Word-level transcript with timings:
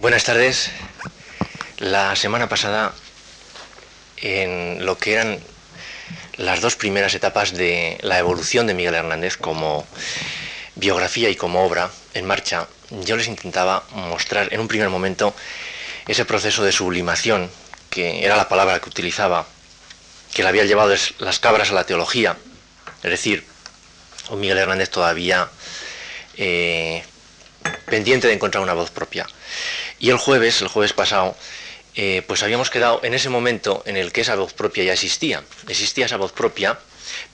Buenas 0.00 0.22
tardes. 0.22 0.70
La 1.78 2.14
semana 2.14 2.48
pasada, 2.48 2.94
en 4.18 4.86
lo 4.86 4.96
que 4.96 5.14
eran 5.14 5.40
las 6.36 6.60
dos 6.60 6.76
primeras 6.76 7.16
etapas 7.16 7.52
de 7.52 7.98
la 8.02 8.16
evolución 8.20 8.68
de 8.68 8.74
Miguel 8.74 8.94
Hernández 8.94 9.36
como 9.36 9.84
biografía 10.76 11.30
y 11.30 11.34
como 11.34 11.64
obra 11.64 11.90
en 12.14 12.26
marcha, 12.26 12.68
yo 12.90 13.16
les 13.16 13.26
intentaba 13.26 13.82
mostrar 13.90 14.54
en 14.54 14.60
un 14.60 14.68
primer 14.68 14.88
momento 14.88 15.34
ese 16.06 16.24
proceso 16.24 16.62
de 16.62 16.70
sublimación, 16.70 17.50
que 17.90 18.24
era 18.24 18.36
la 18.36 18.48
palabra 18.48 18.78
que 18.78 18.90
utilizaba, 18.90 19.48
que 20.32 20.44
le 20.44 20.48
había 20.48 20.64
llevado 20.64 20.94
las 21.18 21.40
cabras 21.40 21.70
a 21.70 21.74
la 21.74 21.86
teología, 21.86 22.36
es 23.02 23.10
decir, 23.10 23.44
un 24.30 24.38
Miguel 24.38 24.58
Hernández 24.58 24.90
todavía 24.90 25.48
eh, 26.36 27.02
pendiente 27.86 28.28
de 28.28 28.34
encontrar 28.34 28.62
una 28.62 28.74
voz 28.74 28.92
propia. 28.92 29.26
Y 29.98 30.10
el 30.10 30.18
jueves, 30.18 30.60
el 30.62 30.68
jueves 30.68 30.92
pasado, 30.92 31.36
eh, 31.94 32.22
pues 32.26 32.42
habíamos 32.42 32.70
quedado 32.70 33.00
en 33.02 33.14
ese 33.14 33.28
momento 33.28 33.82
en 33.86 33.96
el 33.96 34.12
que 34.12 34.20
esa 34.20 34.36
voz 34.36 34.52
propia 34.52 34.84
ya 34.84 34.92
existía. 34.92 35.42
Existía 35.66 36.06
esa 36.06 36.16
voz 36.16 36.32
propia, 36.32 36.78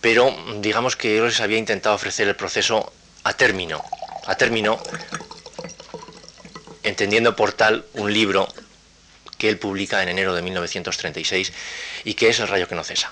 pero 0.01 0.35
digamos 0.61 0.97
que 0.97 1.17
yo 1.17 1.27
les 1.27 1.41
había 1.41 1.59
intentado 1.59 1.95
ofrecer 1.95 2.29
el 2.29 2.37
proceso 2.37 2.93
a 3.25 3.35
término. 3.35 3.85
A 4.27 4.37
término, 4.37 4.81
entendiendo 6.83 7.37
por 7.37 7.53
tal 7.53 7.85
un 7.95 8.13
libro 8.13 8.49
que 9.37 9.49
él 9.49 9.59
publica 9.59 10.03
en 10.03 10.09
enero 10.09 10.35
de 10.35 10.41
1936 10.43 11.53
y 12.05 12.15
que 12.15 12.29
es 12.29 12.39
El 12.39 12.49
rayo 12.49 12.69
que 12.69 12.75
no 12.75 12.85
cesa. 12.85 13.11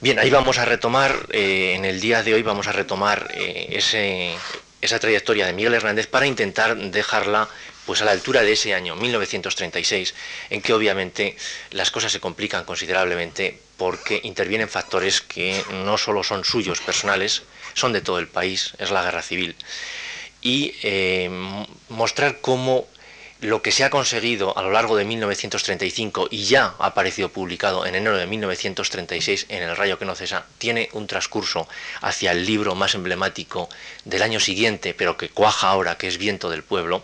Bien, 0.00 0.18
ahí 0.18 0.30
vamos 0.30 0.58
a 0.58 0.64
retomar, 0.64 1.26
eh, 1.30 1.72
en 1.74 1.84
el 1.84 2.00
día 2.00 2.22
de 2.22 2.34
hoy 2.34 2.42
vamos 2.42 2.66
a 2.66 2.72
retomar 2.72 3.30
eh, 3.34 3.68
ese, 3.70 4.34
esa 4.80 4.98
trayectoria 4.98 5.46
de 5.46 5.52
Miguel 5.52 5.74
Hernández 5.74 6.06
para 6.06 6.26
intentar 6.26 6.76
dejarla 6.76 7.48
pues 7.88 8.02
a 8.02 8.04
la 8.04 8.10
altura 8.10 8.42
de 8.42 8.52
ese 8.52 8.74
año 8.74 8.96
1936, 8.96 10.14
en 10.50 10.60
que 10.60 10.74
obviamente 10.74 11.38
las 11.70 11.90
cosas 11.90 12.12
se 12.12 12.20
complican 12.20 12.66
considerablemente 12.66 13.58
porque 13.78 14.20
intervienen 14.24 14.68
factores 14.68 15.22
que 15.22 15.64
no 15.70 15.96
solo 15.96 16.22
son 16.22 16.44
suyos 16.44 16.82
personales, 16.82 17.44
son 17.72 17.94
de 17.94 18.02
todo 18.02 18.18
el 18.18 18.28
país, 18.28 18.74
es 18.76 18.90
la 18.90 19.02
guerra 19.02 19.22
civil. 19.22 19.56
Y 20.42 20.74
eh, 20.82 21.30
mostrar 21.88 22.42
cómo 22.42 22.86
lo 23.40 23.62
que 23.62 23.72
se 23.72 23.84
ha 23.84 23.88
conseguido 23.88 24.58
a 24.58 24.60
lo 24.60 24.70
largo 24.70 24.94
de 24.94 25.06
1935 25.06 26.28
y 26.30 26.44
ya 26.44 26.74
ha 26.78 26.88
aparecido 26.88 27.30
publicado 27.30 27.86
en 27.86 27.94
enero 27.94 28.18
de 28.18 28.26
1936 28.26 29.46
en 29.48 29.62
El 29.62 29.74
Rayo 29.78 29.98
que 29.98 30.04
no 30.04 30.14
cesa, 30.14 30.44
tiene 30.58 30.90
un 30.92 31.06
transcurso 31.06 31.66
hacia 32.02 32.32
el 32.32 32.44
libro 32.44 32.74
más 32.74 32.94
emblemático 32.94 33.70
del 34.04 34.20
año 34.20 34.40
siguiente, 34.40 34.92
pero 34.92 35.16
que 35.16 35.30
cuaja 35.30 35.70
ahora, 35.70 35.96
que 35.96 36.08
es 36.08 36.18
Viento 36.18 36.50
del 36.50 36.64
Pueblo, 36.64 37.02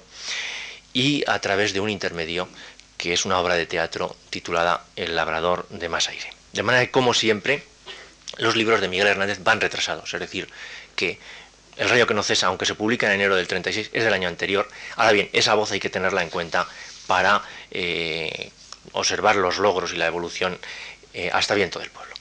y 0.95 1.25
a 1.27 1.39
través 1.41 1.75
de 1.75 1.81
un 1.81 1.91
intermedio 1.91 2.49
que 2.97 3.13
es 3.13 3.27
una 3.27 3.39
obra 3.39 3.57
de 3.57 3.67
teatro 3.67 4.17
titulada 4.31 4.87
El 4.97 5.15
Labrador 5.15 5.69
de 5.69 5.91
Más 5.91 6.09
Aire. 6.09 6.33
De 6.55 6.63
manera 6.63 6.87
que, 6.87 6.91
como 6.91 7.13
siempre, 7.13 7.65
los 8.39 8.57
libros 8.57 8.81
de 8.81 8.89
Miguel 8.89 9.09
Hernández 9.09 9.41
van 9.43 9.61
retrasados, 9.61 10.15
es 10.15 10.21
decir, 10.21 10.49
que 10.97 11.19
el 11.77 11.91
rayo 11.91 12.07
que 12.07 12.15
no 12.15 12.23
cesa, 12.23 12.47
aunque 12.47 12.67
se 12.67 12.77
publica 12.77 13.07
en 13.07 13.15
enero 13.15 13.37
del 13.37 13.49
36, 13.49 13.91
es 13.93 14.05
del 14.05 14.15
año 14.15 14.29
anterior. 14.29 14.69
Ahora 14.97 15.13
bien, 15.13 15.29
esa 15.33 15.55
voz 15.55 15.73
hay 15.73 15.81
que 15.81 15.91
tenerla 15.91 16.23
en 16.23 16.31
cuenta 16.31 16.69
para 17.09 17.43
eh, 17.73 18.51
observar 18.93 19.37
los 19.37 19.59
logros 19.59 19.93
y 19.93 19.97
la 19.97 20.07
evolución 20.07 20.59
eh, 21.13 21.31
hasta 21.33 21.55
viento 21.55 21.81
del 21.81 21.91
pueblo. 21.91 22.15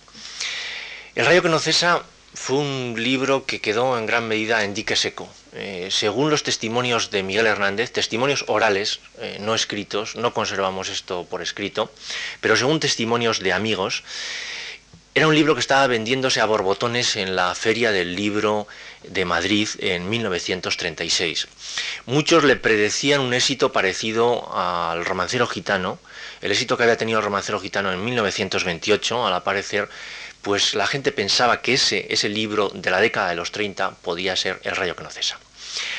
El 1.14 1.28
rayo 1.28 1.44
que 1.44 1.50
no 1.50 1.60
cesa 1.60 2.02
fue 2.34 2.58
un 2.58 2.96
libro 2.98 3.46
que 3.46 3.62
quedó 3.62 3.98
en 3.98 4.08
gran 4.08 4.28
medida 4.28 4.64
en 4.64 4.74
dique 4.74 4.96
seco. 4.96 5.30
Eh, 5.56 5.90
según 5.92 6.30
los 6.30 6.44
testimonios 6.44 7.12
de 7.12 7.24
Miguel 7.24 7.46
Hernández, 7.46 7.92
testimonios 7.92 8.46
orales, 8.48 9.00
no 9.40 9.54
escritos, 9.54 10.16
no 10.16 10.34
conservamos 10.34 10.90
esto 10.90 11.26
por 11.30 11.42
escrito, 11.42 11.92
pero 12.42 12.58
según 12.58 12.80
testimonios 12.80 13.40
de 13.40 13.54
amigos, 13.54 14.04
era 15.16 15.28
un 15.28 15.36
libro 15.36 15.54
que 15.54 15.60
estaba 15.60 15.86
vendiéndose 15.86 16.42
a 16.42 16.46
borbotones 16.46 17.18
en 17.18 17.36
la 17.36 17.54
Feria 17.54 17.92
del 17.92 18.16
Libro 18.16 18.68
de 19.04 19.26
Madrid 19.26 19.70
en 19.78 20.10
1936. 20.10 21.48
Muchos 22.08 22.44
le 22.44 22.56
predecían 22.56 23.22
un 23.22 23.36
éxito 23.36 23.72
parecido 23.72 24.52
al 24.58 25.06
romancero 25.06 25.46
gitano, 25.46 26.00
el 26.42 26.52
éxito 26.52 26.78
que 26.78 26.84
había 26.84 26.98
tenido 26.98 27.20
el 27.20 27.26
romancero 27.26 27.60
gitano 27.60 27.94
en 27.94 28.04
1928, 28.04 29.28
al 29.28 29.34
aparecer, 29.36 29.88
pues 30.42 30.74
la 30.74 30.88
gente 30.88 31.12
pensaba 31.12 31.62
que 31.62 31.76
ese, 31.76 32.08
ese 32.10 32.28
libro 32.28 32.72
de 32.74 32.90
la 32.90 33.00
década 33.00 33.30
de 33.30 33.36
los 33.36 33.52
30 33.52 33.92
podía 34.02 34.36
ser 34.36 34.60
El 34.64 34.76
rayo 34.76 34.96
que 34.96 35.04
no 35.04 35.12
cesa. 35.12 35.38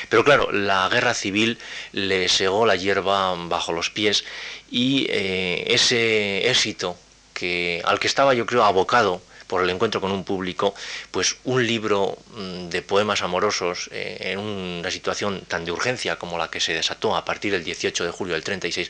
Pero 0.09 0.23
claro, 0.23 0.51
la 0.51 0.87
guerra 0.89 1.13
civil 1.13 1.57
le 1.91 2.29
segó 2.29 2.65
la 2.65 2.75
hierba 2.75 3.35
bajo 3.47 3.71
los 3.71 3.89
pies 3.89 4.25
y 4.69 5.07
eh, 5.09 5.65
ese 5.67 6.49
éxito 6.49 6.97
que, 7.33 7.81
al 7.85 7.99
que 7.99 8.07
estaba 8.07 8.33
yo 8.33 8.45
creo 8.45 8.63
abocado 8.63 9.21
por 9.47 9.61
el 9.61 9.69
encuentro 9.69 10.01
con 10.01 10.11
un 10.11 10.23
público, 10.23 10.73
pues 11.11 11.37
un 11.43 11.65
libro 11.65 12.17
mm, 12.35 12.69
de 12.69 12.81
poemas 12.81 13.21
amorosos 13.21 13.89
eh, 13.91 14.31
en 14.31 14.39
una 14.39 14.89
situación 14.91 15.41
tan 15.41 15.65
de 15.65 15.71
urgencia 15.71 16.17
como 16.17 16.37
la 16.37 16.49
que 16.49 16.59
se 16.59 16.73
desató 16.73 17.15
a 17.15 17.25
partir 17.25 17.51
del 17.51 17.63
18 17.63 18.05
de 18.05 18.11
julio 18.11 18.33
del 18.33 18.43
36, 18.43 18.89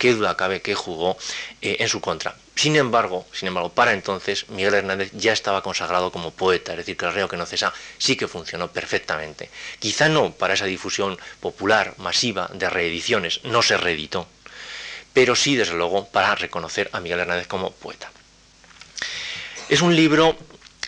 qué 0.00 0.14
duda 0.14 0.34
cabe 0.36 0.62
que 0.62 0.74
jugó 0.74 1.16
eh, 1.60 1.76
en 1.78 1.88
su 1.88 2.00
contra. 2.00 2.34
Sin 2.56 2.74
embargo, 2.76 3.26
sin 3.32 3.48
embargo, 3.48 3.68
para 3.68 3.92
entonces 3.92 4.48
Miguel 4.48 4.74
Hernández 4.74 5.10
ya 5.12 5.32
estaba 5.32 5.62
consagrado 5.62 6.10
como 6.10 6.30
poeta, 6.30 6.72
es 6.72 6.78
decir, 6.78 6.96
que 6.96 7.04
el 7.04 7.12
reo 7.12 7.28
que 7.28 7.36
no 7.36 7.46
cesa 7.46 7.72
sí 7.98 8.16
que 8.16 8.26
funcionó 8.26 8.72
perfectamente. 8.72 9.50
Quizá 9.78 10.08
no 10.08 10.32
para 10.32 10.54
esa 10.54 10.64
difusión 10.64 11.18
popular, 11.40 11.94
masiva, 11.98 12.50
de 12.54 12.68
reediciones, 12.70 13.40
no 13.44 13.62
se 13.62 13.76
reeditó, 13.76 14.26
pero 15.12 15.36
sí, 15.36 15.54
desde 15.54 15.74
luego, 15.74 16.06
para 16.08 16.34
reconocer 16.34 16.88
a 16.92 17.00
Miguel 17.00 17.20
Hernández 17.20 17.46
como 17.46 17.70
poeta. 17.70 18.10
Es 19.68 19.82
un 19.82 19.94
libro, 19.94 20.36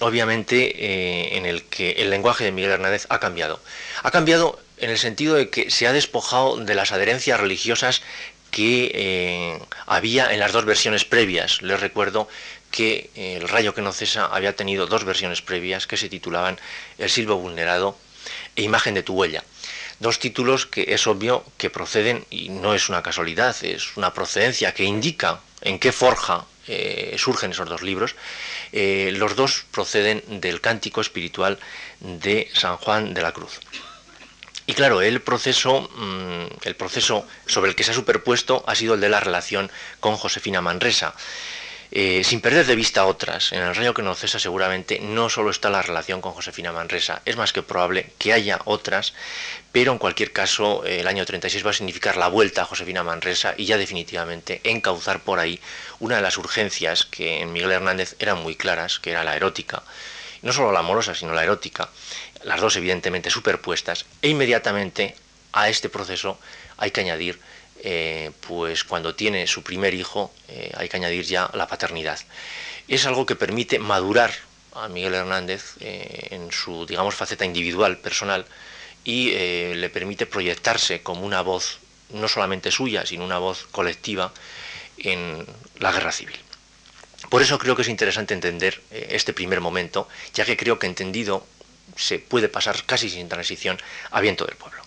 obviamente, 0.01 0.57
eh, 0.57 1.37
en 1.37 1.45
el 1.45 1.65
que 1.65 1.93
el 1.93 2.09
lenguaje 2.09 2.45
de 2.45 2.53
Miguel 2.53 2.73
Hernández 2.73 3.07
ha 3.11 3.21
cambiado. 3.21 3.61
Ha 4.03 4.11
cambiado 4.11 4.59
en 4.83 4.91
el 4.91 4.99
sentido 4.99 5.37
de 5.37 5.49
que 5.49 5.71
se 5.71 5.87
ha 5.87 5.93
despojado 5.93 6.57
de 6.57 6.75
las 6.75 6.91
adherencias 6.91 7.39
religiosas 7.39 8.03
que 8.53 8.93
eh, 8.95 9.59
había 9.87 10.33
en 10.33 10.39
las 10.39 10.53
dos 10.53 10.65
versiones 10.65 11.05
previas. 11.05 11.63
Les 11.63 11.81
recuerdo 11.81 12.29
que 12.71 13.11
eh, 13.17 13.39
El 13.41 13.49
rayo 13.49 13.75
que 13.75 13.83
no 13.83 13.93
cesa 13.93 14.27
había 14.27 14.55
tenido 14.55 14.87
dos 14.87 15.05
versiones 15.05 15.43
previas 15.43 15.87
que 15.89 15.97
se 15.97 16.09
titulaban 16.09 16.61
El 16.99 17.11
silbo 17.11 17.37
vulnerado 17.37 17.97
e 18.55 18.63
Imagen 18.63 18.95
de 18.95 19.03
tu 19.03 19.15
huella. 19.15 19.43
Dos 19.99 20.19
títulos 20.19 20.67
que 20.67 20.95
es 20.95 21.07
obvio 21.07 21.45
que 21.57 21.71
proceden, 21.71 22.27
y 22.31 22.51
no 22.51 22.75
es 22.75 22.89
una 22.89 23.03
casualidad, 23.03 23.57
es 23.65 23.97
una 23.97 24.13
procedencia 24.13 24.75
que 24.75 24.85
indica 24.85 25.41
en 25.63 25.79
qué 25.79 25.91
forja 25.93 26.45
eh, 26.69 27.17
surgen 27.19 27.53
esos 27.53 27.69
dos 27.69 27.83
libros. 27.83 28.15
Los 28.73 29.37
dos 29.37 29.65
proceden 29.71 30.23
del 30.41 30.61
cántico 30.61 31.01
espiritual 31.01 31.59
de 32.01 32.49
San 32.53 32.77
Juan 32.79 33.15
de 33.15 33.23
la 33.23 33.33
Cruz. 33.33 33.61
Y 34.67 34.75
claro, 34.75 35.03
el 35.03 35.21
proceso, 35.21 35.91
mm, 35.97 36.47
el 36.65 36.77
proceso 36.77 37.27
sobre 37.47 37.71
el 37.71 37.77
que 37.77 37.85
se 37.85 37.91
ha 37.91 37.95
superpuesto 37.95 38.65
ha 38.67 38.75
sido 38.75 38.95
el 38.95 39.01
de 39.01 39.09
la 39.09 39.21
relación 39.21 39.71
con 40.01 40.17
Josefina 40.17 40.61
Manresa. 40.61 41.15
Eh, 41.95 42.25
sin 42.25 42.41
perder 42.41 42.65
de 42.65 42.75
vista 42.75 43.05
otras, 43.05 43.53
en 43.53 43.61
el 43.61 43.75
rayo 43.75 43.93
que 43.93 44.01
no 44.01 44.15
cesa 44.15 44.39
seguramente 44.39 44.99
no 44.99 45.29
solo 45.29 45.51
está 45.51 45.69
la 45.69 45.83
relación 45.83 46.23
con 46.23 46.33
Josefina 46.33 46.73
Manresa, 46.73 47.21
es 47.27 47.37
más 47.37 47.53
que 47.53 47.63
probable 47.63 48.13
que 48.17 48.33
haya 48.33 48.61
otras, 48.65 49.13
pero 49.73 49.93
en 49.93 49.99
cualquier 49.99 50.33
caso 50.33 50.87
el 50.87 51.07
año 51.07 51.27
36 51.27 51.67
va 51.67 51.69
a 51.69 51.75
significar 51.75 52.17
la 52.17 52.29
vuelta 52.29 52.63
a 52.63 52.65
Josefina 52.65 53.03
Manresa 53.03 53.53
y 53.59 53.67
ya 53.67 53.77
definitivamente 53.77 54.63
encauzar 54.65 55.21
por 55.21 55.39
ahí 55.39 55.61
una 56.01 56.17
de 56.17 56.23
las 56.23 56.39
urgencias 56.39 57.05
que 57.05 57.43
en 57.43 57.53
Miguel 57.53 57.73
Hernández 57.73 58.17
eran 58.19 58.43
muy 58.43 58.57
claras, 58.57 58.99
que 58.99 59.11
era 59.11 59.23
la 59.23 59.37
erótica, 59.37 59.83
no 60.41 60.55
solo 60.55 60.73
la 60.73 60.81
amorosa, 60.81 61.15
sino 61.15 61.35
la 61.35 61.45
erótica, 61.45 61.91
las 62.45 62.61
dos 62.61 62.77
evidentemente 62.77 63.31
superpuestas, 63.31 64.07
e 64.21 64.29
inmediatamente 64.29 65.15
a 65.53 65.69
este 65.69 65.89
proceso 65.89 66.39
hay 66.77 66.91
que 66.91 67.01
añadir 67.01 67.39
eh, 67.85 68.31
pues 68.47 68.85
cuando 68.85 69.17
tiene 69.17 69.49
su 69.49 69.65
primer 69.65 69.93
hijo 69.93 70.33
eh, 70.47 70.71
hay 70.77 70.89
que 70.89 70.97
añadir 70.97 71.25
ya 71.25 71.51
la 71.53 71.67
paternidad. 71.67 72.19
Es 72.87 73.07
algo 73.07 73.27
que 73.27 73.35
permite 73.35 73.81
madurar 73.81 74.33
a 74.75 74.89
Miguel 74.89 75.15
Hernández 75.15 75.75
eh, 75.81 76.29
en 76.31 76.53
su, 76.53 76.87
digamos, 76.87 77.15
faceta 77.15 77.45
individual, 77.45 77.99
personal, 77.99 78.47
y 79.05 79.33
le 79.75 79.91
permite 79.91 80.27
proyectarse 80.27 81.03
como 81.03 81.27
una 81.27 81.43
voz 81.43 81.81
no 82.11 82.29
solamente 82.29 82.71
suya, 82.71 83.05
sino 83.05 83.25
una 83.25 83.39
voz 83.39 83.67
colectiva 83.73 84.33
en 84.97 85.45
la 85.81 85.91
guerra 85.91 86.13
civil. 86.13 86.37
Por 87.29 87.43
eso 87.43 87.59
creo 87.59 87.75
que 87.75 87.83
es 87.83 87.89
interesante 87.89 88.33
entender 88.33 88.81
este 88.93 89.33
primer 89.33 89.61
momento, 89.61 90.09
ya 90.35 90.45
que 90.45 90.57
creo 90.57 90.79
que 90.79 90.87
entendido 90.87 91.45
se 91.97 92.19
puede 92.19 92.49
pasar 92.49 92.85
casi 92.85 93.11
sin 93.11 93.29
transición 93.29 93.79
a 94.11 94.21
viento 94.21 94.45
del 94.45 94.57
pueblo. 94.57 94.83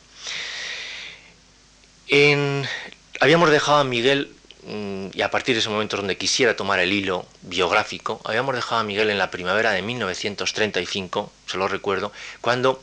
habíamos 3.19 3.49
dejado 3.49 3.79
a 3.79 3.83
Miguel, 3.83 4.31
mm, 4.67 5.07
y 5.13 5.21
a 5.21 5.31
partir 5.31 5.55
de 5.55 5.59
ese 5.59 5.69
momento 5.69 5.97
donde 5.97 6.17
quisiera 6.17 6.55
tomar 6.55 6.79
el 6.79 6.93
hilo 6.93 7.25
biográfico, 7.41 8.21
habíamos 8.23 8.55
dejado 8.55 8.81
a 8.81 8.83
Miguel 8.83 9.09
en 9.09 9.17
la 9.17 9.31
primavera 9.31 9.71
de 9.71 9.81
1935, 9.81 11.31
se 11.47 11.57
lo 11.57 11.67
recuerdo, 11.67 12.11
cuando 12.41 12.81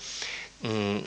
mm, 0.63 0.99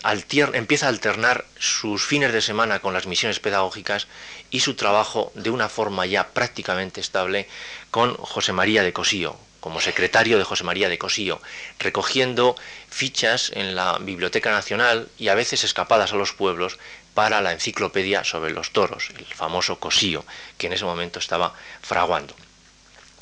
empieza 0.54 0.86
a 0.86 0.90
alternar 0.90 1.46
sus 1.60 2.06
fines 2.06 2.32
de 2.34 2.42
semana 2.42 2.80
con 2.80 2.94
las 2.94 3.08
misiones 3.08 3.40
pedagógicas 3.40 4.08
y 4.52 4.62
su 4.62 4.76
trabajo 4.76 5.32
de 5.36 5.50
una 5.50 5.70
forma 5.70 6.06
ya 6.06 6.28
prácticamente 6.30 7.02
estable 7.02 7.48
con 7.92 8.16
José 8.16 8.54
María 8.54 8.84
de 8.84 8.94
Cosío, 8.94 9.38
como 9.66 9.82
secretario 9.82 10.38
de 10.38 10.44
José 10.44 10.64
María 10.64 10.90
de 10.90 11.00
Cosío, 11.00 11.42
recogiendo 11.80 12.56
fichas 12.88 13.52
en 13.56 13.74
la 13.74 13.98
Biblioteca 13.98 14.52
Nacional 14.52 15.10
y 15.18 15.30
a 15.30 15.34
veces 15.34 15.64
escapadas 15.64 16.14
a 16.14 16.18
los 16.18 16.34
pueblos 16.34 16.78
para 17.16 17.42
la 17.42 17.52
enciclopedia 17.52 18.24
sobre 18.24 18.52
los 18.52 18.70
toros, 18.70 19.10
el 19.18 19.26
famoso 19.26 19.80
Cosío, 19.80 20.24
que 20.60 20.68
en 20.68 20.74
ese 20.74 20.86
momento 20.86 21.18
estaba 21.18 21.56
fraguando. 21.82 22.36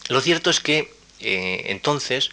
Lo 0.10 0.19
cierto 0.19 0.50
es 0.50 0.60
que 0.60 0.94
eh, 1.22 1.68
entonces, 1.68 2.30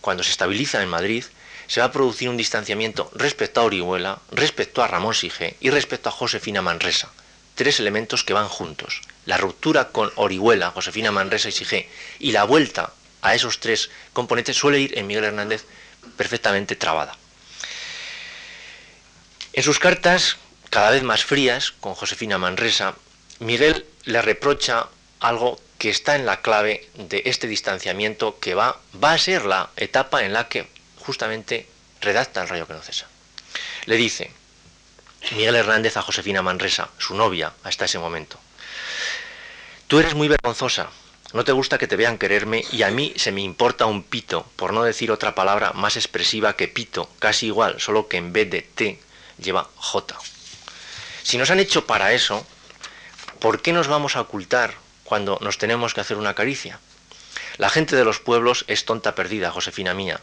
cuando 0.00 0.22
se 0.22 0.30
estabiliza 0.30 0.80
en 0.80 0.88
Madrid, 0.88 1.24
se 1.66 1.80
va 1.80 1.86
a 1.86 1.92
producir 1.92 2.28
un 2.28 2.36
distanciamiento 2.36 3.10
respecto 3.12 3.60
a 3.60 3.64
Orihuela, 3.64 4.20
respecto 4.30 4.84
a 4.84 4.86
Ramón 4.86 5.14
Sige 5.14 5.56
y 5.58 5.70
respecto 5.70 6.10
a 6.10 6.12
Josefina 6.12 6.62
Manresa. 6.62 7.10
Tres 7.56 7.80
elementos 7.80 8.22
que 8.22 8.34
van 8.34 8.46
juntos. 8.46 9.00
La 9.26 9.36
ruptura 9.36 9.88
con 9.88 10.12
Orihuela, 10.14 10.70
Josefina 10.70 11.10
Manresa 11.10 11.48
y 11.48 11.52
Sige 11.52 11.88
y 12.20 12.30
la 12.30 12.44
vuelta 12.44 12.92
a 13.22 13.34
esos 13.34 13.60
tres 13.60 13.90
componentes 14.12 14.56
suele 14.56 14.80
ir 14.80 14.98
en 14.98 15.06
Miguel 15.06 15.24
Hernández 15.24 15.64
perfectamente 16.16 16.76
trabada. 16.76 17.16
En 19.52 19.62
sus 19.62 19.78
cartas, 19.78 20.36
cada 20.70 20.90
vez 20.90 21.02
más 21.02 21.24
frías, 21.24 21.72
con 21.72 21.94
Josefina 21.94 22.38
Manresa, 22.38 22.94
Miguel 23.40 23.86
le 24.04 24.22
reprocha 24.22 24.88
algo 25.20 25.60
que 25.78 25.90
está 25.90 26.16
en 26.16 26.26
la 26.26 26.42
clave 26.42 26.88
de 26.94 27.22
este 27.26 27.46
distanciamiento 27.46 28.38
que 28.40 28.54
va, 28.54 28.80
a 29.00 29.18
ser 29.18 29.44
la 29.44 29.70
etapa 29.76 30.24
en 30.24 30.32
la 30.32 30.48
que 30.48 30.68
justamente 30.98 31.68
redacta 32.00 32.42
el 32.42 32.48
rayo 32.48 32.66
que 32.66 32.74
no 32.74 32.82
cesa. 32.82 33.06
Le 33.86 33.96
dice 33.96 34.30
Miguel 35.32 35.56
Hernández 35.56 35.96
a 35.96 36.02
Josefina 36.02 36.42
Manresa, 36.42 36.90
su 36.98 37.14
novia 37.14 37.52
hasta 37.64 37.84
ese 37.84 37.98
momento, 37.98 38.38
tú 39.86 39.98
eres 39.98 40.14
muy 40.14 40.28
vergonzosa, 40.28 40.88
no 41.32 41.44
te 41.44 41.52
gusta 41.52 41.78
que 41.78 41.86
te 41.86 41.96
vean 41.96 42.18
quererme 42.18 42.64
y 42.72 42.82
a 42.82 42.90
mí 42.90 43.12
se 43.16 43.32
me 43.32 43.42
importa 43.42 43.86
un 43.86 44.02
pito, 44.02 44.46
por 44.56 44.72
no 44.72 44.82
decir 44.82 45.10
otra 45.10 45.34
palabra 45.34 45.72
más 45.72 45.96
expresiva 45.96 46.56
que 46.56 46.68
pito, 46.68 47.10
casi 47.18 47.46
igual, 47.46 47.80
solo 47.80 48.08
que 48.08 48.16
en 48.16 48.32
vez 48.32 48.50
de 48.50 48.62
T 48.62 49.00
lleva 49.38 49.68
J. 49.76 50.16
Si 51.22 51.38
nos 51.38 51.50
han 51.50 51.60
hecho 51.60 51.86
para 51.86 52.12
eso, 52.12 52.46
¿por 53.38 53.60
qué 53.60 53.72
nos 53.72 53.88
vamos 53.88 54.16
a 54.16 54.22
ocultar 54.22 54.74
cuando 55.08 55.38
nos 55.40 55.56
tenemos 55.56 55.94
que 55.94 56.02
hacer 56.02 56.18
una 56.18 56.34
caricia. 56.34 56.80
La 57.56 57.70
gente 57.70 57.96
de 57.96 58.04
los 58.04 58.20
pueblos 58.20 58.66
es 58.68 58.84
tonta 58.84 59.14
perdida, 59.14 59.50
Josefina 59.50 59.94
mía. 59.94 60.20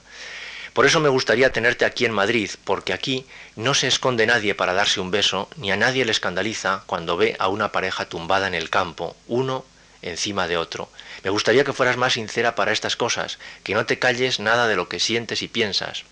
Por 0.74 0.86
eso 0.86 1.00
me 1.00 1.10
gustaría 1.10 1.52
tenerte 1.52 1.86
aquí 1.86 2.06
en 2.06 2.12
Madrid, 2.12 2.52
porque 2.66 2.94
aquí 2.94 3.26
no 3.56 3.74
se 3.74 3.88
esconde 3.88 4.28
nadie 4.28 4.54
para 4.54 4.74
darse 4.74 5.00
un 5.00 5.10
beso, 5.10 5.50
ni 5.56 5.72
a 5.72 5.76
nadie 5.76 6.06
le 6.06 6.12
escandaliza 6.12 6.84
cuando 6.86 7.18
ve 7.18 7.36
a 7.40 7.48
una 7.48 7.72
pareja 7.72 8.08
tumbada 8.08 8.46
en 8.46 8.54
el 8.54 8.70
campo, 8.70 9.18
uno 9.28 9.66
encima 10.06 10.48
de 10.48 10.58
otro. 10.58 10.90
Me 11.24 11.30
gustaría 11.30 11.64
que 11.64 11.74
fueras 11.74 11.98
más 11.98 12.14
sincera 12.14 12.56
para 12.56 12.72
estas 12.72 12.96
cosas, 12.96 13.40
que 13.64 13.74
no 13.74 13.86
te 13.86 14.00
calles 14.00 14.40
nada 14.40 14.68
de 14.68 14.76
lo 14.76 14.88
que 14.88 15.00
sientes 15.00 15.42
y 15.42 15.48
piensas. 15.48 16.04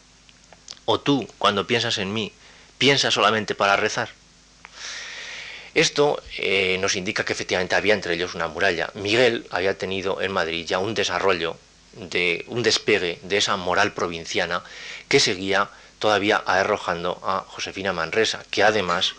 O 0.85 0.99
tú, 0.99 1.27
cuando 1.37 1.67
piensas 1.67 1.97
en 1.97 2.11
mí, 2.11 2.33
piensas 2.77 3.13
solamente 3.13 3.55
para 3.55 3.77
rezar. 3.77 4.09
Esto 5.73 6.21
eh, 6.37 6.77
nos 6.79 6.95
indica 6.95 7.25
que 7.25 7.33
efectivamente 7.33 7.75
había 7.75 7.93
entre 7.93 8.13
ellos 8.13 8.35
una 8.35 8.47
muralla. 8.47 8.91
Miguel 8.93 9.47
había 9.49 9.77
tenido 9.77 10.21
en 10.21 10.31
Madrid 10.31 10.65
ya 10.67 10.79
un 10.79 10.93
desarrollo, 10.93 11.57
de 11.93 12.43
un 12.47 12.63
despegue 12.63 13.19
de 13.21 13.37
esa 13.37 13.55
moral 13.55 13.93
provinciana 13.93 14.63
que 15.07 15.19
seguía 15.19 15.69
todavía 15.99 16.37
arrojando 16.37 17.19
a 17.23 17.45
Josefina 17.47 17.93
Manresa, 17.93 18.43
que 18.51 18.63
además 18.63 19.13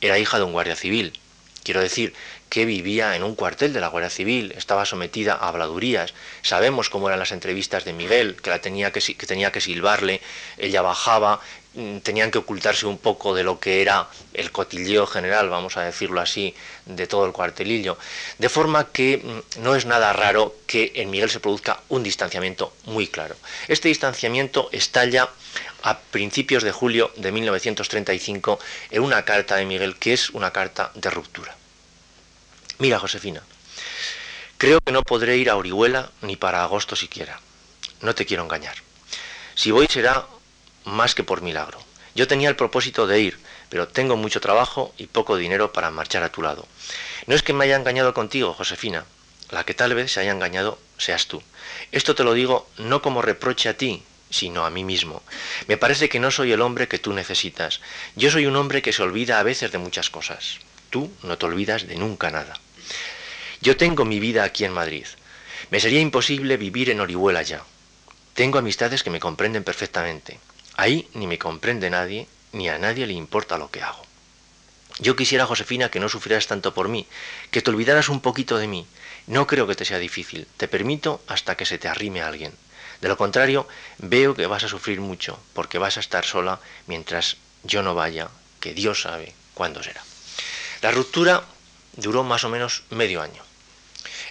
era 0.00 0.18
hija 0.18 0.38
de 0.38 0.44
un 0.44 0.52
guardia 0.52 0.76
civil. 0.76 1.18
Quiero 1.64 1.80
decir 1.80 2.14
que 2.48 2.64
vivía 2.64 3.16
en 3.16 3.22
un 3.22 3.34
cuartel 3.34 3.72
de 3.72 3.80
la 3.80 3.88
Guardia 3.88 4.10
Civil, 4.10 4.52
estaba 4.56 4.84
sometida 4.84 5.34
a 5.34 5.48
habladurías. 5.48 6.14
Sabemos 6.42 6.90
cómo 6.90 7.08
eran 7.08 7.18
las 7.18 7.32
entrevistas 7.32 7.84
de 7.84 7.92
Miguel, 7.92 8.36
que, 8.36 8.50
la 8.50 8.60
tenía 8.60 8.92
que, 8.92 9.00
tenía 9.26 9.52
que 9.52 9.60
silbarle, 9.60 10.20
ella 10.56 10.82
bajaba, 10.82 11.40
Mm, 11.78 11.98
tenían 11.98 12.30
que 12.30 12.38
ocultarse 12.38 12.86
un 12.86 12.98
poco 12.98 13.34
de 13.34 13.44
lo 13.44 13.60
que 13.60 13.82
era 13.82 14.08
el 14.34 14.50
cotilleo 14.50 15.06
general, 15.06 15.48
vamos 15.50 15.76
a 15.76 15.82
decirlo 15.82 16.20
así, 16.20 16.54
de 16.86 17.06
todo 17.06 17.24
el 17.24 17.32
cuartelillo. 17.32 17.98
De 18.38 18.48
forma 18.48 18.90
que 18.90 19.18
mm, 19.18 19.62
no 19.62 19.76
es 19.76 19.84
nada 19.84 20.12
raro 20.12 20.56
que 20.66 20.92
en 20.96 21.10
Miguel 21.10 21.30
se 21.30 21.40
produzca 21.40 21.80
un 21.88 22.02
distanciamiento 22.02 22.72
muy 22.86 23.06
claro. 23.06 23.36
Este 23.68 23.88
distanciamiento 23.88 24.70
estalla 24.72 25.28
a 25.82 25.98
principios 25.98 26.64
de 26.64 26.72
julio 26.72 27.12
de 27.16 27.30
1935 27.30 28.58
en 28.90 29.02
una 29.02 29.24
carta 29.24 29.56
de 29.56 29.64
Miguel 29.64 29.96
que 29.98 30.14
es 30.14 30.30
una 30.30 30.52
carta 30.52 30.90
de 30.94 31.10
ruptura. 31.10 31.57
Mira, 32.78 33.00
Josefina, 33.00 33.42
creo 34.56 34.80
que 34.80 34.92
no 34.92 35.02
podré 35.02 35.36
ir 35.36 35.50
a 35.50 35.56
Orihuela 35.56 36.12
ni 36.22 36.36
para 36.36 36.62
agosto 36.62 36.94
siquiera. 36.94 37.40
No 38.02 38.14
te 38.14 38.24
quiero 38.24 38.44
engañar. 38.44 38.76
Si 39.56 39.72
voy 39.72 39.88
será 39.88 40.26
más 40.84 41.16
que 41.16 41.24
por 41.24 41.42
milagro. 41.42 41.80
Yo 42.14 42.28
tenía 42.28 42.48
el 42.48 42.54
propósito 42.54 43.08
de 43.08 43.20
ir, 43.20 43.38
pero 43.68 43.88
tengo 43.88 44.16
mucho 44.16 44.40
trabajo 44.40 44.94
y 44.96 45.06
poco 45.06 45.36
dinero 45.36 45.72
para 45.72 45.90
marchar 45.90 46.22
a 46.22 46.30
tu 46.30 46.40
lado. 46.40 46.68
No 47.26 47.34
es 47.34 47.42
que 47.42 47.52
me 47.52 47.64
haya 47.64 47.74
engañado 47.74 48.14
contigo, 48.14 48.54
Josefina, 48.54 49.04
la 49.50 49.64
que 49.64 49.74
tal 49.74 49.94
vez 49.94 50.12
se 50.12 50.20
haya 50.20 50.30
engañado 50.30 50.78
seas 50.98 51.26
tú. 51.26 51.42
Esto 51.90 52.14
te 52.14 52.22
lo 52.22 52.32
digo 52.32 52.68
no 52.78 53.02
como 53.02 53.22
reproche 53.22 53.68
a 53.68 53.76
ti, 53.76 54.04
sino 54.30 54.64
a 54.64 54.70
mí 54.70 54.84
mismo. 54.84 55.22
Me 55.66 55.78
parece 55.78 56.08
que 56.08 56.20
no 56.20 56.30
soy 56.30 56.52
el 56.52 56.60
hombre 56.60 56.86
que 56.86 57.00
tú 57.00 57.12
necesitas. 57.12 57.80
Yo 58.14 58.30
soy 58.30 58.46
un 58.46 58.54
hombre 58.54 58.82
que 58.82 58.92
se 58.92 59.02
olvida 59.02 59.40
a 59.40 59.42
veces 59.42 59.72
de 59.72 59.78
muchas 59.78 60.10
cosas. 60.10 60.58
Tú 60.90 61.12
no 61.22 61.36
te 61.36 61.46
olvidas 61.46 61.86
de 61.86 61.96
nunca 61.96 62.30
nada. 62.30 62.54
Yo 63.60 63.76
tengo 63.76 64.04
mi 64.04 64.20
vida 64.20 64.44
aquí 64.44 64.64
en 64.64 64.72
Madrid. 64.72 65.06
Me 65.70 65.80
sería 65.80 66.00
imposible 66.00 66.56
vivir 66.56 66.90
en 66.90 67.00
Orihuela 67.00 67.42
ya. 67.42 67.64
Tengo 68.34 68.58
amistades 68.58 69.02
que 69.02 69.10
me 69.10 69.18
comprenden 69.18 69.64
perfectamente. 69.64 70.38
Ahí 70.76 71.08
ni 71.14 71.26
me 71.26 71.38
comprende 71.38 71.90
nadie, 71.90 72.28
ni 72.52 72.68
a 72.68 72.78
nadie 72.78 73.06
le 73.06 73.14
importa 73.14 73.58
lo 73.58 73.70
que 73.70 73.82
hago. 73.82 74.06
Yo 75.00 75.16
quisiera, 75.16 75.46
Josefina, 75.46 75.90
que 75.90 75.98
no 75.98 76.08
sufrieras 76.08 76.46
tanto 76.46 76.72
por 76.72 76.88
mí, 76.88 77.06
que 77.50 77.60
te 77.60 77.70
olvidaras 77.70 78.08
un 78.08 78.20
poquito 78.20 78.58
de 78.58 78.68
mí. 78.68 78.86
No 79.26 79.48
creo 79.48 79.66
que 79.66 79.74
te 79.74 79.84
sea 79.84 79.98
difícil. 79.98 80.46
Te 80.56 80.68
permito 80.68 81.20
hasta 81.26 81.56
que 81.56 81.66
se 81.66 81.78
te 81.78 81.88
arrime 81.88 82.22
alguien. 82.22 82.52
De 83.00 83.08
lo 83.08 83.16
contrario, 83.16 83.66
veo 83.98 84.34
que 84.34 84.46
vas 84.46 84.64
a 84.64 84.68
sufrir 84.68 85.00
mucho, 85.00 85.40
porque 85.52 85.78
vas 85.78 85.96
a 85.96 86.00
estar 86.00 86.24
sola 86.24 86.60
mientras 86.86 87.36
yo 87.64 87.82
no 87.82 87.96
vaya, 87.96 88.28
que 88.60 88.72
Dios 88.72 89.02
sabe 89.02 89.34
cuándo 89.54 89.82
será. 89.82 90.02
La 90.80 90.92
ruptura 90.92 91.44
duró 91.94 92.22
más 92.22 92.44
o 92.44 92.48
menos 92.48 92.84
medio 92.90 93.20
año. 93.20 93.47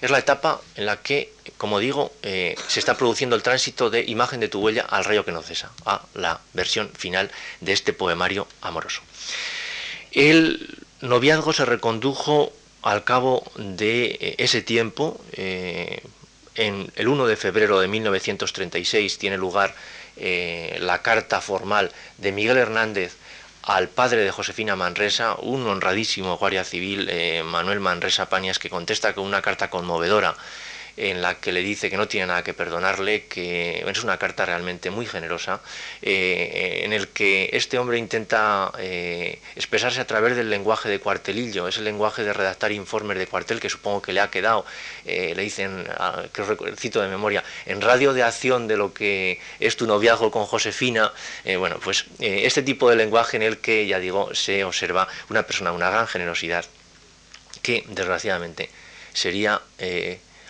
Es 0.02 0.12
la 0.12 0.20
etapa 0.20 0.62
en 0.76 0.86
la 0.86 1.02
que, 1.02 1.34
como 1.58 1.80
digo, 1.80 2.12
eh, 2.22 2.56
se 2.68 2.80
está 2.80 2.96
produciendo 2.98 3.36
el 3.36 3.42
tránsito 3.42 3.90
de 3.90 4.04
imagen 4.04 4.40
de 4.40 4.48
tu 4.48 4.60
huella 4.60 4.86
al 4.88 5.06
rayo 5.06 5.26
que 5.26 5.32
no 5.32 5.42
cesa, 5.42 5.72
a 5.86 6.04
la 6.14 6.40
versión 6.54 6.90
final 6.96 7.32
de 7.62 7.74
este 7.74 7.94
poemario 7.94 8.48
amoroso. 8.62 9.02
El 10.12 10.78
noviazgo 11.02 11.52
se 11.52 11.66
recondujo 11.66 12.54
al 12.84 13.04
cabo 13.04 13.44
de 13.56 14.18
eh, 14.20 14.36
ese 14.38 14.62
tiempo, 14.62 15.20
eh, 15.34 16.02
en 16.54 16.92
el 16.96 17.08
1 17.08 17.28
de 17.28 17.36
febrero 17.36 17.80
de 17.80 17.88
1936 17.88 19.20
tiene 19.20 19.38
lugar 19.38 19.76
la 20.80 21.04
carta 21.04 21.40
formal 21.40 21.92
de 22.18 22.32
Miguel 22.32 22.58
Hernández 22.58 23.16
al 23.68 23.90
padre 23.90 24.24
de 24.24 24.32
Josefina 24.32 24.78
Manresa, 24.78 25.36
un 25.42 25.68
honradísimo 25.68 26.38
guardia 26.38 26.64
civil, 26.64 27.10
eh, 27.12 27.44
Manuel 27.44 27.82
Manresa 27.82 28.30
Pañas, 28.30 28.60
que 28.60 28.70
contesta 28.70 29.14
con 29.14 29.26
una 29.26 29.42
carta 29.42 29.70
conmovedora 29.70 30.38
en 30.98 31.22
la 31.22 31.36
que 31.36 31.52
le 31.52 31.62
dice 31.62 31.92
que 31.92 31.98
no 31.98 32.08
tiene 32.08 32.26
nada 32.26 32.44
que 32.44 32.56
perdonarle, 32.56 33.26
que 33.28 33.86
es 33.88 34.04
una 34.04 34.18
carta 34.18 34.46
realmente 34.46 34.90
muy 34.90 35.06
generosa, 35.06 35.62
eh, 36.02 36.82
en 36.84 36.92
el 36.92 37.10
que 37.10 37.52
este 37.54 37.78
hombre 37.78 38.00
intenta 38.00 38.72
eh, 38.80 39.40
expresarse 39.56 40.02
a 40.02 40.08
través 40.08 40.36
del 40.36 40.50
lenguaje 40.50 40.90
de 40.90 41.00
cuartelillo, 41.00 41.68
es 41.68 41.78
el 41.78 41.84
lenguaje 41.84 42.24
de 42.24 42.34
redactar 42.34 42.72
informes 42.72 43.20
de 43.20 43.28
cuartel 43.28 43.60
que 43.60 43.70
supongo 43.70 44.02
que 44.02 44.12
le 44.12 44.22
ha 44.22 44.32
quedado, 44.32 44.66
eh, 45.06 45.34
le 45.36 45.44
dicen, 45.44 45.88
que 46.34 46.44
cito 46.76 47.00
de 47.02 47.08
memoria, 47.08 47.44
en 47.68 47.80
radio 47.82 48.14
de 48.14 48.24
acción 48.24 48.68
de 48.68 48.76
lo 48.76 48.92
que 48.92 49.40
es 49.60 49.78
tu 49.78 49.86
noviazgo 49.86 50.32
con 50.32 50.46
Josefina, 50.46 51.14
bueno, 51.60 51.80
pues 51.84 52.06
este 52.20 52.64
tipo 52.64 52.90
de 52.90 52.96
lenguaje 52.96 53.38
en 53.38 53.44
el 53.44 53.60
que, 53.60 53.86
ya 53.86 54.00
digo, 54.00 54.34
se 54.34 54.64
observa 54.64 55.08
una 55.30 55.44
persona, 55.44 55.72
una 55.72 55.90
gran 55.90 56.08
generosidad, 56.08 56.66
que 57.62 57.84
desgraciadamente 57.88 58.70
sería 59.14 59.62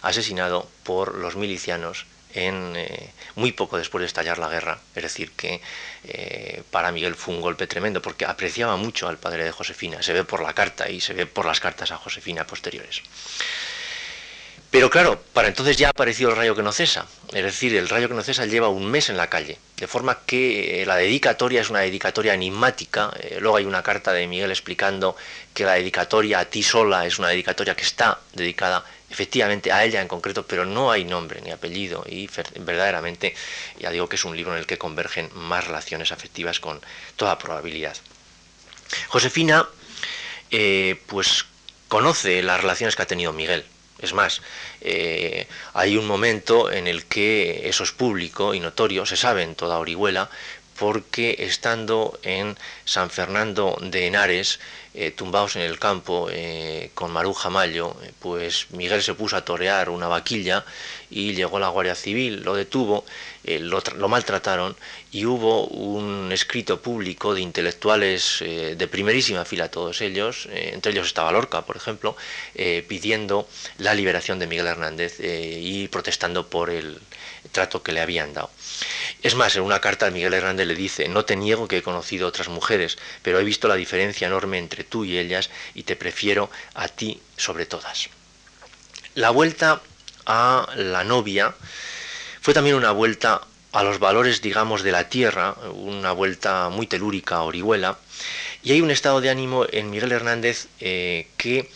asesinado 0.01 0.69
por 0.83 1.15
los 1.15 1.35
milicianos 1.35 2.05
en, 2.33 2.73
eh, 2.75 3.09
muy 3.35 3.51
poco 3.51 3.77
después 3.77 4.01
de 4.01 4.07
estallar 4.07 4.37
la 4.37 4.49
guerra. 4.49 4.79
Es 4.95 5.03
decir, 5.03 5.31
que 5.31 5.61
eh, 6.03 6.63
para 6.71 6.91
Miguel 6.91 7.15
fue 7.15 7.35
un 7.35 7.41
golpe 7.41 7.67
tremendo 7.67 8.01
porque 8.01 8.25
apreciaba 8.25 8.77
mucho 8.77 9.07
al 9.07 9.17
padre 9.17 9.43
de 9.43 9.51
Josefina. 9.51 10.01
Se 10.01 10.13
ve 10.13 10.23
por 10.23 10.41
la 10.41 10.53
carta 10.53 10.89
y 10.89 11.01
se 11.01 11.13
ve 11.13 11.25
por 11.25 11.45
las 11.45 11.59
cartas 11.59 11.91
a 11.91 11.97
Josefina 11.97 12.45
posteriores. 12.45 13.01
Pero 14.69 14.89
claro, 14.89 15.21
para 15.33 15.47
entonces 15.47 15.77
ya 15.77 15.87
ha 15.87 15.91
aparecido 15.91 16.29
el 16.29 16.35
rayo 16.35 16.55
que 16.55 16.61
no 16.61 16.73
cesa. 16.73 17.05
Es 17.33 17.43
decir, 17.43 17.75
el 17.75 17.87
rayo 17.87 18.09
que 18.09 18.13
no 18.13 18.23
cesa 18.23 18.45
lleva 18.45 18.67
un 18.67 18.85
mes 18.85 19.09
en 19.09 19.15
la 19.15 19.29
calle. 19.29 19.57
De 19.77 19.87
forma 19.87 20.19
que 20.25 20.81
eh, 20.81 20.85
la 20.85 20.97
dedicatoria 20.97 21.61
es 21.61 21.69
una 21.69 21.79
dedicatoria 21.79 22.33
enigmática. 22.33 23.13
Eh, 23.19 23.37
luego 23.39 23.57
hay 23.57 23.65
una 23.65 23.81
carta 23.81 24.11
de 24.11 24.27
Miguel 24.27 24.51
explicando 24.51 25.15
que 25.53 25.63
la 25.63 25.75
dedicatoria 25.75 26.39
a 26.39 26.45
ti 26.45 26.63
sola 26.63 27.05
es 27.05 27.17
una 27.17 27.29
dedicatoria 27.29 27.75
que 27.75 27.83
está 27.83 28.19
dedicada 28.33 28.83
efectivamente 29.09 29.71
a 29.71 29.85
ella 29.85 30.01
en 30.01 30.09
concreto, 30.09 30.45
pero 30.45 30.65
no 30.65 30.91
hay 30.91 31.05
nombre 31.05 31.39
ni 31.41 31.51
apellido. 31.51 32.03
Y 32.05 32.29
verdaderamente, 32.59 33.33
ya 33.79 33.89
digo 33.89 34.09
que 34.09 34.17
es 34.17 34.25
un 34.25 34.35
libro 34.35 34.51
en 34.51 34.59
el 34.59 34.65
que 34.65 34.77
convergen 34.77 35.29
más 35.33 35.65
relaciones 35.65 36.11
afectivas 36.11 36.59
con 36.59 36.81
toda 37.15 37.39
probabilidad. 37.39 37.95
Josefina, 39.07 39.65
eh, 40.51 40.99
pues 41.07 41.45
conoce 41.87 42.43
las 42.43 42.59
relaciones 42.59 42.97
que 42.97 43.03
ha 43.03 43.07
tenido 43.07 43.31
Miguel 43.31 43.65
es 43.99 44.13
más, 44.13 44.41
eh, 44.81 45.47
hay 45.73 45.97
un 45.97 46.05
momento 46.05 46.71
en 46.71 46.87
el 46.87 47.05
que 47.05 47.67
eso 47.67 47.83
es 47.83 47.91
público 47.91 48.53
y 48.53 48.59
notorio, 48.59 49.05
se 49.05 49.17
sabe 49.17 49.43
en 49.43 49.55
toda 49.55 49.79
Orihuela, 49.79 50.29
porque 50.77 51.35
estando 51.39 52.19
en 52.21 52.55
San 52.85 53.09
Fernando 53.09 53.77
de 53.81 54.07
Henares, 54.07 54.59
eh, 54.93 55.11
tumbados 55.11 55.55
en 55.55 55.63
el 55.63 55.79
campo 55.79 56.27
eh, 56.31 56.91
con 56.93 57.11
Maruja 57.11 57.49
Mayo, 57.49 57.95
pues 58.19 58.67
Miguel 58.71 59.01
se 59.01 59.13
puso 59.13 59.37
a 59.37 59.45
torear 59.45 59.89
una 59.89 60.07
vaquilla 60.07 60.65
y 61.09 61.33
llegó 61.33 61.59
la 61.59 61.69
Guardia 61.69 61.95
Civil, 61.95 62.43
lo 62.43 62.55
detuvo, 62.55 63.05
lo, 63.61 63.81
lo, 63.95 64.07
maltrataron 64.07 64.75
y 65.11 65.25
hubo 65.25 65.67
un 65.67 66.31
escrito 66.31 66.81
público 66.81 67.33
de 67.33 67.41
intelectuales 67.41 68.39
de 68.39 68.87
primerísima 68.87 69.45
fila, 69.45 69.69
todos 69.69 70.01
ellos, 70.01 70.47
entre 70.51 70.91
ellos 70.91 71.07
estaba 71.07 71.31
Lorca, 71.31 71.61
por 71.63 71.77
ejemplo, 71.77 72.15
pidiendo 72.87 73.47
la 73.77 73.93
liberación 73.93 74.39
de 74.39 74.47
Miguel 74.47 74.67
Hernández 74.67 75.17
y 75.19 75.87
protestando 75.87 76.47
por 76.47 76.69
el 76.69 76.99
trato 77.51 77.83
que 77.83 77.91
le 77.91 78.01
habían 78.01 78.33
dado. 78.33 78.49
Es 79.23 79.35
más, 79.35 79.55
en 79.55 79.63
una 79.63 79.81
carta 79.81 80.11
Miguel 80.11 80.33
Hernández 80.33 80.67
le 80.67 80.75
dice, 80.75 81.07
no 81.07 81.25
te 81.25 81.35
niego 81.35 81.67
que 81.67 81.77
he 81.77 81.83
conocido 81.83 82.27
otras 82.27 82.49
mujeres, 82.49 82.97
pero 83.21 83.39
he 83.39 83.43
visto 83.43 83.67
la 83.67 83.75
diferencia 83.75 84.27
enorme 84.27 84.57
entre 84.57 84.83
tú 84.83 85.05
y 85.05 85.17
ellas 85.17 85.49
y 85.73 85.83
te 85.83 85.95
prefiero 85.95 86.49
a 86.73 86.87
ti 86.87 87.19
sobre 87.35 87.65
todas. 87.65 88.09
La 89.15 89.31
vuelta 89.31 89.81
a 90.25 90.67
la 90.75 91.03
novia 91.03 91.55
fue 92.47 92.53
también 92.53 92.77
una 92.77 92.91
vuelta 92.91 93.41
a 93.73 93.83
los 93.83 93.99
valores, 93.99 94.41
digamos, 94.41 94.81
de 94.81 94.93
la 94.93 95.09
tierra, 95.09 95.53
una 95.73 96.13
vuelta 96.13 96.69
muy 96.69 96.87
telúrica 96.87 97.41
Orihuela, 97.41 97.97
y 98.63 98.71
hay 98.71 98.79
un 98.79 98.89
estado 98.89 99.19
de 99.19 99.29
ánimo 99.29 99.65
en 99.69 99.89
Miguel 99.89 100.13
Hernández 100.13 100.67
eh, 100.79 101.27
que 101.35 101.69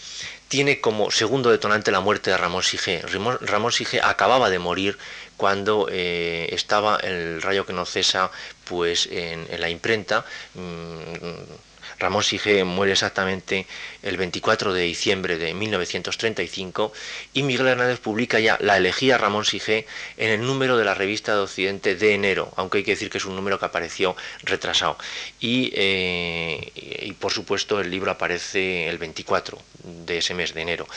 tiene 0.48 0.80
como 0.80 1.12
segundo 1.12 1.52
detonante 1.52 1.92
la 1.92 2.00
muerte 2.00 2.30
de 2.30 2.38
Ramón 2.38 2.64
Sige. 2.64 3.02
Ramón 3.42 3.74
Sige 3.74 4.00
acababa 4.02 4.50
de 4.50 4.60
morir 4.60 4.98
cuando 5.36 5.90
eh, 5.92 6.48
estaba 6.54 6.96
el 7.04 7.42
rayo 7.42 7.66
que 7.66 7.74
no 7.74 7.86
cesa 7.86 8.32
pues 8.64 9.10
en, 9.12 9.46
la 9.60 9.70
imprenta. 9.70 10.24
Mm, 10.54 11.71
Ramón 12.02 12.24
Sige 12.24 12.64
muere 12.64 12.94
exactamente 12.94 13.68
el 14.02 14.18
24 14.18 14.74
de 14.74 14.82
diciembre 14.82 15.38
de 15.38 15.54
1935 15.54 16.92
y 17.34 17.44
Miguel 17.44 17.68
Hernández 17.68 18.00
publica 18.00 18.40
ya 18.40 18.58
La 18.60 18.78
elegía 18.78 19.20
Ramón 19.20 19.46
Sige 19.46 19.86
en 20.18 20.30
el 20.32 20.42
número 20.42 20.78
de 20.78 20.86
la 20.86 20.96
revista 20.96 21.36
de 21.36 21.42
Occidente 21.42 21.96
de 21.96 22.16
enero, 22.16 22.52
aunque 22.58 22.80
hay 22.80 22.84
que 22.84 22.92
decir 22.92 23.12
que 23.12 23.20
es 23.20 23.26
un 23.26 23.36
número 23.36 23.60
que 23.60 23.66
apareció 23.66 24.16
retrasado. 24.44 24.98
Y, 25.40 25.72
eh, 25.76 26.72
y 27.04 27.14
por 27.14 27.32
supuesto 27.32 27.80
el 27.80 27.92
libro 27.92 28.10
aparece 28.10 28.90
el 28.90 28.98
24 28.98 29.62
de 29.84 30.18
ese 30.18 30.34
mes 30.34 30.54
de 30.56 30.62
enero. 30.62 30.88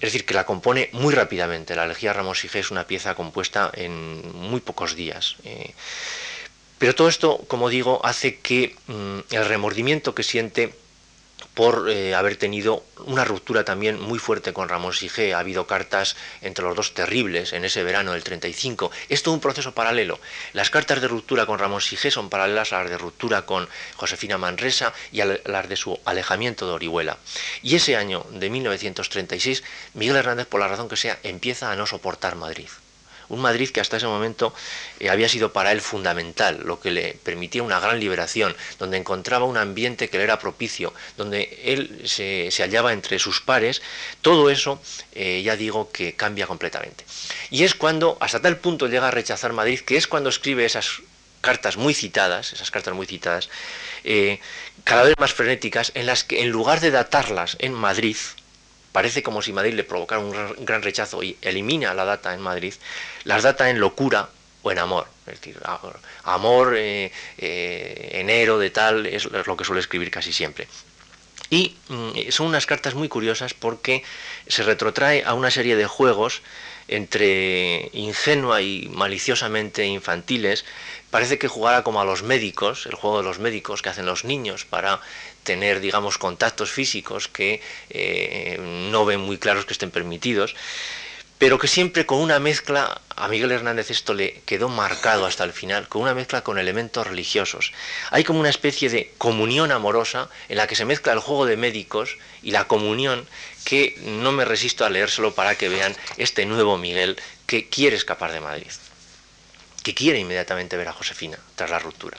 Es 0.00 0.12
decir, 0.12 0.24
que 0.24 0.32
la 0.32 0.46
compone 0.46 0.88
muy 0.92 1.14
rápidamente. 1.14 1.76
La 1.76 1.84
elegía 1.84 2.14
Ramón 2.14 2.34
Sige 2.34 2.60
es 2.60 2.70
una 2.70 2.86
pieza 2.86 3.14
compuesta 3.14 3.70
en 3.74 4.32
muy 4.32 4.60
pocos 4.60 4.96
días. 4.96 5.36
Eh. 5.44 5.74
Pero 6.80 6.94
todo 6.94 7.08
esto, 7.08 7.44
como 7.46 7.68
digo, 7.68 8.00
hace 8.04 8.38
que 8.38 8.74
mm, 8.86 9.34
el 9.34 9.44
remordimiento 9.44 10.14
que 10.14 10.22
siente 10.22 10.72
por 11.52 11.90
eh, 11.90 12.14
haber 12.14 12.36
tenido 12.36 12.82
una 13.04 13.22
ruptura 13.22 13.66
también 13.66 14.00
muy 14.00 14.18
fuerte 14.18 14.54
con 14.54 14.70
Ramón 14.70 14.94
Sige. 14.94 15.34
Ha 15.34 15.40
habido 15.40 15.66
cartas 15.66 16.16
entre 16.40 16.64
los 16.64 16.74
dos 16.74 16.94
terribles 16.94 17.52
en 17.52 17.66
ese 17.66 17.82
verano 17.82 18.12
del 18.12 18.24
35. 18.24 18.90
Es 19.10 19.22
todo 19.22 19.34
un 19.34 19.40
proceso 19.40 19.74
paralelo. 19.74 20.18
Las 20.54 20.70
cartas 20.70 21.02
de 21.02 21.08
ruptura 21.08 21.44
con 21.44 21.58
Ramón 21.58 21.82
Sige 21.82 22.10
son 22.10 22.30
paralelas 22.30 22.72
a 22.72 22.80
las 22.80 22.88
de 22.88 22.96
ruptura 22.96 23.44
con 23.44 23.68
Josefina 23.96 24.38
Manresa 24.38 24.94
y 25.12 25.20
a 25.20 25.38
las 25.44 25.68
de 25.68 25.76
su 25.76 26.00
alejamiento 26.06 26.66
de 26.66 26.72
Orihuela. 26.72 27.18
Y 27.62 27.76
ese 27.76 27.94
año 27.94 28.24
de 28.30 28.48
1936, 28.48 29.62
Miguel 29.92 30.16
Hernández, 30.16 30.46
por 30.46 30.60
la 30.60 30.68
razón 30.68 30.88
que 30.88 30.96
sea, 30.96 31.18
empieza 31.24 31.70
a 31.70 31.76
no 31.76 31.86
soportar 31.86 32.36
Madrid. 32.36 32.68
Un 33.30 33.40
Madrid 33.40 33.70
que 33.70 33.80
hasta 33.80 33.96
ese 33.96 34.06
momento 34.06 34.52
eh, 34.98 35.08
había 35.08 35.28
sido 35.28 35.52
para 35.52 35.72
él 35.72 35.80
fundamental, 35.80 36.60
lo 36.64 36.78
que 36.80 36.90
le 36.90 37.14
permitía 37.22 37.62
una 37.62 37.80
gran 37.80 37.98
liberación, 37.98 38.54
donde 38.78 38.98
encontraba 38.98 39.46
un 39.46 39.56
ambiente 39.56 40.08
que 40.08 40.18
le 40.18 40.24
era 40.24 40.38
propicio, 40.38 40.92
donde 41.16 41.58
él 41.64 42.02
se, 42.04 42.50
hallaba 42.58 42.92
entre 42.92 43.18
sus 43.18 43.40
pares, 43.40 43.80
todo 44.20 44.50
eso 44.50 44.80
eh, 45.12 45.42
ya 45.42 45.56
digo 45.56 45.90
que 45.90 46.14
cambia 46.14 46.46
completamente. 46.46 47.04
Y 47.50 47.64
es 47.64 47.74
cuando, 47.74 48.18
hasta 48.20 48.40
tal 48.40 48.58
punto 48.58 48.86
llega 48.86 49.08
a 49.08 49.10
rechazar 49.10 49.52
Madrid, 49.52 49.80
que 49.80 49.96
es 49.96 50.06
cuando 50.06 50.28
escribe 50.28 50.64
esas 50.64 51.00
cartas 51.40 51.76
muy 51.76 51.94
citadas, 51.94 52.52
esas 52.52 52.70
cartas 52.70 52.94
muy 52.94 53.06
citadas, 53.06 53.48
eh, 54.04 54.40
cada 54.84 55.04
vez 55.04 55.14
más 55.18 55.32
frenéticas, 55.32 55.92
en 55.94 56.06
las 56.06 56.24
que 56.24 56.42
en 56.42 56.50
lugar 56.50 56.80
de 56.80 56.90
datarlas 56.90 57.56
en 57.60 57.72
Madrid, 57.72 58.16
parece 58.92 59.22
como 59.22 59.42
si 59.42 59.52
Madrid 59.52 59.74
le 59.74 59.84
provocara 59.84 60.20
un 60.20 60.64
gran 60.64 60.82
rechazo 60.82 61.22
y 61.22 61.36
elimina 61.42 61.94
la 61.94 62.04
data 62.04 62.34
en 62.34 62.40
Madrid, 62.40 62.74
las 63.24 63.42
data 63.42 63.70
en 63.70 63.80
locura 63.80 64.28
o 64.62 64.70
en 64.70 64.78
amor. 64.78 65.06
Es 65.26 65.40
decir, 65.40 65.60
amor, 66.24 66.74
eh, 66.76 67.12
eh, 67.38 68.10
enero 68.14 68.58
de 68.58 68.70
tal, 68.70 69.06
es 69.06 69.24
lo 69.24 69.56
que 69.56 69.64
suele 69.64 69.80
escribir 69.80 70.10
casi 70.10 70.32
siempre. 70.32 70.66
Y 71.50 71.76
mm, 71.88 72.30
son 72.30 72.46
unas 72.46 72.66
cartas 72.66 72.94
muy 72.94 73.08
curiosas 73.08 73.54
porque 73.54 74.04
se 74.46 74.62
retrotrae 74.62 75.24
a 75.24 75.34
una 75.34 75.50
serie 75.50 75.76
de 75.76 75.86
juegos 75.86 76.42
entre 76.86 77.88
ingenua 77.92 78.62
y 78.62 78.88
maliciosamente 78.88 79.86
infantiles. 79.86 80.64
Parece 81.10 81.38
que 81.38 81.48
jugara 81.48 81.82
como 81.82 82.00
a 82.00 82.04
los 82.04 82.22
médicos, 82.22 82.86
el 82.86 82.94
juego 82.94 83.18
de 83.18 83.24
los 83.24 83.38
médicos 83.38 83.82
que 83.82 83.88
hacen 83.88 84.06
los 84.06 84.24
niños 84.24 84.64
para 84.64 85.00
tener, 85.42 85.80
digamos, 85.80 86.18
contactos 86.18 86.70
físicos 86.70 87.28
que 87.28 87.60
eh, 87.90 88.58
no 88.90 89.04
ven 89.04 89.20
muy 89.20 89.38
claros 89.38 89.64
que 89.64 89.72
estén 89.72 89.90
permitidos, 89.90 90.54
pero 91.40 91.58
que 91.58 91.68
siempre 91.68 92.04
con 92.04 92.18
una 92.18 92.38
mezcla, 92.38 93.00
a 93.16 93.26
Miguel 93.26 93.50
Hernández 93.50 93.90
esto 93.90 94.12
le 94.12 94.42
quedó 94.44 94.68
marcado 94.68 95.24
hasta 95.24 95.42
el 95.42 95.54
final, 95.54 95.88
con 95.88 96.02
una 96.02 96.12
mezcla 96.12 96.42
con 96.42 96.58
elementos 96.58 97.06
religiosos. 97.06 97.72
Hay 98.10 98.24
como 98.24 98.40
una 98.40 98.50
especie 98.50 98.90
de 98.90 99.14
comunión 99.16 99.72
amorosa 99.72 100.28
en 100.50 100.58
la 100.58 100.66
que 100.66 100.76
se 100.76 100.84
mezcla 100.84 101.14
el 101.14 101.18
juego 101.18 101.46
de 101.46 101.56
médicos 101.56 102.18
y 102.42 102.50
la 102.50 102.68
comunión 102.68 103.26
que 103.64 103.98
no 104.04 104.32
me 104.32 104.44
resisto 104.44 104.84
a 104.84 104.90
leérselo 104.90 105.34
para 105.34 105.54
que 105.54 105.70
vean 105.70 105.96
este 106.18 106.44
nuevo 106.44 106.76
Miguel 106.76 107.16
que 107.46 107.70
quiere 107.70 107.96
escapar 107.96 108.32
de 108.32 108.40
Madrid, 108.40 108.70
que 109.82 109.94
quiere 109.94 110.18
inmediatamente 110.18 110.76
ver 110.76 110.88
a 110.88 110.92
Josefina 110.92 111.38
tras 111.56 111.70
la 111.70 111.78
ruptura. 111.78 112.18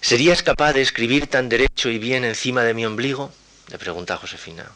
¿Serías 0.00 0.42
capaz 0.42 0.72
de 0.72 0.82
escribir 0.82 1.26
tan 1.26 1.48
derecho 1.48 1.88
y 1.88 1.98
bien 1.98 2.24
encima 2.24 2.62
de 2.62 2.74
mi 2.74 2.86
ombligo? 2.86 3.32
le 3.68 3.78
pregunta 3.78 4.16
Josefina. 4.16 4.70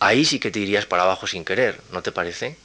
Ahí 0.00 0.24
sí 0.24 0.38
que 0.38 0.50
te 0.50 0.60
irías 0.60 0.86
para 0.86 1.02
abajo 1.02 1.26
sin 1.26 1.44
querer, 1.44 1.80
¿no 1.92 2.02
te 2.02 2.12
parece? 2.12 2.56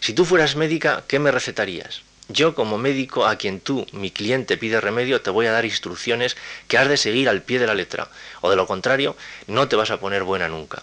Si 0.00 0.12
tú 0.12 0.24
fueras 0.24 0.56
médica, 0.56 1.04
¿qué 1.08 1.18
me 1.18 1.30
recetarías? 1.30 2.02
Yo 2.28 2.54
como 2.54 2.78
médico 2.78 3.26
a 3.26 3.36
quien 3.36 3.60
tú, 3.60 3.86
mi 3.92 4.10
cliente, 4.10 4.56
pide 4.56 4.80
remedio, 4.80 5.22
te 5.22 5.30
voy 5.30 5.46
a 5.46 5.52
dar 5.52 5.64
instrucciones 5.64 6.36
que 6.68 6.78
has 6.78 6.88
de 6.88 6.96
seguir 6.96 7.28
al 7.28 7.42
pie 7.42 7.58
de 7.58 7.66
la 7.66 7.74
letra, 7.74 8.08
o 8.42 8.50
de 8.50 8.56
lo 8.56 8.66
contrario, 8.66 9.16
no 9.46 9.68
te 9.68 9.76
vas 9.76 9.90
a 9.90 10.00
poner 10.00 10.22
buena 10.22 10.48
nunca. 10.48 10.82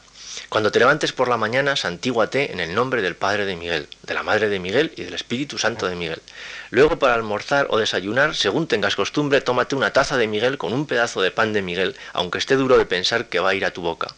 Cuando 0.49 0.71
te 0.71 0.79
levantes 0.79 1.11
por 1.11 1.27
la 1.27 1.37
mañana, 1.37 1.75
santíguate 1.75 2.51
en 2.51 2.59
el 2.59 2.73
nombre 2.73 3.01
del 3.01 3.15
Padre 3.15 3.45
de 3.45 3.55
Miguel, 3.55 3.87
de 4.03 4.13
la 4.13 4.23
Madre 4.23 4.49
de 4.49 4.59
Miguel 4.59 4.93
y 4.95 5.03
del 5.03 5.13
Espíritu 5.13 5.57
Santo 5.57 5.87
de 5.87 5.95
Miguel. 5.95 6.21
Luego 6.69 6.99
para 6.99 7.15
almorzar 7.15 7.67
o 7.69 7.77
desayunar, 7.77 8.35
según 8.35 8.67
tengas 8.67 8.95
costumbre, 8.95 9.41
tómate 9.41 9.75
una 9.75 9.93
taza 9.93 10.17
de 10.17 10.27
Miguel 10.27 10.57
con 10.57 10.73
un 10.73 10.87
pedazo 10.87 11.21
de 11.21 11.31
pan 11.31 11.53
de 11.53 11.61
Miguel, 11.61 11.95
aunque 12.13 12.37
esté 12.37 12.55
duro 12.55 12.77
de 12.77 12.85
pensar 12.85 13.27
que 13.27 13.39
va 13.39 13.49
a 13.49 13.53
ir 13.53 13.65
a 13.65 13.71
tu 13.71 13.81
boca. 13.81 14.15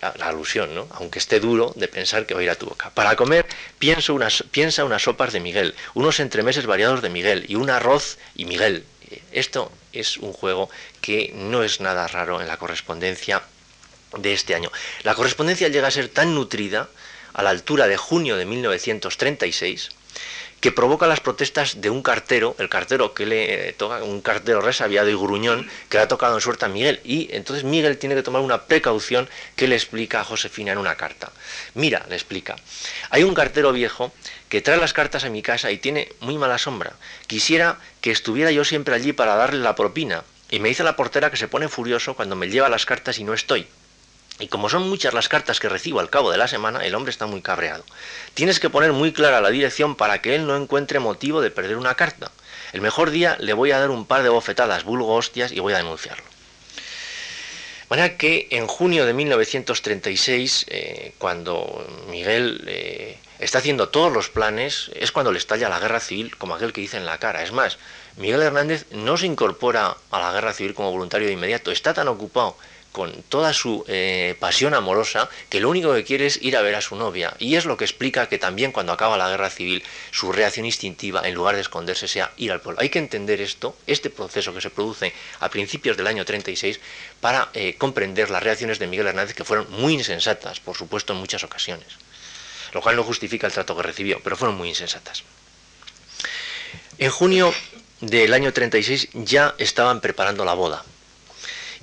La, 0.00 0.10
alusión, 0.26 0.74
¿no? 0.74 0.88
Aunque 0.92 1.18
esté 1.18 1.40
duro 1.40 1.72
de 1.74 1.88
pensar 1.88 2.26
que 2.26 2.34
va 2.34 2.40
a 2.40 2.44
ir 2.44 2.50
a 2.50 2.56
tu 2.56 2.66
boca. 2.66 2.90
Para 2.90 3.16
comer, 3.16 3.46
piensa 3.78 4.12
unas, 4.12 4.44
sopas 4.98 5.32
de 5.32 5.40
Miguel, 5.40 5.74
unos 5.94 6.20
entremeses 6.20 6.66
variados 6.66 7.02
de 7.02 7.08
Miguel 7.08 7.46
y 7.48 7.54
un 7.54 7.70
arroz 7.70 8.18
y 8.34 8.44
Miguel. 8.44 8.84
Esto 9.32 9.72
es 9.92 10.18
un 10.18 10.32
juego 10.32 10.68
que 11.00 11.32
no 11.34 11.62
es 11.62 11.80
nada 11.80 12.06
raro 12.08 12.40
en 12.40 12.48
la 12.48 12.58
correspondencia 12.58 13.42
de 14.18 14.32
este 14.32 14.54
año. 14.54 14.70
La 15.02 15.14
correspondencia 15.14 15.68
llega 15.68 15.88
a 15.88 15.90
ser 15.90 16.08
tan 16.08 16.34
nutrida 16.34 16.88
a 17.32 17.42
la 17.42 17.50
altura 17.50 17.86
de 17.86 17.96
junio 17.96 18.36
de 18.36 18.46
1936 18.46 19.90
que 20.60 20.72
provoca 20.72 21.06
las 21.06 21.20
protestas 21.20 21.80
de 21.80 21.90
un 21.90 22.02
cartero, 22.02 22.56
el 22.58 22.68
cartero 22.68 23.12
que 23.12 23.26
le 23.26 23.72
toca, 23.74 24.02
un 24.02 24.22
cartero 24.22 24.60
resabiado 24.60 25.08
y 25.10 25.14
gruñón 25.14 25.68
que 25.88 25.98
le 25.98 26.04
ha 26.04 26.08
tocado 26.08 26.34
en 26.34 26.40
suerte 26.40 26.64
a 26.64 26.68
Miguel. 26.68 27.00
Y 27.04 27.28
entonces 27.32 27.64
Miguel 27.64 27.98
tiene 27.98 28.14
que 28.14 28.22
tomar 28.22 28.42
una 28.42 28.62
precaución 28.62 29.28
que 29.54 29.68
le 29.68 29.76
explica 29.76 30.20
a 30.20 30.24
Josefina 30.24 30.72
en 30.72 30.78
una 30.78 30.96
carta. 30.96 31.30
Mira, 31.74 32.06
le 32.08 32.14
explica, 32.14 32.56
hay 33.10 33.22
un 33.22 33.34
cartero 33.34 33.72
viejo 33.72 34.12
que 34.48 34.62
trae 34.62 34.78
las 34.78 34.92
cartas 34.92 35.24
a 35.24 35.30
mi 35.30 35.42
casa 35.42 35.70
y 35.70 35.78
tiene 35.78 36.08
muy 36.20 36.38
mala 36.38 36.58
sombra. 36.58 36.94
Quisiera 37.26 37.78
que 38.00 38.10
estuviera 38.10 38.50
yo 38.50 38.64
siempre 38.64 38.94
allí 38.94 39.12
para 39.12 39.36
darle 39.36 39.60
la 39.60 39.74
propina. 39.76 40.24
Y 40.50 40.60
me 40.60 40.68
dice 40.68 40.84
la 40.84 40.96
portera 40.96 41.30
que 41.30 41.36
se 41.36 41.48
pone 41.48 41.68
furioso 41.68 42.14
cuando 42.14 42.36
me 42.36 42.48
lleva 42.48 42.68
las 42.68 42.86
cartas 42.86 43.18
y 43.18 43.24
no 43.24 43.34
estoy. 43.34 43.66
Y 44.38 44.48
como 44.48 44.68
son 44.68 44.88
muchas 44.88 45.14
las 45.14 45.28
cartas 45.28 45.60
que 45.60 45.68
recibo 45.68 46.00
al 46.00 46.10
cabo 46.10 46.30
de 46.30 46.36
la 46.36 46.48
semana, 46.48 46.84
el 46.84 46.94
hombre 46.94 47.10
está 47.10 47.26
muy 47.26 47.40
cabreado. 47.40 47.84
Tienes 48.34 48.60
que 48.60 48.68
poner 48.68 48.92
muy 48.92 49.12
clara 49.12 49.40
la 49.40 49.50
dirección 49.50 49.96
para 49.96 50.20
que 50.20 50.34
él 50.34 50.46
no 50.46 50.56
encuentre 50.56 50.98
motivo 50.98 51.40
de 51.40 51.50
perder 51.50 51.78
una 51.78 51.94
carta. 51.94 52.30
El 52.72 52.82
mejor 52.82 53.10
día 53.10 53.36
le 53.40 53.54
voy 53.54 53.70
a 53.70 53.78
dar 53.78 53.90
un 53.90 54.04
par 54.04 54.22
de 54.22 54.28
bofetadas, 54.28 54.84
vulgo 54.84 55.14
hostias, 55.14 55.52
y 55.52 55.60
voy 55.60 55.72
a 55.72 55.78
denunciarlo. 55.78 56.24
De 56.24 57.96
manera 57.96 58.16
que 58.18 58.48
en 58.50 58.66
junio 58.66 59.06
de 59.06 59.14
1936, 59.14 60.66
eh, 60.68 61.14
cuando 61.18 61.86
Miguel 62.10 62.64
eh, 62.66 63.16
está 63.38 63.58
haciendo 63.58 63.88
todos 63.88 64.12
los 64.12 64.28
planes, 64.28 64.90
es 64.96 65.12
cuando 65.12 65.32
le 65.32 65.38
estalla 65.38 65.68
la 65.68 65.78
guerra 65.78 66.00
civil, 66.00 66.36
como 66.36 66.56
aquel 66.56 66.72
que 66.72 66.80
dice 66.80 66.96
en 66.96 67.06
la 67.06 67.18
cara. 67.18 67.42
Es 67.42 67.52
más, 67.52 67.78
Miguel 68.16 68.42
Hernández 68.42 68.86
no 68.90 69.16
se 69.16 69.26
incorpora 69.26 69.96
a 70.10 70.18
la 70.18 70.32
guerra 70.32 70.52
civil 70.52 70.74
como 70.74 70.90
voluntario 70.90 71.28
de 71.28 71.34
inmediato, 71.34 71.70
está 71.70 71.94
tan 71.94 72.08
ocupado 72.08 72.56
con 72.96 73.12
toda 73.24 73.52
su 73.52 73.84
eh, 73.88 74.36
pasión 74.40 74.72
amorosa 74.72 75.28
que 75.50 75.60
lo 75.60 75.68
único 75.68 75.92
que 75.92 76.02
quiere 76.02 76.24
es 76.24 76.40
ir 76.40 76.56
a 76.56 76.62
ver 76.62 76.76
a 76.76 76.80
su 76.80 76.96
novia. 76.96 77.34
Y 77.38 77.56
es 77.56 77.66
lo 77.66 77.76
que 77.76 77.84
explica 77.84 78.26
que 78.26 78.38
también 78.38 78.72
cuando 78.72 78.90
acaba 78.90 79.18
la 79.18 79.28
guerra 79.28 79.50
civil 79.50 79.84
su 80.12 80.32
reacción 80.32 80.64
instintiva, 80.64 81.20
en 81.28 81.34
lugar 81.34 81.56
de 81.56 81.60
esconderse, 81.60 82.08
sea 82.08 82.32
ir 82.38 82.52
al 82.52 82.62
pueblo. 82.62 82.80
Hay 82.80 82.88
que 82.88 82.98
entender 82.98 83.42
esto, 83.42 83.76
este 83.86 84.08
proceso 84.08 84.54
que 84.54 84.62
se 84.62 84.70
produce 84.70 85.12
a 85.40 85.50
principios 85.50 85.98
del 85.98 86.06
año 86.06 86.24
36, 86.24 86.80
para 87.20 87.50
eh, 87.52 87.74
comprender 87.76 88.30
las 88.30 88.42
reacciones 88.42 88.78
de 88.78 88.86
Miguel 88.86 89.08
Hernández, 89.08 89.34
que 89.34 89.44
fueron 89.44 89.70
muy 89.72 89.92
insensatas, 89.92 90.60
por 90.60 90.74
supuesto, 90.74 91.12
en 91.12 91.18
muchas 91.18 91.44
ocasiones. 91.44 91.88
Lo 92.72 92.80
cual 92.80 92.96
no 92.96 93.04
justifica 93.04 93.46
el 93.46 93.52
trato 93.52 93.76
que 93.76 93.82
recibió, 93.82 94.20
pero 94.24 94.38
fueron 94.38 94.56
muy 94.56 94.70
insensatas. 94.70 95.22
En 96.96 97.10
junio 97.10 97.52
del 98.00 98.32
año 98.32 98.54
36 98.54 99.10
ya 99.12 99.54
estaban 99.58 100.00
preparando 100.00 100.46
la 100.46 100.54
boda 100.54 100.82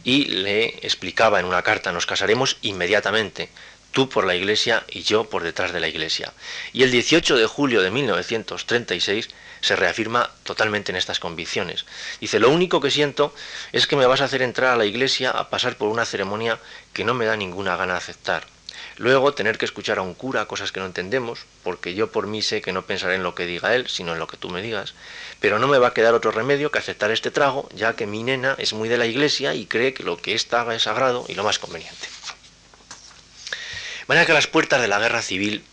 y 0.04 0.26
le 0.26 0.66
explicaba 0.86 1.40
en 1.40 1.46
una 1.46 1.62
carta, 1.62 1.92
nos 1.92 2.06
casaremos 2.06 2.58
inmediatamente, 2.62 3.50
tú 3.92 4.10
por 4.10 4.26
la 4.26 4.36
iglesia 4.36 4.84
y 4.90 5.04
yo 5.04 5.26
por 5.30 5.44
detrás 5.44 5.72
de 5.72 5.80
la 5.80 5.88
iglesia. 5.88 6.34
Y 6.74 6.84
el 6.84 6.92
18 6.92 7.38
de 7.38 7.46
julio 7.46 7.82
de 7.82 7.92
1936 7.92 9.30
se 9.62 9.76
reafirma 9.78 10.30
totalmente 10.44 10.92
en 10.92 10.98
estas 10.98 11.20
convicciones. 11.20 11.86
Dice, 12.20 12.40
lo 12.40 12.50
único 12.50 12.82
que 12.82 12.92
siento 12.92 13.34
es 13.72 13.88
que 13.88 13.96
me 13.96 14.06
vas 14.06 14.20
a 14.20 14.26
hacer 14.26 14.42
entrar 14.42 14.74
a 14.74 14.78
la 14.78 14.86
iglesia 14.86 15.32
a 15.32 15.50
pasar 15.50 15.78
por 15.78 15.88
una 15.88 16.06
ceremonia 16.06 16.60
que 16.92 17.06
no 17.06 17.14
me 17.14 17.26
da 17.26 17.38
ninguna 17.38 17.78
gana 17.78 17.94
de 17.94 18.00
aceptar. 18.00 18.46
Luego 18.98 19.34
tener 19.34 19.58
que 19.58 19.66
escuchar 19.66 19.98
a 19.98 20.04
un 20.04 20.14
cura 20.14 20.46
cosas 20.46 20.72
que 20.72 20.80
no 20.80 20.86
entendemos, 20.86 21.46
porque 21.64 21.96
yo 21.96 22.12
por 22.12 22.28
mí 22.28 22.42
sé 22.42 22.62
que 22.62 22.72
no 22.72 22.86
pensaré 22.86 23.16
en 23.16 23.24
lo 23.24 23.34
que 23.34 23.46
diga 23.46 23.74
él, 23.74 23.88
sino 23.88 24.14
en 24.14 24.20
lo 24.20 24.28
que 24.28 24.38
tú 24.38 24.50
me 24.50 24.62
digas, 24.62 24.94
pero 25.40 25.58
no 25.58 25.68
me 25.68 25.80
va 25.80 25.88
a 25.88 25.94
quedar 25.94 26.14
otro 26.14 26.32
remedio 26.32 26.72
que 26.72 26.80
aceptar 26.80 27.10
este 27.12 27.32
trago, 27.32 27.68
ya 27.74 27.96
que 27.96 28.06
mi 28.06 28.24
nena 28.24 28.56
es 28.60 28.74
muy 28.74 28.90
de 28.90 28.98
la 28.98 29.08
iglesia 29.08 29.56
y 29.56 29.66
cree 29.66 29.94
que 29.94 30.04
lo 30.04 30.18
que 30.18 30.36
ésta 30.36 30.62
haga 30.62 30.76
es 30.76 30.84
sagrado 30.84 31.26
y 31.28 31.34
lo 31.34 31.44
más 31.44 31.58
conveniente. 31.58 32.08
De 34.02 34.06
manera 34.08 34.26
que 34.26 34.32
a 34.34 34.36
las 34.36 34.48
puertas 34.48 34.82
de 34.82 34.88
la 34.88 35.00
guerra 35.00 35.22
civil, 35.22 35.64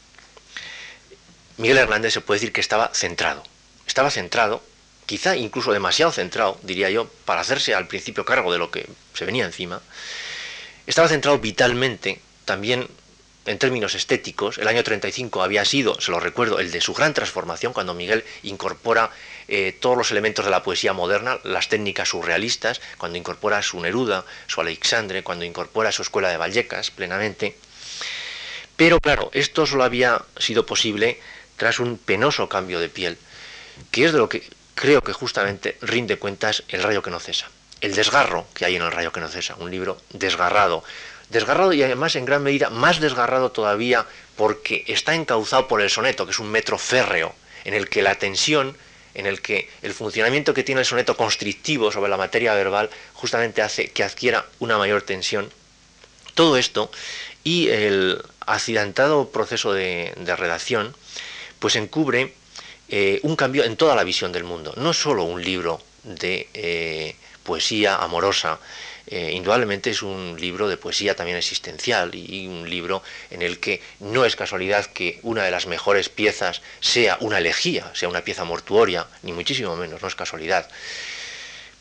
Miguel 1.59 1.79
Hernández 1.79 2.15
se 2.15 2.23
puede 2.23 2.41
decir 2.41 2.53
que 2.53 2.61
estaba 2.63 2.91
centrado. 2.95 3.43
Estaba 3.87 4.11
centrado, 4.11 4.63
quizá 5.05 5.37
incluso 5.37 5.73
demasiado 5.73 6.11
centrado, 6.11 6.59
diría 6.63 6.89
yo, 6.89 7.11
para 7.27 7.43
hacerse 7.43 7.75
al 7.75 7.87
principio 7.87 8.25
cargo 8.25 8.51
de 8.51 8.59
lo 8.59 8.71
que 8.71 8.89
se 9.13 9.27
venía 9.27 9.45
encima. 9.45 9.83
Estaba 10.87 11.09
centrado 11.09 11.39
vitalmente 11.39 12.21
también 12.45 12.89
en 13.51 13.59
términos 13.59 13.97
estéticos, 13.97 14.59
el 14.59 14.69
año 14.69 14.85
35 14.85 15.43
había 15.43 15.65
sido, 15.65 16.01
se 16.01 16.13
lo 16.13 16.21
recuerdo, 16.21 16.61
el 16.61 16.71
de 16.71 16.81
su 16.81 16.95
gran 16.95 17.15
transformación, 17.15 17.73
cuando 17.73 17.95
Miguel 17.95 18.25
incorpora 18.45 19.11
eh, 19.49 19.77
todos 19.79 19.97
los 19.97 20.11
elementos 20.13 20.45
de 20.45 20.53
la 20.53 20.63
poesía 20.63 20.93
moderna, 20.93 21.41
las 21.43 21.69
técnicas 21.69 22.11
surrealistas, 22.11 22.81
cuando 22.97 23.19
incorpora 23.19 23.61
su 23.61 23.81
Neruda, 23.81 24.25
su 24.47 24.61
Alexandre, 24.61 25.25
cuando 25.25 25.45
incorpora 25.45 25.91
su 25.91 26.03
escuela 26.03 26.29
de 26.29 26.37
Vallecas 26.37 26.93
plenamente. 26.93 27.57
Pero 28.77 29.01
claro, 29.01 29.31
esto 29.35 29.67
solo 29.67 29.83
había 29.83 30.23
sido 30.39 30.65
posible 30.65 31.19
tras 31.57 31.81
un 31.81 31.99
penoso 31.99 32.49
cambio 32.49 32.79
de 32.79 32.89
piel, 32.89 33.19
que 33.91 34.05
es 34.05 34.13
de 34.13 34.19
lo 34.19 34.29
que 34.29 34.49
creo 34.77 35.03
que 35.03 35.13
justamente 35.13 35.77
rinde 35.83 36.19
cuentas 36.19 36.63
el 36.69 36.85
rayo 36.85 37.03
que 37.03 37.11
no 37.11 37.19
cesa. 37.19 37.51
El 37.81 37.97
desgarro 37.97 38.47
que 38.55 38.65
hay 38.65 38.77
en 38.77 38.83
el 38.83 38.93
rayo 38.93 39.11
que 39.11 39.21
no 39.21 39.29
cesa, 39.29 39.57
un 39.57 39.73
libro 39.73 40.01
desgarrado, 40.13 40.85
desgarrado 41.31 41.73
y 41.73 41.83
además 41.83 42.17
en 42.17 42.25
gran 42.25 42.43
medida 42.43 42.71
más 42.71 43.01
desgarrado 43.01 43.53
todavía 43.53 44.07
porque 44.37 44.85
está 44.87 45.15
encauzado 45.15 45.69
por 45.69 45.81
el 45.81 45.91
soneto, 45.91 46.27
que 46.27 46.33
es 46.33 46.39
un 46.39 46.51
metro 46.51 46.79
férreo, 46.79 47.35
en 47.65 47.75
el 47.75 47.89
que 47.89 48.03
la 48.03 48.17
tensión, 48.17 48.77
en 49.15 49.27
el 49.27 49.41
que 49.41 49.69
el 49.83 49.93
funcionamiento 49.93 50.55
que 50.55 50.63
tiene 50.65 50.81
el 50.81 50.87
soneto 50.87 51.17
constrictivo 51.17 51.91
sobre 51.93 52.11
la 52.11 52.17
materia 52.17 52.55
verbal 52.55 52.91
justamente 53.15 53.63
hace 53.63 53.91
que 53.91 54.05
adquiera 54.05 54.47
una 54.59 54.79
mayor 54.79 55.03
tensión. 55.03 55.51
Todo 56.35 56.57
esto 56.57 56.91
y 57.45 57.69
el 57.69 58.23
accidentado 58.47 59.31
proceso 59.31 59.73
de, 59.73 60.13
redacción, 60.17 60.95
pues 61.59 61.77
encubre 61.77 62.35
eh, 62.89 63.21
un 63.23 63.37
cambio 63.37 63.65
en 63.65 63.77
toda 63.77 63.95
la 63.95 64.05
visión 64.05 64.33
del 64.33 64.45
mundo, 64.45 64.75
no 64.77 64.93
solo 64.93 65.25
un 65.25 65.43
libro 65.43 65.81
de 66.03 66.49
eh, 66.55 67.17
poesía 67.45 67.97
amorosa, 67.97 68.59
eh, 69.11 69.33
indudablemente 69.33 69.91
es 69.91 70.03
un 70.03 70.37
libro 70.41 70.69
de 70.69 70.77
poesía 70.77 71.17
también 71.17 71.37
existencial 71.37 72.15
y 72.15 72.47
un 72.47 72.69
libro 72.69 73.03
en 73.31 73.43
el 73.43 73.59
que 73.59 73.83
no 73.99 74.25
es 74.25 74.37
casualidad 74.37 74.87
que 74.87 75.19
una 75.23 75.43
de 75.43 75.51
las 75.51 75.67
mejores 75.67 76.09
piezas 76.09 76.63
sea 76.81 77.17
una 77.21 77.39
elegía, 77.39 77.91
sea 77.95 78.09
una 78.09 78.23
pieza 78.23 78.45
mortuoria, 78.45 79.07
ni 79.23 79.33
muchísimo 79.33 79.77
menos, 79.77 80.01
no 80.01 80.09
es 80.09 80.15
casualidad 80.15 80.69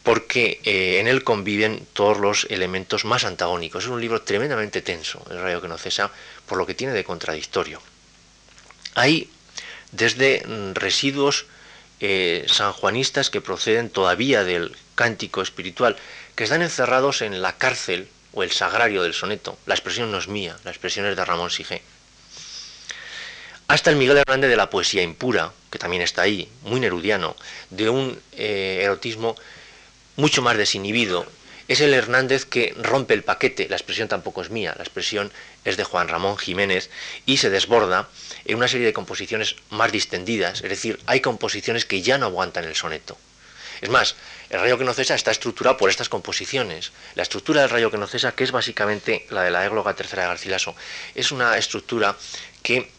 porque 0.03 0.59
eh, 0.63 0.99
en 0.99 1.07
él 1.07 1.23
conviven 1.23 1.85
todos 1.93 2.17
los 2.17 2.47
elementos 2.49 3.05
más 3.05 3.25
antagónicos. 3.25 3.83
Es 3.83 3.89
un 3.89 4.01
libro 4.01 4.21
tremendamente 4.21 4.81
tenso, 4.81 5.23
El 5.29 5.41
rayo 5.41 5.61
que 5.61 5.67
no 5.67 5.77
cesa, 5.77 6.09
por 6.47 6.57
lo 6.57 6.65
que 6.65 6.73
tiene 6.73 6.93
de 6.93 7.03
contradictorio. 7.03 7.81
Hay 8.95 9.29
desde 9.91 10.43
mm, 10.47 10.73
residuos 10.73 11.45
eh, 11.99 12.45
sanjuanistas 12.47 13.29
que 13.29 13.41
proceden 13.41 13.89
todavía 13.89 14.43
del 14.43 14.75
cántico 14.95 15.41
espiritual, 15.41 15.97
que 16.39 16.45
están 16.45 16.61
encerrados 16.61 17.21
en 17.21 17.41
la 17.41 17.57
cárcel 17.57 18.07
o 18.31 18.43
el 18.43 18.51
sagrario 18.51 19.03
del 19.03 19.13
soneto. 19.13 19.57
La 19.65 19.73
expresión 19.73 20.09
no 20.09 20.19
es 20.19 20.29
mía, 20.29 20.55
la 20.63 20.71
expresión 20.71 21.05
es 21.05 21.17
de 21.17 21.25
Ramón 21.25 21.49
Sige. 21.49 21.81
Hasta 23.67 23.89
el 23.89 23.97
Miguel 23.97 24.19
Hernández 24.19 24.49
de 24.49 24.55
la 24.55 24.69
poesía 24.69 25.03
impura, 25.03 25.51
que 25.69 25.79
también 25.79 26.01
está 26.01 26.21
ahí, 26.21 26.47
muy 26.61 26.79
nerudiano, 26.79 27.35
de 27.71 27.89
un 27.89 28.21
eh, 28.31 28.79
erotismo 28.81 29.35
mucho 30.15 30.41
más 30.41 30.55
desinhibido. 30.55 31.25
Es 31.67 31.81
el 31.81 31.93
Hernández 31.93 32.45
que 32.45 32.73
rompe 32.77 33.15
el 33.15 33.23
paquete, 33.23 33.67
la 33.67 33.75
expresión 33.75 34.07
tampoco 34.07 34.41
es 34.41 34.49
mía, 34.49 34.73
la 34.77 34.83
expresión 34.83 35.33
es 35.65 35.75
de 35.75 35.83
Juan 35.83 36.07
Ramón 36.07 36.37
Jiménez 36.37 36.89
y 37.25 37.35
se 37.35 37.49
desborda 37.49 38.07
en 38.45 38.55
una 38.55 38.69
serie 38.69 38.85
de 38.85 38.93
composiciones 38.93 39.57
más 39.71 39.91
distendidas, 39.91 40.61
es 40.63 40.69
decir, 40.69 41.01
hay 41.05 41.19
composiciones 41.19 41.83
que 41.83 42.01
ya 42.01 42.17
no 42.17 42.27
aguantan 42.27 42.63
el 42.63 42.77
soneto. 42.77 43.17
Es 43.81 43.89
más, 43.89 44.15
el 44.49 44.59
rayo 44.59 44.77
que 44.77 44.83
no 44.83 44.93
cesa 44.93 45.15
está 45.15 45.31
estructurado 45.31 45.77
por 45.77 45.89
estas 45.89 46.09
composiciones. 46.09 46.91
La 47.15 47.23
estructura 47.23 47.61
del 47.61 47.69
rayo 47.69 47.91
que 47.91 47.97
no 47.97 48.07
cesa, 48.07 48.33
que 48.33 48.43
es 48.43 48.51
básicamente 48.51 49.27
la 49.29 49.43
de 49.43 49.51
la 49.51 49.65
égloga 49.65 49.95
tercera 49.95 50.23
de 50.23 50.29
Garcilaso, 50.29 50.75
es 51.13 51.31
una 51.31 51.57
estructura 51.57 52.15
que 52.63 52.89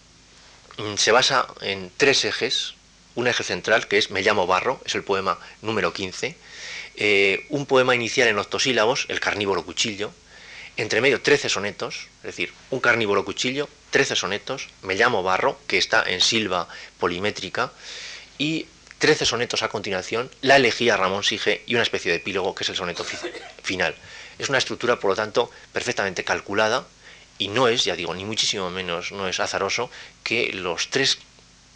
mm, 0.79 0.95
se 0.97 1.11
basa 1.11 1.47
en 1.61 1.91
tres 1.97 2.25
ejes. 2.25 2.75
Un 3.17 3.27
eje 3.27 3.43
central, 3.43 3.89
que 3.89 3.99
es 3.99 4.13
Me 4.13 4.23
llamo 4.23 4.47
Barro, 4.47 4.81
es 4.85 4.95
el 4.95 5.03
poema 5.03 5.39
número 5.63 5.93
15. 5.93 6.37
Eh, 6.95 7.47
un 7.49 7.67
poema 7.67 7.97
inicial 7.97 8.29
en 8.29 8.39
octosílabos, 8.39 9.07
El 9.09 9.19
carnívoro 9.19 9.65
cuchillo. 9.65 10.13
Entre 10.77 11.01
medio, 11.01 11.21
13 11.21 11.49
sonetos, 11.49 12.07
es 12.19 12.23
decir, 12.23 12.53
un 12.71 12.79
carnívoro 12.79 13.25
cuchillo, 13.25 13.69
13 13.91 14.15
sonetos. 14.15 14.69
Me 14.83 14.95
llamo 14.95 15.25
Barro, 15.25 15.59
que 15.67 15.79
está 15.79 16.05
en 16.09 16.21
silva 16.21 16.69
polimétrica. 16.99 17.73
Y 18.39 18.67
13 19.01 19.25
sonetos 19.25 19.63
a 19.63 19.71
continuación, 19.71 20.31
la 20.43 20.57
elegía 20.57 20.95
Ramón 20.95 21.25
Sige 21.25 21.63
y 21.67 21.75
una 21.75 21.83
especie 21.83 22.11
de 22.11 22.19
epílogo 22.19 22.55
que 22.55 22.65
es 22.65 22.69
el 22.69 22.77
soneto 22.77 23.03
final. 23.63 23.95
Es 24.39 24.51
una 24.51 24.59
estructura, 24.59 25.01
por 25.01 25.11
lo 25.11 25.17
tanto, 25.17 25.51
perfectamente 25.73 26.23
calculada 26.23 26.87
y 27.39 27.49
no 27.49 27.67
es, 27.67 27.85
ya 27.85 27.97
digo, 27.97 28.15
ni 28.15 28.27
muchísimo 28.27 28.69
menos, 28.69 29.11
no 29.11 29.27
es 29.27 29.41
azaroso 29.41 29.91
que 30.23 30.53
los 30.53 30.91
tres 30.91 31.17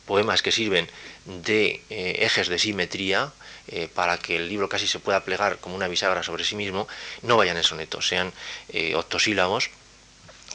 poemas 0.04 0.42
que 0.42 0.52
sirven 0.52 0.86
de 1.24 1.80
eh, 1.88 2.16
ejes 2.18 2.48
de 2.48 2.58
simetría 2.58 3.32
eh, 3.68 3.88
para 3.94 4.18
que 4.18 4.36
el 4.36 4.50
libro 4.50 4.68
casi 4.68 4.86
se 4.86 4.98
pueda 4.98 5.24
plegar 5.24 5.56
como 5.60 5.76
una 5.76 5.88
bisagra 5.88 6.22
sobre 6.22 6.44
sí 6.44 6.56
mismo, 6.56 6.86
no 7.22 7.38
vayan 7.38 7.56
en 7.56 7.64
soneto, 7.64 8.02
sean 8.02 8.34
eh, 8.68 8.94
octosílabos, 8.96 9.70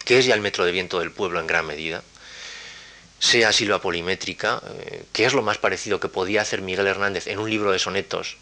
que 0.06 0.20
es 0.20 0.26
ya 0.28 0.36
el 0.36 0.42
metro 0.42 0.66
de 0.66 0.72
viento 0.72 1.00
del 1.00 1.12
pueblo 1.12 1.40
en 1.40 1.48
gran 1.48 1.66
medida, 1.66 2.04
sea 3.20 3.52
silva 3.52 3.82
polimétrica, 3.82 4.62
eh, 4.66 5.04
que 5.12 5.26
es 5.26 5.34
lo 5.34 5.42
más 5.42 5.58
parecido 5.58 6.00
que 6.00 6.08
podía 6.08 6.42
hacer 6.42 6.62
Miguel 6.62 6.88
Hernández 6.88 7.28
en 7.28 7.40
un 7.40 7.50
libro 7.50 7.72
de 7.72 7.80
sonetos 7.80 8.38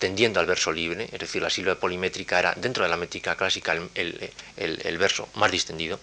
tendiendo 0.00 0.40
al 0.40 0.46
verso 0.46 0.72
libre, 0.72 1.08
es 1.12 1.20
decir, 1.20 1.42
la 1.42 1.50
silva 1.50 1.74
polimétrica 1.74 2.38
era 2.38 2.54
dentro 2.56 2.82
de 2.82 2.90
la 2.90 2.96
métrica 2.96 3.36
clásica 3.36 3.76
el, 3.94 4.98
verso 4.98 5.28
más 5.34 5.50
distendido, 5.52 6.00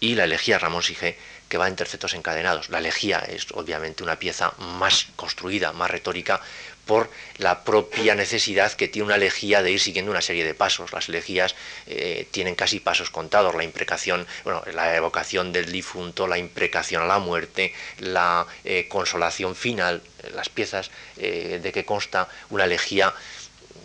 y 0.00 0.14
la 0.14 0.24
elegía 0.24 0.58
Ramón 0.58 0.82
Sige, 0.82 1.18
que 1.48 1.58
va 1.58 1.68
en 1.68 1.76
tercetos 1.76 2.14
encadenados. 2.14 2.70
La 2.70 2.78
elegía 2.78 3.18
es 3.18 3.46
obviamente 3.52 4.02
una 4.02 4.18
pieza 4.18 4.54
más 4.58 5.08
construida, 5.14 5.72
más 5.74 5.90
retórica, 5.90 6.40
por 6.88 7.10
la 7.36 7.64
propia 7.64 8.14
necesidad 8.14 8.72
que 8.72 8.88
tiene 8.88 9.04
una 9.04 9.16
elegía 9.16 9.62
de 9.62 9.70
ir 9.70 9.78
siguiendo 9.78 10.10
una 10.10 10.22
serie 10.22 10.42
de 10.42 10.54
pasos. 10.54 10.90
Las 10.90 11.10
elegías 11.10 11.54
eh, 11.86 12.26
tienen 12.30 12.54
casi 12.54 12.80
pasos 12.80 13.10
contados, 13.10 13.54
la 13.54 13.62
imprecación, 13.62 14.26
bueno, 14.42 14.64
la 14.72 14.96
evocación 14.96 15.52
del 15.52 15.70
difunto, 15.70 16.26
la 16.26 16.38
imprecación 16.38 17.02
a 17.02 17.06
la 17.06 17.18
muerte, 17.18 17.74
la 17.98 18.46
eh, 18.64 18.86
consolación 18.88 19.54
final, 19.54 20.02
las 20.34 20.48
piezas 20.48 20.90
eh, 21.18 21.60
de 21.62 21.72
que 21.72 21.84
consta 21.84 22.26
una 22.48 22.64
elegía 22.64 23.14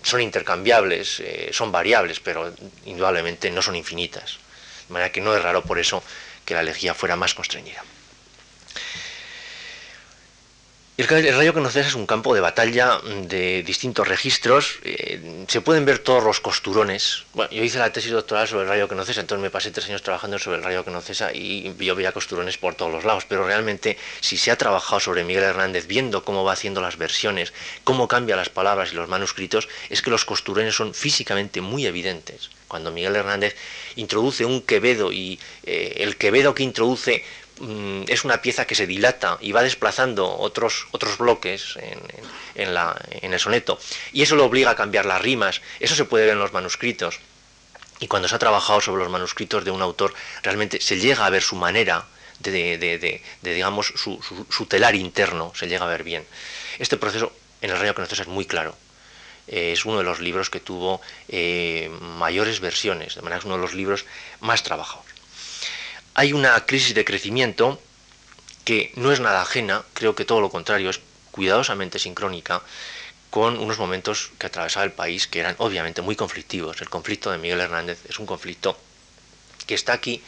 son 0.02 0.22
intercambiables, 0.22 1.22
son 1.52 1.72
variables, 1.72 2.20
pero 2.20 2.54
indudablemente 2.86 3.52
no 3.52 3.62
son 3.62 3.76
infinitas. 3.76 4.38
De 4.88 4.94
manera 4.94 5.12
que 5.12 5.22
no 5.22 5.36
es 5.36 5.42
raro 5.42 5.62
por 5.64 5.80
eso 5.80 6.04
que 6.46 6.54
la 6.54 6.62
elegía 6.62 6.94
fuera 6.94 7.16
más 7.16 7.34
constreñida. 7.34 7.84
El, 10.96 11.08
rayo 11.08 11.56
que 11.56 11.60
nos 11.60 11.76
es 11.76 11.96
un 11.96 12.06
campo 12.06 12.36
de 12.36 12.40
batalla 12.40 13.00
de 13.24 13.64
distintos 13.64 14.08
registros. 14.08 14.78
Eh, 14.84 15.46
se 15.48 15.60
pueden 15.60 15.86
ver 15.86 15.98
todos 15.98 16.24
los 16.24 16.40
costurones. 16.40 17.24
Bueno, 17.34 17.50
yo 17.50 17.64
hice 17.64 17.80
la 17.80 17.92
tesis 17.92 18.12
doctoral 18.12 18.48
sobre 18.48 18.66
el 18.66 18.70
rayo 18.70 18.88
que 18.88 18.94
no 18.94 19.04
cesa, 19.04 19.22
entonces 19.22 19.42
me 19.42 19.50
pasé 19.50 19.72
tres 19.72 19.88
años 19.88 20.04
trabajando 20.04 20.38
sobre 20.38 20.58
el 20.58 20.64
rayo 20.64 20.86
que 20.86 20.92
y 21.34 21.74
yo 21.84 21.96
veía 21.96 22.12
costurones 22.12 22.60
por 22.60 22.76
todos 22.76 22.92
los 22.92 23.06
lados. 23.06 23.26
Pero 23.28 23.44
realmente, 23.44 23.98
si 24.22 24.38
se 24.38 24.52
ha 24.52 24.56
trabajado 24.56 25.00
sobre 25.00 25.24
Miguel 25.24 25.46
Hernández, 25.46 25.88
viendo 25.88 26.24
cómo 26.24 26.44
va 26.44 26.54
haciendo 26.54 26.80
las 26.80 27.00
versiones, 27.00 27.54
cómo 27.84 28.08
cambia 28.08 28.36
las 28.36 28.50
palabras 28.50 28.94
y 28.94 28.96
los 28.96 29.10
manuscritos, 29.10 29.70
es 29.90 30.04
que 30.04 30.12
los 30.12 30.26
costurones 30.26 30.76
son 30.76 30.94
físicamente 30.94 31.60
muy 31.60 31.88
evidentes. 31.88 32.52
Cuando 32.68 32.92
Miguel 32.92 33.16
Hernández 33.16 33.56
introduce 33.96 34.46
un 34.46 34.62
quevedo 34.62 35.12
y 35.12 35.40
eh, 35.64 35.96
el 35.98 36.18
quevedo 36.18 36.54
que 36.54 36.64
introduce 36.64 37.24
Mm, 37.64 38.04
es 38.10 38.26
una 38.26 38.42
pieza 38.42 38.68
que 38.68 38.76
se 38.76 38.86
dilata 38.86 39.38
y 39.40 39.54
va 39.54 39.64
desplazando 39.64 40.30
otros, 40.38 40.88
otros 40.92 41.18
bloques 41.18 41.78
en, 41.78 43.32
el 43.32 43.40
soneto, 43.40 43.80
y 44.12 44.22
eso 44.22 44.36
lo 44.36 44.44
obliga 44.44 44.72
a 44.72 44.76
cambiar 44.76 45.06
las 45.06 45.22
rimas, 45.22 45.62
eso 45.80 45.96
se 45.96 46.04
puede 46.04 46.26
ver 46.26 46.34
en 46.34 46.40
los 46.40 46.52
manuscritos, 46.52 47.22
y 48.02 48.08
cuando 48.08 48.28
se 48.28 48.36
ha 48.36 48.40
trabajado 48.40 48.82
sobre 48.82 49.04
los 49.04 49.12
manuscritos 49.12 49.64
de 49.64 49.72
un 49.72 49.82
autor, 49.82 50.14
realmente 50.42 50.82
se 50.82 51.00
llega 51.00 51.26
a 51.26 51.30
ver 51.30 51.42
su 51.42 51.56
manera 51.56 52.06
de, 52.40 53.22
digamos, 53.42 53.94
su, 53.96 54.66
telar 54.66 54.96
interno, 54.96 55.54
se 55.56 55.68
llega 55.70 55.86
a 55.86 55.90
ver 55.90 56.04
bien. 56.04 56.26
Este 56.80 56.98
proceso 56.98 57.32
en 57.62 57.70
el 57.70 57.80
Reino 57.80 57.96
Conoces 57.96 58.20
es 58.20 58.28
muy 58.28 58.46
claro, 58.46 58.76
es 59.48 59.86
uno 59.86 60.00
de 60.00 60.04
los 60.04 60.20
libros 60.20 60.50
que 60.50 60.60
tuvo 60.60 61.00
eh, 61.30 61.90
mayores 62.02 62.60
versiones, 62.60 63.16
de 63.16 63.22
manera 63.22 63.38
que 63.38 63.44
es 63.44 63.46
uno 63.46 63.56
de 63.56 63.62
los 63.62 63.74
libros 63.74 64.04
más 64.42 64.64
trabajados 64.64 65.13
hay 66.16 66.34
una 66.34 66.66
crisis 66.66 66.94
de 66.94 67.06
crecimiento 67.06 67.82
que 68.66 68.92
no 68.96 69.12
es 69.12 69.20
nada 69.20 69.42
ajena, 69.42 69.84
creo 69.94 70.16
que 70.16 70.26
todo 70.26 70.42
lo 70.42 70.50
contrario, 70.50 70.90
es 70.90 71.00
cuidadosamente 71.32 72.00
sincrónica 72.00 72.62
con 73.30 73.58
unos 73.58 73.80
momentos 73.80 74.32
que 74.38 74.46
atravesaba 74.46 74.86
el 74.86 74.92
país 74.92 75.28
que 75.28 75.40
eran 75.40 75.56
obviamente 75.58 76.02
muy 76.02 76.16
conflictivos. 76.16 76.80
El 76.82 76.90
conflicto 76.90 77.32
de 77.32 77.40
Miguel 77.40 77.62
Hernández 77.62 78.00
es 78.08 78.20
un 78.20 78.28
conflicto 78.28 78.78
que 79.66 79.74
está 79.74 79.94
aquí 79.94 80.22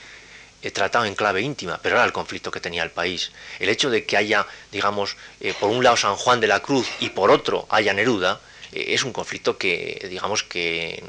eh, 0.64 0.72
tratado 0.72 1.06
en 1.06 1.14
clave 1.14 1.42
íntima, 1.42 1.80
pero 1.84 1.98
era 1.98 2.06
el 2.06 2.12
conflicto 2.12 2.50
que 2.50 2.60
tenía 2.60 2.82
el 2.82 2.90
país. 2.90 3.32
El 3.60 3.70
hecho 3.70 3.92
de 3.92 4.06
que 4.06 4.18
haya, 4.18 4.48
digamos, 4.72 5.16
eh, 5.40 5.54
por 5.60 5.70
un 5.70 5.84
lado 5.84 5.98
San 5.98 6.16
Juan 6.16 6.40
de 6.40 6.48
la 6.48 6.62
Cruz 6.62 6.88
y 7.00 7.10
por 7.10 7.30
otro 7.30 7.68
haya 7.70 7.94
Neruda, 7.94 8.42
es 8.72 9.04
un 9.04 9.14
conflicto 9.14 9.58
que, 9.58 10.06
digamos 10.10 10.44
que 10.44 11.04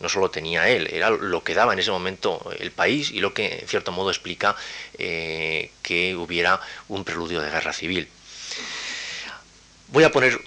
no 0.00 0.08
solo 0.08 0.30
tenía 0.30 0.68
él, 0.68 0.88
era 0.92 1.10
lo 1.10 1.42
que 1.42 1.54
daba 1.54 1.72
en 1.72 1.78
ese 1.78 1.90
momento 1.90 2.50
el 2.58 2.70
país 2.70 3.10
y 3.10 3.20
lo 3.20 3.34
que 3.34 3.60
en 3.60 3.68
cierto 3.68 3.92
modo 3.92 4.10
explica 4.10 4.56
eh, 4.98 5.70
que 5.82 6.14
hubiera 6.16 6.60
un 6.88 7.04
preludio 7.04 7.40
de 7.40 7.50
guerra 7.50 7.72
civil. 7.72 8.08
Voy 9.88 10.04
a 10.04 10.12
poner 10.12 10.40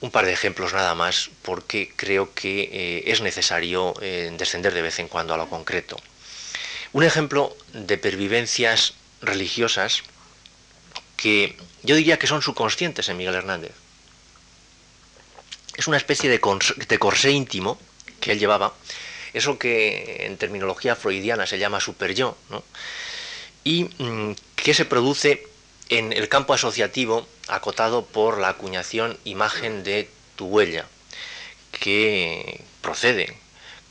un 0.00 0.10
par 0.10 0.24
de 0.26 0.32
ejemplos 0.32 0.72
nada 0.72 0.94
más 0.94 1.30
porque 1.42 1.92
creo 1.94 2.32
que 2.34 2.70
eh, 2.72 3.02
es 3.06 3.20
necesario 3.20 3.94
descender 4.00 4.72
de 4.72 4.82
vez 4.82 4.98
en 4.98 5.08
cuando 5.08 5.34
a 5.34 5.36
lo 5.36 5.48
concreto. 5.48 5.96
Un 6.92 7.04
ejemplo 7.04 7.56
de 7.72 7.98
pervivencias 7.98 8.94
religiosas 9.22 10.02
que 11.16 11.56
yo 11.82 11.94
diría 11.94 12.18
que 12.18 12.26
son 12.26 12.42
subconscientes 12.42 13.08
en 13.08 13.16
Miguel 13.16 13.34
Hernández 13.34 13.72
es 15.80 15.88
una 15.88 15.96
especie 15.96 16.28
de, 16.28 16.40
corsé 16.98 17.30
íntimo 17.30 17.78
que 18.20 18.32
él 18.32 18.38
llevaba, 18.38 18.74
eso 19.32 19.58
que 19.58 20.26
en 20.26 20.36
terminología 20.36 20.94
freudiana 20.94 21.46
se 21.46 21.58
llama 21.58 21.80
superyo, 21.80 22.36
¿no? 22.50 22.62
y 23.64 23.84
mm, 23.84 24.34
que 24.56 24.74
se 24.74 24.84
produce 24.84 25.46
en 25.88 26.12
el 26.12 26.28
campo 26.28 26.52
asociativo 26.52 27.26
acotado 27.48 28.04
por 28.04 28.38
la 28.38 28.50
acuñación 28.50 29.16
imagen 29.24 29.82
de 29.82 30.10
tu 30.36 30.48
huella, 30.48 30.86
que 31.72 32.60
procede, 32.82 33.34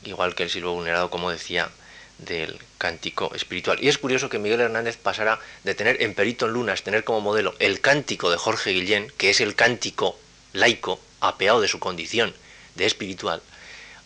igual 0.04 0.36
que 0.36 0.44
el 0.44 0.50
silbo 0.50 0.72
vulnerado, 0.72 1.10
como 1.10 1.32
decía, 1.32 1.70
del 2.18 2.56
cántico 2.78 3.34
espiritual. 3.34 3.78
Y 3.82 3.88
es 3.88 3.98
curioso 3.98 4.28
que 4.28 4.38
Miguel 4.38 4.60
Hernández 4.60 4.96
pasara 4.96 5.40
de 5.64 5.74
tener 5.74 6.00
en 6.02 6.14
Perito 6.14 6.46
en 6.46 6.52
Lunas, 6.52 6.84
tener 6.84 7.02
como 7.02 7.20
modelo 7.20 7.56
el 7.58 7.80
cántico 7.80 8.30
de 8.30 8.36
Jorge 8.36 8.70
Guillén, 8.70 9.12
que 9.18 9.30
es 9.30 9.40
el 9.40 9.56
cántico 9.56 10.16
laico, 10.52 11.00
apeado 11.20 11.60
de 11.60 11.68
su 11.68 11.78
condición 11.78 12.34
de 12.74 12.86
espiritual, 12.86 13.42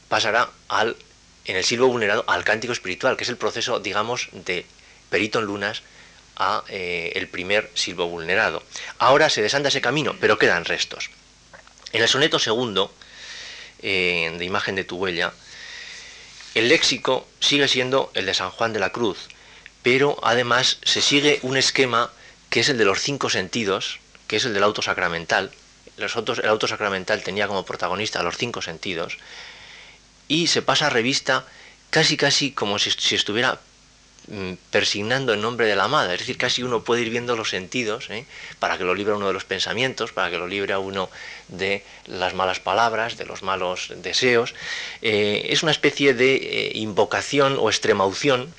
pasará 0.08 0.50
al, 0.68 0.96
en 1.44 1.56
el 1.56 1.64
silbo 1.64 1.86
vulnerado 1.86 2.24
al 2.26 2.44
cántico 2.44 2.72
espiritual, 2.72 3.16
que 3.16 3.24
es 3.24 3.30
el 3.30 3.36
proceso, 3.36 3.80
digamos, 3.80 4.28
de 4.32 4.66
perito 5.10 5.38
en 5.38 5.46
lunas 5.46 5.82
a 6.36 6.64
eh, 6.68 7.12
el 7.14 7.28
primer 7.28 7.70
silbo 7.74 8.08
vulnerado. 8.08 8.62
Ahora 8.98 9.30
se 9.30 9.42
desanda 9.42 9.68
ese 9.68 9.80
camino, 9.80 10.16
pero 10.20 10.38
quedan 10.38 10.64
restos. 10.64 11.10
En 11.92 12.02
el 12.02 12.08
soneto 12.08 12.38
segundo, 12.38 12.92
eh, 13.82 14.34
de 14.36 14.44
imagen 14.44 14.74
de 14.74 14.84
tu 14.84 14.96
huella, 14.96 15.32
el 16.54 16.68
léxico 16.68 17.26
sigue 17.40 17.68
siendo 17.68 18.10
el 18.14 18.26
de 18.26 18.34
San 18.34 18.50
Juan 18.50 18.72
de 18.72 18.80
la 18.80 18.90
Cruz, 18.90 19.28
pero 19.82 20.18
además 20.22 20.78
se 20.82 21.02
sigue 21.02 21.38
un 21.42 21.56
esquema 21.56 22.10
que 22.48 22.60
es 22.60 22.68
el 22.68 22.78
de 22.78 22.84
los 22.84 23.00
cinco 23.00 23.30
sentidos, 23.30 23.98
que 24.28 24.36
es 24.36 24.44
el 24.44 24.54
del 24.54 24.62
auto 24.62 24.80
sacramental, 24.80 25.50
el 25.96 26.48
auto 26.48 26.66
sacramental 26.66 27.22
tenía 27.22 27.46
como 27.46 27.64
protagonista 27.64 28.22
los 28.22 28.36
cinco 28.36 28.62
sentidos, 28.62 29.18
y 30.28 30.46
se 30.46 30.62
pasa 30.62 30.86
a 30.86 30.90
revista 30.90 31.44
casi 31.90 32.16
casi 32.16 32.50
como 32.52 32.78
si, 32.78 32.90
estuviera 33.14 33.60
mm, 34.28 34.54
persignando 34.70 35.34
en 35.34 35.42
nombre 35.42 35.66
de 35.66 35.76
la 35.76 35.84
amada, 35.84 36.12
es 36.12 36.20
decir, 36.20 36.36
casi 36.36 36.62
uno 36.62 36.82
puede 36.82 37.02
ir 37.02 37.10
viendo 37.10 37.36
los 37.36 37.50
sentidos, 37.50 38.10
¿eh? 38.10 38.26
para 38.58 38.78
que 38.78 38.84
lo 38.84 38.94
libre 38.94 39.14
uno 39.14 39.28
de 39.28 39.32
los 39.32 39.44
pensamientos, 39.44 40.12
para 40.12 40.30
que 40.30 40.38
lo 40.38 40.48
libre 40.48 40.72
a 40.72 40.78
uno 40.78 41.10
de 41.48 41.84
las 42.06 42.34
malas 42.34 42.58
palabras, 42.58 43.16
de 43.16 43.26
los 43.26 43.42
malos 43.42 43.92
deseos. 43.96 44.54
Eh, 45.02 45.46
es 45.50 45.62
una 45.62 45.72
especie 45.72 46.14
de 46.14 46.34
eh, 46.34 46.72
invocación 46.74 47.58
o 47.60 47.68
extremaución 47.68 48.52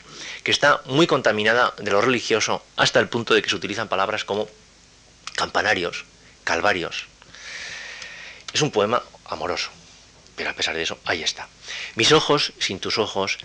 que 0.43 0.52
está 0.52 0.82
muy 0.86 1.08
contaminada 1.08 1.74
de 1.78 1.91
lo 1.91 2.02
religioso 2.02 2.63
hasta 2.78 3.00
el 3.00 3.10
punto 3.10 3.34
de 3.34 3.41
que 3.41 3.50
se 3.50 3.56
utilizan 3.56 3.89
palabras 3.89 4.24
como 4.24 4.48
campanarios, 5.36 6.06
calvarios, 6.43 7.08
es 8.55 8.61
un 8.61 8.71
poema 8.71 9.03
amoroso, 9.25 9.69
pero 10.37 10.49
a 10.49 10.53
pesar 10.53 10.75
de 10.75 10.83
eso, 10.83 10.97
ahí 11.03 11.21
está. 11.21 11.49
Mis 11.95 12.13
ojos, 12.13 12.53
sin 12.57 12.79
tus 12.79 12.97
ojos, 12.97 13.37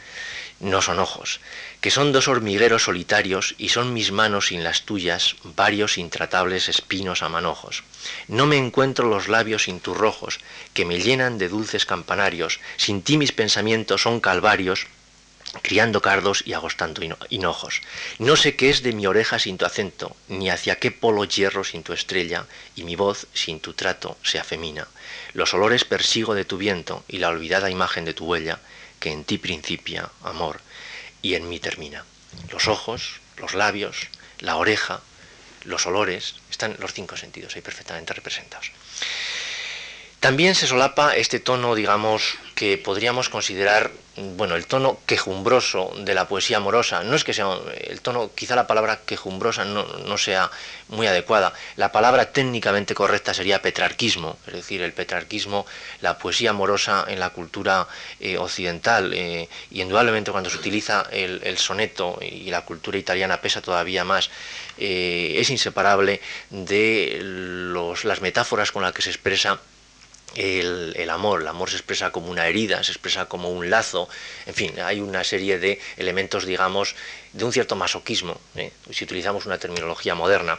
no 0.60 0.82
son 0.82 1.00
ojos, 1.00 1.40
que 1.80 1.90
son 1.90 2.12
dos 2.12 2.28
hormigueros 2.28 2.84
solitarios 2.84 3.56
y 3.58 3.70
son 3.70 3.92
mis 3.92 4.12
manos 4.12 4.48
sin 4.48 4.62
las 4.62 4.82
tuyas, 4.82 5.34
varios 5.42 5.98
intratables 5.98 6.68
espinos 6.68 7.24
a 7.24 7.28
manojos. 7.28 7.82
No 8.28 8.46
me 8.46 8.56
encuentro 8.56 9.08
los 9.08 9.26
labios 9.26 9.64
sin 9.64 9.80
tus 9.80 9.96
rojos, 9.96 10.38
que 10.74 10.84
me 10.84 11.00
llenan 11.00 11.38
de 11.38 11.48
dulces 11.48 11.86
campanarios, 11.86 12.60
sin 12.76 13.02
ti 13.02 13.18
mis 13.18 13.32
pensamientos 13.32 14.02
son 14.02 14.20
calvarios, 14.20 14.86
criando 15.62 16.00
cardos 16.02 16.42
y 16.46 16.52
agostando 16.52 17.02
hinojos. 17.28 17.82
No 18.18 18.36
sé 18.36 18.56
qué 18.56 18.70
es 18.70 18.82
de 18.82 18.92
mi 18.92 19.06
oreja 19.06 19.38
sin 19.38 19.58
tu 19.58 19.64
acento, 19.64 20.16
ni 20.28 20.50
hacia 20.50 20.76
qué 20.76 20.90
polo 20.90 21.24
hierro 21.24 21.64
sin 21.64 21.82
tu 21.82 21.92
estrella, 21.92 22.46
y 22.76 22.84
mi 22.84 22.96
voz 22.96 23.26
sin 23.34 23.60
tu 23.60 23.72
trato 23.74 24.16
se 24.22 24.38
afemina. 24.38 24.86
Los 25.32 25.54
olores 25.54 25.84
persigo 25.84 26.34
de 26.34 26.44
tu 26.44 26.56
viento 26.56 27.04
y 27.08 27.18
la 27.18 27.28
olvidada 27.28 27.70
imagen 27.70 28.04
de 28.04 28.14
tu 28.14 28.26
huella, 28.26 28.60
que 28.98 29.10
en 29.10 29.24
ti 29.24 29.38
principia, 29.38 30.10
amor, 30.22 30.60
y 31.22 31.34
en 31.34 31.48
mí 31.48 31.58
termina. 31.58 32.04
Los 32.50 32.68
ojos, 32.68 33.20
los 33.36 33.54
labios, 33.54 34.08
la 34.38 34.56
oreja, 34.56 35.00
los 35.64 35.86
olores, 35.86 36.36
están 36.50 36.76
los 36.78 36.92
cinco 36.92 37.16
sentidos 37.16 37.56
ahí 37.56 37.62
perfectamente 37.62 38.14
representados. 38.14 38.72
También 40.20 40.54
se 40.54 40.66
solapa 40.66 41.16
este 41.16 41.40
tono, 41.40 41.74
digamos, 41.74 42.36
que 42.54 42.76
podríamos 42.76 43.30
considerar, 43.30 43.90
bueno, 44.36 44.54
el 44.54 44.66
tono 44.66 44.98
quejumbroso 45.06 45.94
de 45.96 46.12
la 46.12 46.28
poesía 46.28 46.58
amorosa. 46.58 47.02
No 47.04 47.16
es 47.16 47.24
que 47.24 47.32
sea 47.32 47.46
el 47.84 48.02
tono, 48.02 48.30
quizá 48.34 48.54
la 48.54 48.66
palabra 48.66 49.00
quejumbrosa 49.06 49.64
no, 49.64 50.18
sea 50.18 50.50
muy 50.88 51.06
adecuada. 51.06 51.54
La 51.76 51.90
palabra 51.90 52.32
técnicamente 52.32 52.94
correcta 52.94 53.32
sería 53.32 53.62
petrarquismo, 53.62 54.36
es 54.46 54.52
decir, 54.52 54.82
el 54.82 54.92
petrarquismo, 54.92 55.64
la 56.02 56.18
poesía 56.18 56.50
amorosa 56.50 57.06
en 57.08 57.18
la 57.18 57.30
cultura 57.30 57.88
eh, 58.20 58.36
occidental. 58.36 59.14
Eh, 59.14 59.48
y 59.70 59.80
indudablemente 59.80 60.32
cuando 60.32 60.50
se 60.50 60.58
utiliza 60.58 61.06
el, 61.10 61.56
soneto 61.56 62.18
y 62.20 62.50
la 62.50 62.66
cultura 62.66 62.98
italiana 62.98 63.40
pesa 63.40 63.62
todavía 63.62 64.04
más, 64.04 64.28
eh, 64.76 65.36
es 65.38 65.48
inseparable 65.48 66.20
de 66.50 67.20
las 68.04 68.20
metáforas 68.20 68.70
con 68.70 68.82
las 68.82 68.92
que 68.92 69.00
se 69.00 69.08
expresa 69.08 69.58
el, 70.34 71.10
amor. 71.10 71.42
El 71.42 71.48
amor 71.48 71.70
se 71.70 71.76
expresa 71.76 72.10
como 72.10 72.30
una 72.30 72.46
herida, 72.46 72.82
se 72.82 72.92
expresa 72.92 73.26
como 73.26 73.50
un 73.50 73.70
lazo, 73.70 74.08
en 74.46 74.54
fin, 74.54 74.80
hay 74.80 75.00
una 75.00 75.24
serie 75.24 75.58
de 75.58 75.80
elementos, 75.96 76.46
digamos, 76.46 76.94
de 77.32 77.44
un 77.44 77.52
cierto 77.52 77.76
masoquismo, 77.76 78.40
¿eh? 78.56 78.72
si 78.90 79.04
utilizamos 79.04 79.46
una 79.46 79.58
terminología 79.58 80.14
moderna, 80.14 80.58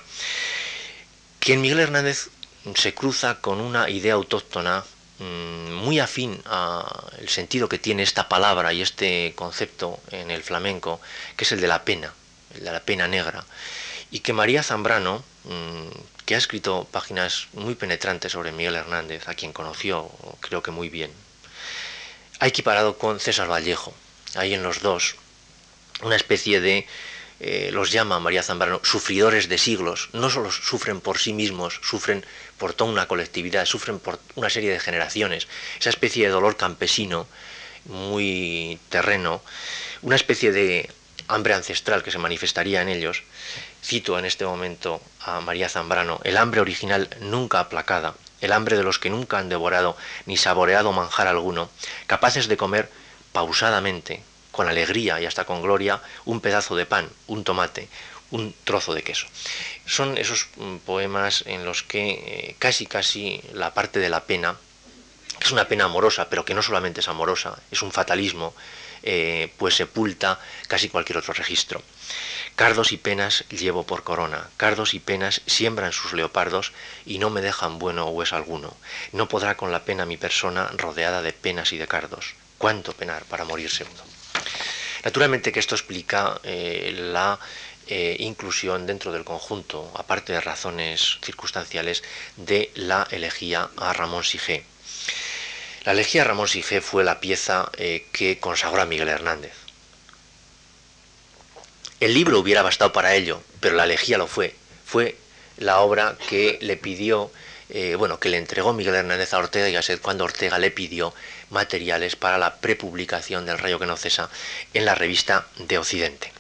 que 1.39 1.53
en 1.53 1.61
Miguel 1.61 1.79
Hernández 1.79 2.29
se 2.75 2.93
cruza 2.93 3.39
con 3.41 3.59
una 3.59 3.89
idea 3.89 4.13
autóctona 4.13 4.83
mm, 5.19 5.71
muy 5.73 5.99
afín 5.99 6.41
al 6.45 7.27
sentido 7.27 7.67
que 7.67 7.79
tiene 7.79 8.03
esta 8.03 8.29
palabra 8.29 8.73
y 8.73 8.81
este 8.81 9.33
concepto 9.35 9.99
en 10.11 10.31
el 10.31 10.43
flamenco, 10.43 11.01
que 11.35 11.45
es 11.45 11.51
el 11.51 11.61
de 11.61 11.67
la 11.67 11.83
pena, 11.83 12.13
el 12.55 12.63
de 12.63 12.71
la 12.71 12.81
pena 12.81 13.07
negra, 13.07 13.43
y 14.11 14.19
que 14.19 14.33
María 14.33 14.61
Zambrano, 14.61 15.23
mm, 15.45 15.87
que 16.25 16.35
ha 16.35 16.37
escrito 16.37 16.87
páginas 16.91 17.47
muy 17.53 17.75
penetrantes 17.75 18.33
sobre 18.33 18.51
Miguel 18.51 18.75
Hernández, 18.75 19.27
a 19.27 19.33
quien 19.33 19.53
conoció 19.53 20.11
creo 20.41 20.61
que 20.61 20.71
muy 20.71 20.89
bien, 20.89 21.11
ha 22.39 22.47
equiparado 22.47 22.97
con 22.97 23.19
César 23.19 23.49
Vallejo. 23.49 23.93
Hay 24.35 24.53
en 24.53 24.63
los 24.63 24.81
dos 24.81 25.15
una 26.03 26.15
especie 26.15 26.59
de, 26.59 26.87
eh, 27.39 27.69
los 27.71 27.91
llama 27.91 28.19
María 28.19 28.43
Zambrano, 28.43 28.81
sufridores 28.83 29.47
de 29.47 29.57
siglos. 29.57 30.09
No 30.13 30.29
solo 30.29 30.51
sufren 30.51 31.01
por 31.01 31.17
sí 31.17 31.33
mismos, 31.33 31.79
sufren 31.83 32.25
por 32.57 32.73
toda 32.73 32.91
una 32.91 33.07
colectividad, 33.07 33.65
sufren 33.65 33.99
por 33.99 34.19
una 34.35 34.49
serie 34.49 34.71
de 34.71 34.79
generaciones. 34.79 35.47
Esa 35.79 35.89
especie 35.89 36.25
de 36.25 36.31
dolor 36.31 36.57
campesino, 36.57 37.27
muy 37.85 38.79
terreno, 38.89 39.41
una 40.01 40.15
especie 40.15 40.51
de 40.51 40.89
hambre 41.33 41.53
ancestral 41.53 42.03
que 42.03 42.11
se 42.11 42.17
manifestaría 42.17 42.81
en 42.81 42.89
ellos, 42.89 43.23
Cito 43.83 44.19
en 44.19 44.25
este 44.25 44.45
momento 44.45 45.01
a 45.21 45.41
María 45.41 45.69
Zambrano, 45.69 46.19
el 46.23 46.37
hambre 46.37 46.61
original 46.61 47.09
nunca 47.19 47.59
aplacada, 47.59 48.13
el 48.41 48.51
hambre 48.51 48.77
de 48.77 48.83
los 48.83 48.99
que 48.99 49.09
nunca 49.09 49.37
han 49.39 49.49
devorado 49.49 49.97
ni 50.25 50.37
saboreado 50.37 50.91
manjar 50.91 51.27
alguno, 51.27 51.69
capaces 52.07 52.47
de 52.47 52.57
comer 52.57 52.89
pausadamente, 53.31 54.23
con 54.51 54.67
alegría 54.67 55.21
y 55.21 55.25
hasta 55.25 55.45
con 55.45 55.61
gloria, 55.61 56.01
un 56.25 56.41
pedazo 56.41 56.75
de 56.75 56.85
pan, 56.85 57.09
un 57.27 57.43
tomate, 57.43 57.87
un 58.31 58.53
trozo 58.63 58.93
de 58.93 59.03
queso. 59.03 59.27
Son 59.85 60.17
esos 60.17 60.47
mm, 60.57 60.77
poemas 60.77 61.43
en 61.47 61.65
los 61.65 61.83
que 61.83 62.11
eh, 62.11 62.55
casi 62.59 62.85
casi 62.85 63.41
la 63.53 63.73
parte 63.73 63.99
de 63.99 64.09
la 64.09 64.25
pena, 64.25 64.57
que 65.39 65.45
es 65.45 65.51
una 65.51 65.67
pena 65.67 65.85
amorosa, 65.85 66.29
pero 66.29 66.45
que 66.45 66.53
no 66.53 66.61
solamente 66.61 66.99
es 66.99 67.07
amorosa, 67.07 67.57
es 67.71 67.81
un 67.81 67.91
fatalismo, 67.91 68.53
eh, 69.03 69.51
pues 69.57 69.75
sepulta 69.75 70.39
casi 70.67 70.89
cualquier 70.89 71.17
otro 71.17 71.33
registro. 71.33 71.81
Cardos 72.55 72.91
y 72.91 72.97
penas 72.97 73.45
llevo 73.49 73.85
por 73.85 74.03
corona, 74.03 74.49
cardos 74.57 74.93
y 74.93 74.99
penas 74.99 75.41
siembran 75.45 75.93
sus 75.93 76.13
leopardos 76.13 76.73
y 77.05 77.17
no 77.17 77.29
me 77.29 77.41
dejan 77.41 77.79
bueno 77.79 78.07
hueso 78.09 78.35
alguno. 78.35 78.75
No 79.13 79.27
podrá 79.27 79.55
con 79.55 79.71
la 79.71 79.85
pena 79.85 80.05
mi 80.05 80.17
persona 80.17 80.69
rodeada 80.75 81.21
de 81.21 81.33
penas 81.33 81.71
y 81.73 81.77
de 81.77 81.87
cardos. 81.87 82.35
¿Cuánto 82.57 82.93
penar 82.93 83.23
para 83.25 83.45
morirse 83.45 83.83
uno? 83.83 84.03
Naturalmente 85.03 85.51
que 85.51 85.59
esto 85.59 85.75
explica 85.75 86.39
eh, 86.43 86.93
la 86.95 87.39
eh, 87.87 88.15
inclusión 88.19 88.85
dentro 88.85 89.11
del 89.11 89.23
conjunto, 89.23 89.91
aparte 89.95 90.33
de 90.33 90.41
razones 90.41 91.17
circunstanciales, 91.23 92.03
de 92.37 92.71
la 92.75 93.07
elegía 93.09 93.69
a 93.77 93.93
Ramón 93.93 94.23
Sigé. 94.23 94.63
La 95.83 95.93
elegía 95.93 96.23
Ramón 96.23 96.47
Sigé 96.47 96.79
fue 96.79 97.03
la 97.03 97.19
pieza 97.19 97.71
eh, 97.75 98.05
que 98.11 98.39
consagró 98.39 98.81
a 98.81 98.85
Miguel 98.85 99.09
Hernández. 99.09 99.53
El 101.99 102.13
libro 102.13 102.37
hubiera 102.37 102.61
bastado 102.61 102.93
para 102.93 103.15
ello, 103.15 103.41
pero 103.59 103.75
la 103.75 103.85
elegía 103.85 104.19
lo 104.19 104.27
fue. 104.27 104.55
Fue 104.85 105.15
la 105.57 105.79
obra 105.79 106.17
que 106.29 106.59
le 106.61 106.77
pidió, 106.77 107.31
eh, 107.69 107.95
bueno, 107.95 108.19
que 108.19 108.29
le 108.29 108.37
entregó 108.37 108.73
Miguel 108.73 108.93
Hernández 108.93 109.33
a 109.33 109.39
Ortega 109.39 109.69
y 109.69 109.73
Gasset 109.73 110.01
cuando 110.01 110.23
Ortega 110.23 110.59
le 110.59 110.69
pidió 110.69 111.15
materiales 111.49 112.15
para 112.15 112.37
la 112.37 112.57
prepublicación 112.57 113.47
del 113.47 113.57
Rayo 113.57 113.79
que 113.79 113.87
no 113.87 113.97
cesa 113.97 114.29
en 114.75 114.85
la 114.85 114.93
revista 114.93 115.47
de 115.57 115.79
Occidente. 115.79 116.31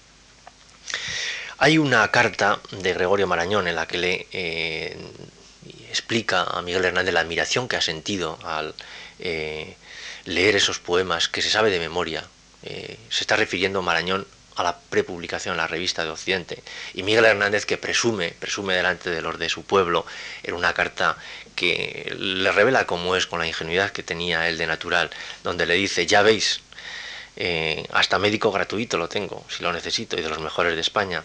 Hay 1.57 1.79
una 1.79 2.09
carta 2.11 2.59
de 2.71 2.93
Gregorio 2.93 3.25
Marañón 3.25 3.67
en 3.67 3.75
la 3.75 3.87
que 3.87 3.97
le 3.97 4.27
eh, 4.31 4.97
explica 5.91 6.43
a 6.43 6.61
Miguel 6.61 6.85
Hernández 6.85 7.13
la 7.13 7.19
admiración 7.19 7.67
que 7.67 7.75
ha 7.75 7.81
sentido 7.81 8.39
al 8.43 8.73
eh, 9.19 9.75
leer 10.25 10.55
esos 10.55 10.79
poemas 10.79 11.29
que 11.29 11.41
se 11.41 11.49
sabe 11.49 11.69
de 11.69 11.79
memoria. 11.79 12.23
se 12.63 13.21
está 13.23 13.35
refiriendo 13.35 13.81
Marañón 13.81 14.25
a 14.55 14.63
la 14.63 14.77
prepublicación 14.77 15.53
en 15.53 15.57
la 15.57 15.67
revista 15.67 16.03
de 16.03 16.11
Occidente. 16.11 16.63
Y 16.93 17.03
Miguel 17.03 17.25
Hernández, 17.25 17.65
que 17.65 17.77
presume, 17.77 18.33
presume 18.39 18.75
delante 18.75 19.09
de 19.09 19.21
los 19.21 19.37
de 19.39 19.49
su 19.49 19.63
pueblo, 19.63 20.05
en 20.43 20.53
una 20.53 20.73
carta 20.73 21.17
que 21.55 22.13
le 22.17 22.51
revela 22.51 22.85
cómo 22.85 23.15
es 23.15 23.27
con 23.27 23.39
la 23.39 23.47
ingenuidad 23.47 23.91
que 23.91 24.03
tenía 24.03 24.47
él 24.47 24.57
de 24.57 24.67
natural, 24.67 25.09
donde 25.43 25.65
le 25.65 25.75
dice, 25.75 26.05
ya 26.05 26.21
veis, 26.21 26.61
eh, 27.35 27.85
hasta 27.91 28.19
médico 28.19 28.51
gratuito 28.51 28.97
lo 28.97 29.07
tengo, 29.09 29.45
si 29.49 29.63
lo 29.63 29.71
necesito, 29.71 30.17
y 30.17 30.21
de 30.21 30.29
los 30.29 30.39
mejores 30.39 30.75
de 30.75 30.81
España. 30.81 31.23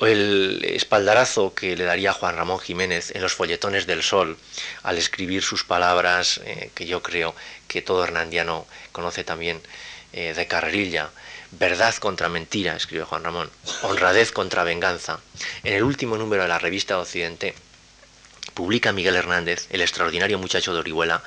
El 0.00 0.64
espaldarazo 0.64 1.54
que 1.54 1.76
le 1.76 1.84
daría 1.84 2.12
Juan 2.12 2.36
Ramón 2.36 2.58
Jiménez 2.58 3.12
en 3.14 3.22
los 3.22 3.34
folletones 3.34 3.86
del 3.86 4.02
Sol 4.02 4.36
al 4.82 4.98
escribir 4.98 5.42
sus 5.42 5.64
palabras, 5.64 6.40
eh, 6.44 6.70
que 6.74 6.86
yo 6.86 7.02
creo 7.02 7.34
que 7.68 7.82
todo 7.82 8.04
hernandiano 8.04 8.66
conoce 8.92 9.24
también 9.24 9.60
eh, 10.12 10.34
de 10.34 10.46
carrerilla, 10.46 11.10
Verdad 11.58 11.94
contra 11.96 12.28
mentira, 12.28 12.74
escribe 12.74 13.04
Juan 13.04 13.22
Ramón. 13.22 13.48
Honradez 13.82 14.32
contra 14.32 14.64
venganza. 14.64 15.20
En 15.62 15.74
el 15.74 15.84
último 15.84 16.16
número 16.16 16.42
de 16.42 16.48
la 16.48 16.58
revista 16.58 16.98
Occidente, 16.98 17.54
publica 18.54 18.92
Miguel 18.92 19.14
Hernández, 19.14 19.68
el 19.70 19.80
extraordinario 19.80 20.38
muchacho 20.38 20.74
de 20.74 20.80
Orihuela, 20.80 21.22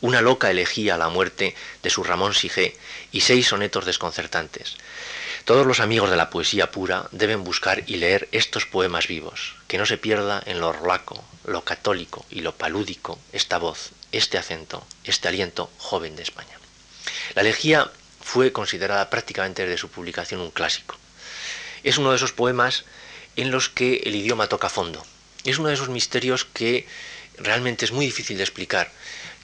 una 0.00 0.22
loca 0.22 0.50
elegía 0.50 0.94
a 0.94 0.98
la 0.98 1.10
muerte 1.10 1.54
de 1.82 1.90
su 1.90 2.04
Ramón 2.04 2.32
Sigé 2.32 2.74
y 3.12 3.20
seis 3.20 3.48
sonetos 3.48 3.84
desconcertantes. 3.84 4.76
Todos 5.46 5.64
los 5.64 5.78
amigos 5.78 6.10
de 6.10 6.16
la 6.16 6.28
poesía 6.28 6.72
pura 6.72 7.06
deben 7.12 7.44
buscar 7.44 7.84
y 7.86 7.98
leer 7.98 8.28
estos 8.32 8.66
poemas 8.66 9.06
vivos, 9.06 9.54
que 9.68 9.78
no 9.78 9.86
se 9.86 9.96
pierda 9.96 10.42
en 10.44 10.58
lo 10.58 10.72
rolaco, 10.72 11.22
lo 11.44 11.62
católico 11.62 12.26
y 12.30 12.40
lo 12.40 12.56
palúdico 12.56 13.20
esta 13.32 13.58
voz, 13.58 13.90
este 14.10 14.38
acento, 14.38 14.84
este 15.04 15.28
aliento 15.28 15.70
joven 15.78 16.16
de 16.16 16.24
España. 16.24 16.58
La 17.36 17.42
elegía 17.42 17.88
fue 18.20 18.50
considerada 18.50 19.08
prácticamente 19.08 19.62
desde 19.62 19.78
su 19.78 19.88
publicación 19.88 20.40
un 20.40 20.50
clásico. 20.50 20.96
Es 21.84 21.96
uno 21.96 22.10
de 22.10 22.16
esos 22.16 22.32
poemas 22.32 22.84
en 23.36 23.52
los 23.52 23.68
que 23.68 23.98
el 23.98 24.16
idioma 24.16 24.48
toca 24.48 24.68
fondo. 24.68 25.06
Es 25.44 25.60
uno 25.60 25.68
de 25.68 25.74
esos 25.74 25.90
misterios 25.90 26.44
que 26.44 26.88
realmente 27.38 27.84
es 27.84 27.92
muy 27.92 28.06
difícil 28.06 28.36
de 28.36 28.42
explicar. 28.42 28.90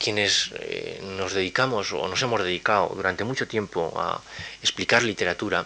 Quienes 0.00 0.50
eh, 0.54 1.00
nos 1.16 1.32
dedicamos 1.32 1.92
o 1.92 2.08
nos 2.08 2.20
hemos 2.22 2.42
dedicado 2.42 2.90
durante 2.92 3.22
mucho 3.22 3.46
tiempo 3.46 3.94
a 3.96 4.20
explicar 4.62 5.04
literatura, 5.04 5.64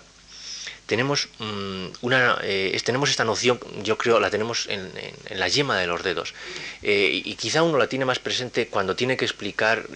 tenemos, 0.87 1.29
mm, 1.39 1.87
una, 2.03 2.39
eh, 2.43 2.81
tenemos 2.85 3.11
esta 3.11 3.25
noción, 3.25 3.59
yo 3.83 3.99
creo, 3.99 4.21
la 4.21 4.31
tenemos 4.31 4.67
en, 4.69 4.91
la 5.31 5.49
yema 5.49 5.79
de 5.79 5.87
los 5.87 6.03
dedos. 6.03 6.35
Eh, 6.83 7.23
y 7.25 7.35
quizá 7.35 7.63
uno 7.63 7.79
la 7.79 7.89
tiene 7.89 8.05
más 8.05 8.19
presente 8.19 8.69
cuando 8.69 8.95
tiene 8.97 9.17
que 9.17 9.25
explicar 9.25 9.87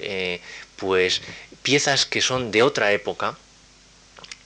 pues 0.77 1.21
piezas 1.63 2.07
que 2.07 2.23
son 2.23 2.51
de 2.51 2.63
otra 2.63 2.93
época, 2.93 3.37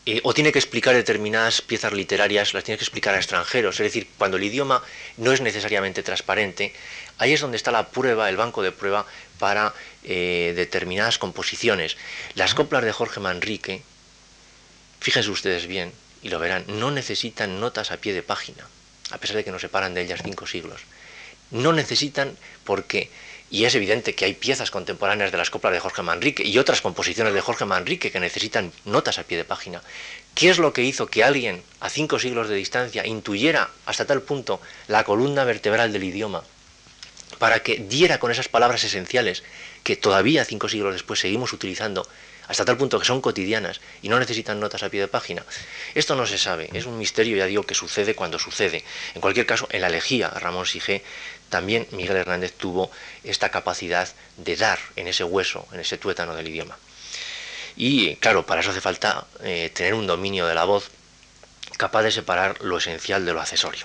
eh, 0.07 0.21
o 0.23 0.35
tiene 0.35 0.53
que 0.53 0.59
explicar 0.59 0.95
determinadas 0.95 1.63
piezas 1.63 1.95
literarias, 1.95 2.53
las 2.53 2.63
tiene 2.63 2.77
que 2.77 2.85
explicar 2.85 3.15
a 3.15 3.19
extranjeros, 3.19 3.81
es 3.81 3.85
decir, 3.85 4.07
cuando 4.19 4.37
el 4.37 4.45
idioma 4.45 4.83
no 5.17 5.33
es 5.33 5.41
necesariamente 5.41 6.03
transparente, 6.03 6.75
ahí 7.17 7.33
es 7.33 7.41
donde 7.41 7.57
está 7.57 7.71
la 7.71 7.89
prueba, 7.89 8.29
el 8.29 8.37
banco 8.37 8.63
de 8.63 8.71
prueba 8.71 9.07
para 9.39 9.73
eh, 10.03 10.53
determinadas 10.55 11.17
composiciones. 11.17 11.97
Las 12.35 12.55
coplas 12.55 12.85
de 12.85 12.93
Jorge 12.93 13.21
Manrique, 13.21 13.83
fíjense 15.01 15.31
ustedes 15.31 15.67
bien, 15.67 15.91
y 16.25 16.31
lo 16.31 16.41
verán, 16.41 16.65
no 16.67 16.91
necesitan 16.91 17.61
notas 17.61 17.93
a 17.93 17.99
pie 17.99 18.13
de 18.13 18.23
página, 18.23 18.67
a 19.11 19.19
pesar 19.19 19.37
de 19.37 19.45
que 19.45 19.53
nos 19.53 19.61
separan 19.61 19.95
de 19.95 20.03
ellas 20.03 20.23
cinco 20.25 20.47
siglos. 20.47 20.81
No 21.51 21.73
necesitan 21.73 22.37
porque 22.65 23.11
y 23.51 23.67
es 23.67 23.75
evidente 23.77 24.15
que 24.15 24.25
hay 24.25 24.35
piezas 24.35 24.71
contemporáneas 24.73 25.31
de 25.31 25.39
las 25.39 25.51
coplas 25.51 25.73
de 25.73 25.79
Jorge 25.79 26.03
Manrique 26.03 26.43
y 26.43 26.59
otras 26.59 26.81
composiciones 26.81 27.35
de 27.35 27.41
Jorge 27.41 27.67
Manrique 27.67 28.11
que 28.11 28.19
necesitan 28.19 28.73
notas 28.85 29.19
a 29.19 29.23
pie 29.23 29.37
de 29.37 29.45
página. 29.45 29.83
¿Qué 30.35 30.51
es 30.51 30.59
lo 30.59 30.73
que 30.73 30.83
hizo 30.83 31.07
que 31.07 31.23
alguien 31.23 31.63
a 31.79 31.91
cinco 31.91 32.19
siglos 32.19 32.49
de 32.49 32.57
distancia 32.57 33.07
intuyera 33.07 33.71
hasta 33.87 34.07
tal 34.07 34.23
punto 34.23 34.61
la 34.89 35.05
columna 35.05 35.45
vertebral 35.45 35.93
del 35.93 36.03
idioma 36.03 36.43
para 37.39 37.63
que 37.63 37.77
diera 37.77 38.19
con 38.19 38.33
esas 38.33 38.49
palabras 38.49 38.83
esenciales 38.83 39.45
que 39.85 39.95
todavía 39.95 40.45
cinco 40.45 40.69
siglos 40.69 40.95
después 40.95 41.21
seguimos 41.21 41.53
utilizando 41.53 42.09
hasta 42.49 42.65
tal 42.65 42.77
punto 42.77 42.99
que 42.99 43.07
son 43.07 43.21
cotidianas 43.21 43.81
y 44.03 44.09
no 44.09 44.19
necesitan 44.19 44.61
notas 44.61 44.83
a 44.83 44.89
pie 44.89 45.01
de 45.01 45.09
página. 45.09 45.45
Esto 45.95 46.15
no 46.15 46.27
se 46.27 46.39
sabe, 46.39 46.71
es 46.73 46.87
un 46.87 46.99
misterio, 46.99 47.37
ya 47.37 47.47
digo, 47.47 47.65
que 47.65 47.75
sucede 47.75 48.15
cuando 48.15 48.39
sucede. 48.39 48.85
En 49.15 49.21
cualquier 49.21 49.47
caso, 49.47 49.67
en 49.71 49.81
la 49.81 49.89
elegía 49.89 50.29
Ramón 50.29 50.67
Sige, 50.67 51.03
también 51.49 51.87
Miguel 51.93 52.17
Hernández 52.17 52.53
tuvo 52.53 52.91
esta 53.23 53.51
capacidad 53.51 54.09
de 54.37 54.57
dar 54.57 54.79
en 54.97 55.09
ese 55.09 55.25
hueso, 55.25 55.67
en 55.73 55.81
ese 55.81 55.99
tuétano 55.99 56.35
del 56.35 56.49
idioma. 56.49 56.77
Y 57.77 58.17
claro, 58.17 58.47
para 58.47 58.61
eso 58.61 58.71
hace 58.71 58.81
falta 58.81 59.27
eh, 59.43 59.71
tener 59.75 59.95
un 59.95 60.07
dominio 60.07 60.47
de 60.47 60.55
la 60.55 60.65
voz 60.65 60.91
capaz 61.77 62.03
de 62.03 62.13
separar 62.13 62.63
lo 62.63 62.79
esencial 62.79 63.25
de 63.27 63.33
lo 63.33 63.41
accesorio. 63.41 63.85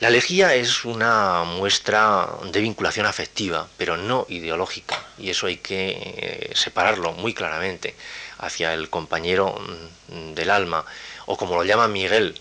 La 0.00 0.08
elegía 0.08 0.54
es 0.54 0.84
una 0.84 1.42
muestra 1.42 2.28
de 2.52 2.60
vinculación 2.60 3.04
afectiva, 3.04 3.66
pero 3.76 3.96
no 3.96 4.26
ideológica, 4.28 5.04
y 5.18 5.30
eso 5.30 5.48
hay 5.48 5.56
que 5.56 5.90
eh, 5.90 6.52
separarlo 6.54 7.14
muy 7.14 7.34
claramente 7.34 7.96
hacia 8.38 8.74
el 8.74 8.90
compañero 8.90 9.58
mm, 10.08 10.34
del 10.34 10.50
alma, 10.50 10.84
o 11.26 11.36
como 11.36 11.56
lo 11.56 11.64
llama 11.64 11.88
Miguel 11.88 12.40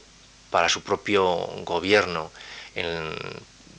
para 0.52 0.70
su 0.70 0.84
propio 0.84 1.26
gobierno 1.65 2.32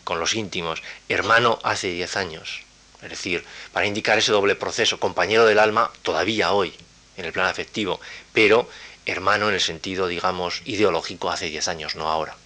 con 0.03 0.19
los 0.19 0.35
íntimos, 0.35 0.83
hermano 1.09 1.61
hace 1.63 1.87
diez 1.87 2.17
años. 2.17 2.63
Es 3.01 3.11
decir, 3.11 3.45
para 3.73 3.87
indicar 3.87 4.19
ese 4.19 4.33
doble 4.33 4.57
proceso, 4.57 4.99
compañero 4.99 5.47
del 5.47 5.61
alma 5.61 5.93
todavía 6.03 6.51
hoy, 6.51 6.75
en 7.17 7.27
el 7.27 7.33
plan 7.33 7.47
afectivo, 7.47 8.01
pero 8.33 8.69
hermano 9.07 9.49
en 9.49 9.55
el 9.55 9.61
sentido, 9.61 10.09
digamos, 10.09 10.63
ideológico 10.65 11.31
hace 11.31 11.47
diez 11.47 11.69
años, 11.69 11.95
no 11.95 12.09
ahora. 12.09 12.37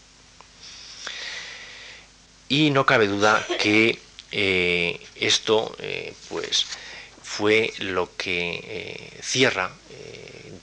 Y 2.48 2.70
no 2.70 2.86
cabe 2.86 3.06
duda 3.06 3.44
que 3.60 3.98
eh, 4.30 5.00
esto 5.16 5.74
eh, 5.78 6.14
pues, 6.28 6.66
fue 7.22 7.72
lo 7.78 8.14
que 8.16 8.60
eh, 8.64 9.18
cierra 9.22 9.70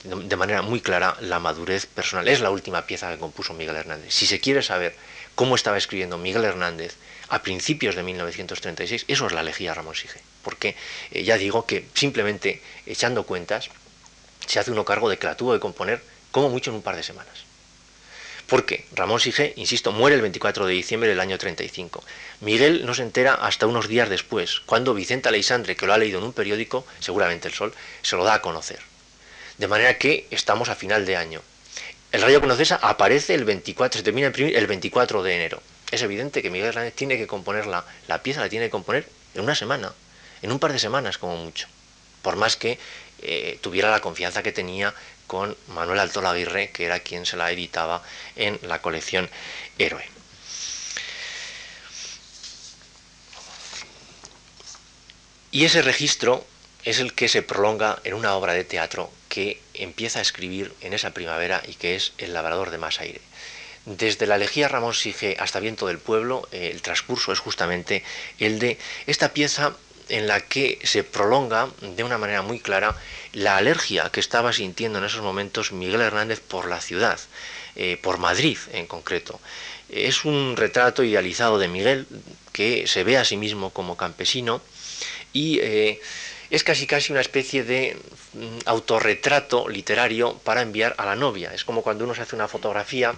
de 0.04 0.36
manera 0.36 0.62
muy 0.62 0.80
clara 0.80 1.16
la 1.20 1.40
madurez 1.40 1.86
personal. 1.86 2.26
Es 2.26 2.40
la 2.40 2.50
última 2.50 2.86
pieza 2.86 3.10
que 3.10 3.18
compuso 3.18 3.52
Miguel 3.52 3.76
Hernández. 3.76 4.12
Si 4.14 4.26
se 4.26 4.40
quiere 4.40 4.62
saber 4.62 4.96
cómo 5.34 5.54
estaba 5.54 5.76
escribiendo 5.76 6.16
Miguel 6.16 6.44
Hernández 6.44 6.96
a 7.28 7.42
principios 7.42 7.94
de 7.96 8.02
1936, 8.02 9.04
eso 9.08 9.26
es 9.26 9.32
la 9.32 9.42
elegía 9.42 9.74
Ramón 9.74 9.94
Sige. 9.94 10.20
Porque 10.42 10.74
ya 11.12 11.36
digo 11.36 11.66
que 11.66 11.84
simplemente 11.94 12.62
echando 12.86 13.24
cuentas 13.24 13.68
se 14.46 14.58
hace 14.58 14.70
uno 14.70 14.84
cargo 14.84 15.10
de 15.10 15.18
que 15.18 15.26
la 15.26 15.36
tuvo 15.36 15.52
de 15.52 15.60
componer 15.60 16.02
como 16.30 16.48
mucho 16.48 16.70
en 16.70 16.76
un 16.76 16.82
par 16.82 16.96
de 16.96 17.02
semanas. 17.02 17.49
Porque 18.50 18.84
Ramón 18.96 19.20
Sige, 19.20 19.52
insisto, 19.54 19.92
muere 19.92 20.16
el 20.16 20.22
24 20.22 20.66
de 20.66 20.74
diciembre 20.74 21.08
del 21.08 21.20
año 21.20 21.38
35. 21.38 22.02
Miguel 22.40 22.84
no 22.84 22.94
se 22.94 23.02
entera 23.02 23.34
hasta 23.34 23.68
unos 23.68 23.86
días 23.86 24.08
después, 24.08 24.58
cuando 24.66 24.92
Vicente 24.92 25.28
Aleixandre, 25.28 25.76
que 25.76 25.86
lo 25.86 25.92
ha 25.92 25.98
leído 25.98 26.18
en 26.18 26.24
un 26.24 26.32
periódico, 26.32 26.84
seguramente 26.98 27.46
El 27.46 27.54
Sol, 27.54 27.72
se 28.02 28.16
lo 28.16 28.24
da 28.24 28.34
a 28.34 28.42
conocer. 28.42 28.80
De 29.58 29.68
manera 29.68 29.98
que 29.98 30.26
estamos 30.32 30.68
a 30.68 30.74
final 30.74 31.06
de 31.06 31.16
año. 31.16 31.42
El 32.10 32.22
Rayo 32.22 32.40
Conocesa 32.40 32.80
aparece 32.82 33.34
el 33.34 33.44
24, 33.44 33.98
se 33.98 34.02
termina 34.02 34.32
el 34.34 34.66
24 34.66 35.22
de 35.22 35.36
enero. 35.36 35.62
Es 35.92 36.02
evidente 36.02 36.42
que 36.42 36.50
Miguel 36.50 36.70
Hernández 36.70 36.94
tiene 36.94 37.16
que 37.18 37.28
componer 37.28 37.68
la, 37.68 37.84
pieza, 38.24 38.40
la 38.40 38.48
tiene 38.48 38.66
que 38.66 38.70
componer 38.70 39.06
en 39.36 39.42
una 39.42 39.54
semana, 39.54 39.92
en 40.42 40.50
un 40.50 40.58
par 40.58 40.72
de 40.72 40.80
semanas 40.80 41.18
como 41.18 41.36
mucho. 41.36 41.68
Por 42.22 42.34
más 42.34 42.56
que 42.56 42.80
eh, 43.22 43.60
tuviera 43.60 43.92
la 43.92 44.00
confianza 44.00 44.42
que 44.42 44.50
tenía 44.50 44.92
con 45.30 45.56
Manuel 45.68 46.00
Alto 46.00 46.26
Aguirre, 46.26 46.70
que 46.72 46.86
era 46.86 46.98
quien 46.98 47.24
se 47.24 47.36
la 47.36 47.52
editaba 47.52 48.02
en 48.34 48.58
la 48.62 48.82
colección 48.82 49.30
Héroe. 49.78 50.04
Y 55.52 55.66
ese 55.66 55.82
registro 55.82 56.44
es 56.82 56.98
el 56.98 57.12
que 57.12 57.28
se 57.28 57.42
prolonga 57.42 58.00
en 58.02 58.14
una 58.14 58.34
obra 58.34 58.54
de 58.54 58.64
teatro 58.64 59.12
que 59.28 59.62
empieza 59.74 60.18
a 60.18 60.22
escribir 60.22 60.74
en 60.80 60.94
esa 60.94 61.12
primavera 61.12 61.62
y 61.64 61.74
que 61.74 61.94
es 61.94 62.12
El 62.18 62.34
labrador 62.34 62.72
de 62.72 62.78
más 62.78 62.98
aire. 62.98 63.20
Desde 63.84 64.26
la 64.26 64.34
elegía 64.34 64.66
Ramón 64.66 64.94
Sige 64.94 65.36
hasta 65.38 65.60
Viento 65.60 65.86
del 65.86 65.98
Pueblo, 65.98 66.48
eh, 66.50 66.70
el 66.72 66.82
transcurso 66.82 67.32
es 67.32 67.38
justamente 67.38 68.02
el 68.40 68.58
de 68.58 68.78
esta 69.06 69.32
pieza 69.32 69.76
en 70.10 70.26
la 70.26 70.40
que 70.40 70.78
se 70.82 71.04
prolonga 71.04 71.68
de 71.80 72.04
una 72.04 72.18
manera 72.18 72.42
muy 72.42 72.60
clara 72.60 72.96
la 73.32 73.56
alergia 73.56 74.10
que 74.10 74.20
estaba 74.20 74.52
sintiendo 74.52 74.98
en 74.98 75.04
esos 75.04 75.22
momentos 75.22 75.72
Miguel 75.72 76.00
Hernández 76.00 76.40
por 76.40 76.68
la 76.68 76.80
ciudad, 76.80 77.18
eh, 77.76 77.98
por 78.02 78.18
Madrid 78.18 78.58
en 78.72 78.86
concreto. 78.86 79.40
Es 79.88 80.24
un 80.24 80.56
retrato 80.56 81.02
idealizado 81.02 81.58
de 81.58 81.68
Miguel 81.68 82.06
que 82.52 82.86
se 82.86 83.04
ve 83.04 83.16
a 83.16 83.24
sí 83.24 83.36
mismo 83.36 83.70
como 83.70 83.96
campesino 83.96 84.60
y 85.32 85.60
eh, 85.60 86.00
es 86.50 86.64
casi 86.64 86.86
casi 86.86 87.12
una 87.12 87.20
especie 87.20 87.62
de 87.62 87.96
mm, 88.34 88.58
autorretrato 88.66 89.68
literario 89.68 90.36
para 90.38 90.62
enviar 90.62 90.94
a 90.98 91.06
la 91.06 91.16
novia. 91.16 91.54
Es 91.54 91.64
como 91.64 91.82
cuando 91.82 92.04
uno 92.04 92.14
se 92.14 92.22
hace 92.22 92.34
una 92.34 92.48
fotografía 92.48 93.14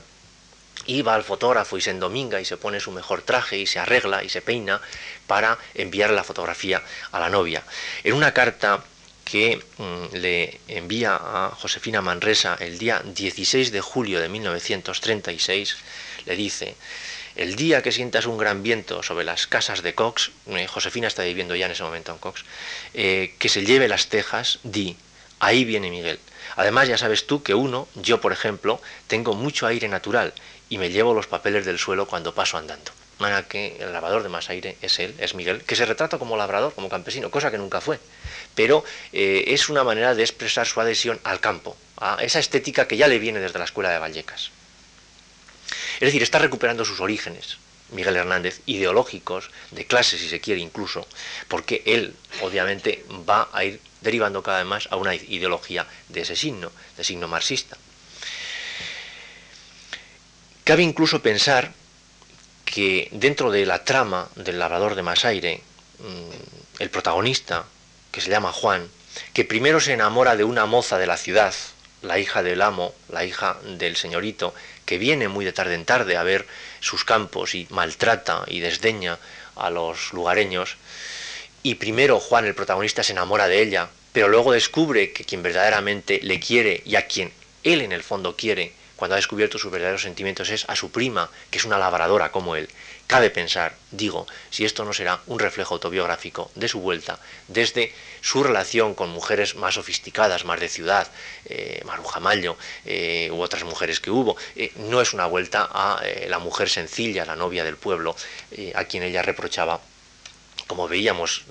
y 0.87 1.03
va 1.03 1.15
al 1.15 1.25
fotógrafo 1.25 1.77
y 1.77 1.81
se 1.81 1.91
endominga 1.91 2.41
y 2.41 2.45
se 2.45 2.57
pone 2.57 2.81
su 2.81 2.93
mejor 2.93 3.23
traje 3.23 3.59
y 3.59 3.67
se 3.67 3.79
arregla 3.79 4.25
y 4.25 4.29
se 4.29 4.43
peina 4.43 4.81
para 5.27 5.59
enviar 5.75 6.11
la 6.11 6.25
fotografía 6.25 6.83
a 7.13 7.21
la 7.21 7.29
novia. 7.29 7.63
En 8.05 8.15
una 8.15 8.33
carta 8.33 8.83
que 9.25 9.63
mm, 9.79 10.17
le 10.17 10.61
envía 10.69 11.17
a 11.17 11.51
Josefina 11.57 12.03
Manresa 12.03 12.57
el 12.61 12.79
día 12.79 13.03
16 13.05 13.73
de 13.73 13.81
julio 13.81 14.21
de 14.21 14.29
1936, 14.29 15.77
le 16.27 16.37
dice, 16.37 16.75
el 17.37 17.57
día 17.57 17.83
que 17.83 17.93
sientas 17.93 18.27
un 18.27 18.37
gran 18.37 18.63
viento 18.63 19.03
sobre 19.03 19.25
las 19.25 19.47
casas 19.47 19.83
de 19.83 19.95
Cox, 19.95 20.33
eh, 20.49 20.67
Josefina 20.67 21.09
está 21.09 21.23
viviendo 21.23 21.55
ya 21.55 21.67
en 21.67 21.73
ese 21.73 21.83
momento 21.83 22.13
en 22.13 22.19
Cox, 22.19 22.45
eh, 22.95 23.35
que 23.39 23.49
se 23.49 23.65
lleve 23.65 23.89
las 23.89 24.09
tejas, 24.09 24.59
di, 24.65 24.97
ahí 25.41 25.65
viene 25.65 25.91
Miguel. 25.91 26.19
Además, 26.57 26.89
ya 26.89 26.99
sabes 26.99 27.27
tú 27.27 27.43
que 27.43 27.55
uno, 27.55 27.89
yo 27.95 28.21
por 28.21 28.33
ejemplo, 28.33 28.81
tengo 29.07 29.35
mucho 29.35 29.67
aire 29.67 29.89
natural 29.89 30.35
y 30.73 30.79
me 30.79 30.89
llevo 30.89 31.13
los 31.13 31.27
papeles 31.27 31.67
del 31.67 31.79
suelo 31.79 32.07
cuando 32.07 32.35
paso 32.35 32.57
andando. 32.57 32.93
Mana 33.19 33.47
que 33.47 33.77
el 33.79 33.93
labrador 33.93 34.23
de 34.23 34.31
más 34.31 34.49
aire 34.49 34.79
es 34.81 35.01
él, 35.01 35.15
es 35.19 35.35
Miguel, 35.35 35.63
que 35.65 35.77
se 35.77 35.85
retrata 35.85 36.17
como 36.19 36.35
labrador, 36.35 36.73
como 36.73 36.89
campesino, 36.89 37.31
cosa 37.31 37.51
que 37.51 37.59
nunca 37.59 37.83
fue. 37.83 38.01
Pero 38.55 38.83
eh, 39.13 39.45
es 39.49 39.69
una 39.69 39.85
manera 39.85 40.15
de 40.15 40.23
expresar 40.23 40.67
su 40.67 40.81
adhesión 40.81 41.21
al 41.25 41.41
campo, 41.41 41.77
a 41.99 42.25
esa 42.25 42.39
estética 42.39 42.89
que 42.89 42.97
ya 42.97 43.07
le 43.07 43.19
viene 43.19 43.39
desde 43.39 43.59
la 43.59 43.67
escuela 43.67 43.91
de 43.91 43.99
Vallecas. 43.99 44.51
Es 45.97 46.09
decir, 46.09 46.23
está 46.23 46.39
recuperando 46.39 46.87
sus 46.87 47.01
orígenes, 47.01 47.59
Miguel 47.91 48.17
Hernández, 48.17 48.63
ideológicos, 48.65 49.51
de 49.73 49.85
clase 49.85 50.17
si 50.17 50.27
se 50.27 50.41
quiere 50.41 50.63
incluso, 50.63 51.07
porque 51.49 51.83
él 51.85 52.17
obviamente 52.41 53.05
va 53.29 53.51
a 53.53 53.63
ir 53.67 53.79
derivando 54.01 54.43
cada 54.43 54.61
vez 54.61 54.67
más 54.67 54.89
a 54.91 54.97
una 54.97 55.15
ideología 55.15 55.87
de 56.09 56.23
ese 56.23 56.35
signo, 56.35 56.73
de 56.97 57.05
signo 57.05 57.29
marxista. 57.29 57.77
Cabe 60.65 60.85
incluso 60.85 61.23
pensar 61.23 61.73
que 62.65 63.09
dentro 63.11 63.51
de 63.51 63.67
la 63.67 63.85
trama 63.85 64.29
del 64.37 64.61
labrador 64.61 64.95
de 64.95 65.03
Masaire, 65.03 65.61
mm, 65.99 66.81
el 66.83 66.89
protagonista, 66.89 67.65
que 68.13 68.21
se 68.21 68.31
llama 68.31 68.53
Juan, 68.53 68.89
que 69.35 69.45
primero 69.45 69.81
se 69.81 69.93
enamora 69.93 70.37
de 70.37 70.45
una 70.45 70.67
moza 70.67 70.99
de 70.99 71.09
la 71.09 71.17
ciudad, 71.17 71.53
la 72.01 72.21
hija 72.21 72.45
del 72.45 72.63
amo, 72.63 72.95
la 73.09 73.25
hija 73.25 73.59
del 73.77 73.97
señorito, 73.97 74.55
que 74.87 74.99
viene 74.99 75.27
muy 75.27 75.45
de 75.45 75.53
tarde 75.53 75.75
en 75.75 75.85
tarde 75.85 76.17
a 76.17 76.23
ver 76.23 76.47
sus 76.79 77.05
campos 77.05 77.57
y 77.57 77.67
maltrata 77.71 78.45
y 78.47 78.61
desdeña 78.61 79.19
a 79.57 79.69
los 79.69 80.13
lugareños, 80.13 80.77
y 81.65 81.75
primero 81.75 82.21
Juan, 82.21 82.45
el 82.45 82.55
protagonista, 82.55 83.03
se 83.03 83.13
enamora 83.13 83.49
de 83.49 83.63
ella, 83.63 83.89
pero 84.13 84.29
luego 84.29 84.53
descubre 84.53 85.13
que 85.13 85.25
quien 85.25 85.43
verdaderamente 85.43 86.21
le 86.23 86.39
quiere 86.39 86.83
y 86.87 86.95
a 86.95 87.09
quien 87.09 87.33
él 87.65 87.81
en 87.81 87.91
el 87.91 88.05
fondo 88.05 88.37
quiere 88.37 88.81
cuando 89.03 89.17
ha 89.17 89.17
descubierto 89.17 89.59
sus 89.59 89.73
verdaderos 89.73 90.03
sentimientos 90.03 90.49
es 90.51 90.65
a 90.69 90.77
su 90.77 90.93
prima, 90.93 91.29
que 91.51 91.59
es 91.59 91.65
una 91.65 91.77
labradora 91.77 92.31
como 92.31 92.55
él. 92.55 92.69
Cabe 93.09 93.31
pensar, 93.31 93.75
digo, 93.91 94.29
si 94.49 94.65
esto 94.65 94.85
no 94.85 94.93
será 94.93 95.19
un 95.27 95.41
reflejo 95.41 95.75
autobiográfico 95.75 96.53
de 96.55 96.69
su 96.69 96.79
vuelta 96.79 97.19
desde 97.49 97.93
su 98.21 98.45
relación 98.45 98.95
con 98.95 99.11
mujeres 99.11 99.57
más 99.57 99.75
sofisticadas, 99.75 100.45
más 100.45 100.61
de 100.61 100.69
ciudad, 100.69 101.09
eh, 101.47 101.83
Maruja 101.85 102.21
Mayo 102.21 102.57
eh, 102.85 103.29
u 103.33 103.41
otras 103.41 103.65
mujeres 103.65 103.99
que 103.99 104.13
hubo. 104.13 104.37
Eh, 104.55 104.71
no 104.77 105.01
es 105.01 105.15
una 105.15 105.27
vuelta 105.27 105.69
a 105.73 106.01
eh, 106.05 106.29
la 106.29 106.39
mujer 106.39 106.71
sencilla, 106.71 107.25
la 107.25 107.35
novia 107.35 107.65
del 107.65 107.79
pueblo, 107.79 108.15
a 108.77 108.85
quien 108.85 109.03
ella 109.03 109.23
reprochaba 109.23 109.81
como 110.69 110.87
veíamos, 110.87 111.45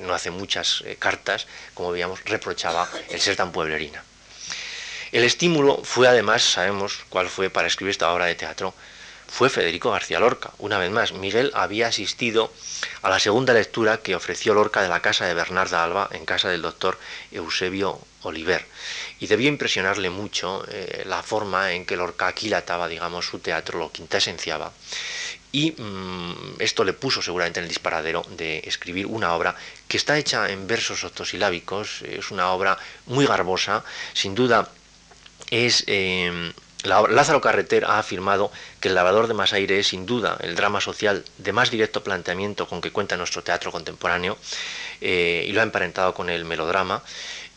no 0.00 0.14
hace 0.14 0.30
muchas 0.30 0.82
cartas, 0.98 1.46
como 1.74 1.92
veíamos, 1.92 2.24
reprochaba 2.24 2.88
el 3.10 3.20
ser 3.20 3.36
tan 3.36 3.52
pueblerina. 3.52 4.02
El 5.12 5.24
estímulo 5.24 5.82
fue 5.84 6.08
además, 6.08 6.42
sabemos 6.42 7.04
cuál 7.08 7.28
fue 7.28 7.48
para 7.50 7.68
escribir 7.68 7.92
esta 7.92 8.12
obra 8.12 8.26
de 8.26 8.34
teatro, 8.34 8.74
fue 9.28 9.50
Federico 9.50 9.90
García 9.90 10.20
Lorca. 10.20 10.52
Una 10.58 10.78
vez 10.78 10.90
más, 10.90 11.12
Miguel 11.12 11.50
había 11.54 11.88
asistido 11.88 12.52
a 13.02 13.10
la 13.10 13.18
segunda 13.18 13.52
lectura 13.52 13.98
que 13.98 14.14
ofreció 14.14 14.54
Lorca 14.54 14.82
de 14.82 14.88
la 14.88 15.02
casa 15.02 15.26
de 15.26 15.34
Bernarda 15.34 15.82
Alba 15.82 16.08
en 16.12 16.24
casa 16.24 16.48
del 16.48 16.62
doctor 16.62 16.98
Eusebio 17.32 18.00
Oliver. 18.22 18.64
Y 19.20 19.26
debió 19.26 19.48
impresionarle 19.48 20.10
mucho 20.10 20.64
eh, 20.68 21.04
la 21.06 21.22
forma 21.22 21.72
en 21.72 21.86
que 21.86 21.96
Lorca 21.96 22.28
aquilataba, 22.28 22.88
digamos, 22.88 23.26
su 23.26 23.38
teatro, 23.38 23.78
lo 23.78 23.92
quintesenciaba. 23.92 24.72
y 25.52 25.72
mm, 25.72 26.56
esto 26.58 26.84
le 26.84 26.92
puso 26.92 27.22
seguramente 27.22 27.60
en 27.60 27.64
el 27.64 27.68
disparadero 27.68 28.22
de 28.30 28.58
escribir 28.64 29.06
una 29.06 29.34
obra 29.34 29.54
que 29.88 29.96
está 29.96 30.18
hecha 30.18 30.50
en 30.50 30.66
versos 30.66 31.02
octosilábicos, 31.04 32.02
es 32.02 32.30
una 32.30 32.50
obra 32.50 32.76
muy 33.06 33.26
garbosa, 33.26 33.84
sin 34.12 34.34
duda 34.34 34.68
es... 35.50 35.84
Eh, 35.86 36.52
Lázaro 36.86 37.40
Carreter 37.40 37.84
ha 37.84 37.98
afirmado 37.98 38.52
que 38.80 38.88
El 38.88 38.94
lavador 38.94 39.26
de 39.26 39.34
Masaire 39.34 39.78
es 39.78 39.88
sin 39.88 40.06
duda 40.06 40.38
el 40.40 40.54
drama 40.54 40.80
social 40.80 41.24
de 41.38 41.52
más 41.52 41.70
directo 41.70 42.04
planteamiento 42.04 42.68
con 42.68 42.80
que 42.80 42.92
cuenta 42.92 43.16
nuestro 43.16 43.42
teatro 43.42 43.72
contemporáneo 43.72 44.38
eh, 45.00 45.44
y 45.48 45.52
lo 45.52 45.60
ha 45.60 45.64
emparentado 45.64 46.14
con 46.14 46.30
el 46.30 46.44
melodrama. 46.44 47.02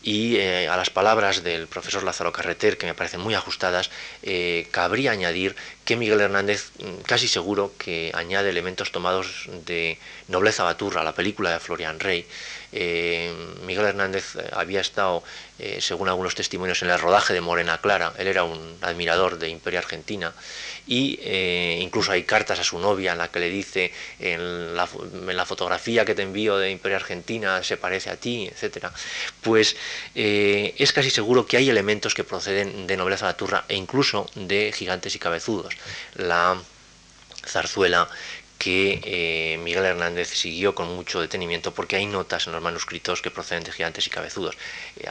Y 0.02 0.36
eh, 0.36 0.66
a 0.66 0.78
las 0.78 0.88
palabras 0.88 1.44
del 1.44 1.66
profesor 1.66 2.02
Lázaro 2.02 2.32
Carreter, 2.32 2.78
que 2.78 2.86
me 2.86 2.94
parecen 2.94 3.20
muy 3.20 3.34
ajustadas, 3.34 3.90
eh, 4.22 4.66
cabría 4.70 5.12
añadir 5.12 5.54
que 5.90 5.96
Miguel 5.96 6.20
Hernández, 6.20 6.70
mm, 6.78 7.02
casi 7.02 7.26
seguro 7.26 7.72
que 7.76 8.12
añade 8.14 8.48
elementos 8.48 8.92
tomados 8.92 9.50
de 9.66 9.98
Nobleza 10.28 10.62
Baturra, 10.62 11.02
la 11.02 11.16
película 11.16 11.50
de 11.50 11.58
Florian 11.58 11.98
Rey. 11.98 12.24
Eh, 12.70 13.34
Miguel 13.66 13.86
Hernández 13.86 14.36
había 14.52 14.80
estado, 14.80 15.24
según 15.80 16.08
algunos 16.08 16.36
testimonios, 16.36 16.80
en 16.82 16.90
el 16.90 17.00
rodaje 17.00 17.34
de 17.34 17.40
Morena 17.40 17.78
Clara, 17.78 18.12
él 18.18 18.28
era 18.28 18.44
un 18.44 18.78
admirador 18.82 19.40
de 19.40 19.48
Imperia 19.48 19.80
Argentina, 19.80 20.32
y 20.90 21.18
eh, 21.22 21.78
incluso 21.80 22.10
hay 22.10 22.24
cartas 22.24 22.58
a 22.58 22.64
su 22.64 22.78
novia 22.78 23.12
en 23.12 23.18
la 23.18 23.28
que 23.28 23.38
le 23.38 23.48
dice 23.48 23.92
en 24.18 24.76
la, 24.76 24.86
fotografía 25.46 26.04
que 26.04 26.16
te 26.16 26.22
envío 26.22 26.58
de 26.58 26.70
Imperio 26.70 26.96
Argentina 26.96 27.62
se 27.62 27.76
parece 27.76 28.10
a 28.10 28.16
ti, 28.16 28.48
etcétera, 28.50 28.92
pues 29.40 29.76
eh, 30.16 30.74
es 30.78 30.92
casi 30.92 31.10
seguro 31.10 31.46
que 31.46 31.56
hay 31.56 31.70
elementos 31.70 32.14
que 32.14 32.24
proceden 32.24 32.88
de 32.88 32.96
nobleza 32.96 33.26
baturra 33.26 33.64
e 33.68 33.76
incluso 33.76 34.28
de 34.34 34.72
gigantes 34.74 35.14
y 35.14 35.20
cabezudos. 35.20 35.76
La 36.14 36.60
zarzuela 37.46 38.08
que 38.60 39.00
eh, 39.04 39.56
Miguel 39.56 39.86
Hernández 39.86 40.28
siguió 40.28 40.74
con 40.74 40.94
mucho 40.94 41.18
detenimiento 41.18 41.72
porque 41.72 41.96
hay 41.96 42.04
notas 42.04 42.46
en 42.46 42.52
los 42.52 42.60
manuscritos 42.60 43.22
que 43.22 43.30
proceden 43.30 43.64
de 43.64 43.72
gigantes 43.72 44.06
y 44.06 44.10
cabezudos. 44.10 44.54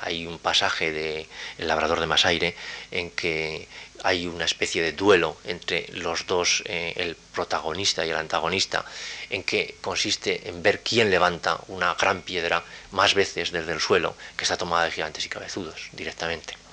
hay 0.02 0.28
un 0.28 0.38
pasaje 0.38 0.92
de 0.92 1.26
El 1.58 1.68
labrador 1.68 2.00
de 2.00 2.06
Masaire 2.06 2.56
en 2.92 3.10
que 3.10 3.68
hay 4.04 4.28
una 4.28 4.46
especie 4.46 4.84
de 4.84 4.92
duelo 4.92 5.36
entre 5.46 5.88
los 5.94 6.28
dos, 6.28 6.62
eh, 6.68 6.94
el 6.98 7.16
protagonista 7.16 8.06
y 8.06 8.12
el 8.12 8.18
antagonista, 8.18 8.86
en 9.32 9.44
que 9.44 9.76
consiste 9.82 10.48
en 10.48 10.62
ver 10.62 10.82
quién 10.82 11.10
levanta 11.10 11.60
una 11.70 11.96
gran 11.96 12.22
piedra 12.22 12.64
más 12.92 13.16
veces 13.16 13.52
desde 13.52 13.74
el 13.74 13.82
suelo, 13.82 14.16
que 14.38 14.44
está 14.44 14.58
tomada 14.58 14.86
de 14.86 14.92
gigantes 14.92 15.26
y 15.26 15.30
cabezudos 15.30 15.90
directamente. 15.94 16.69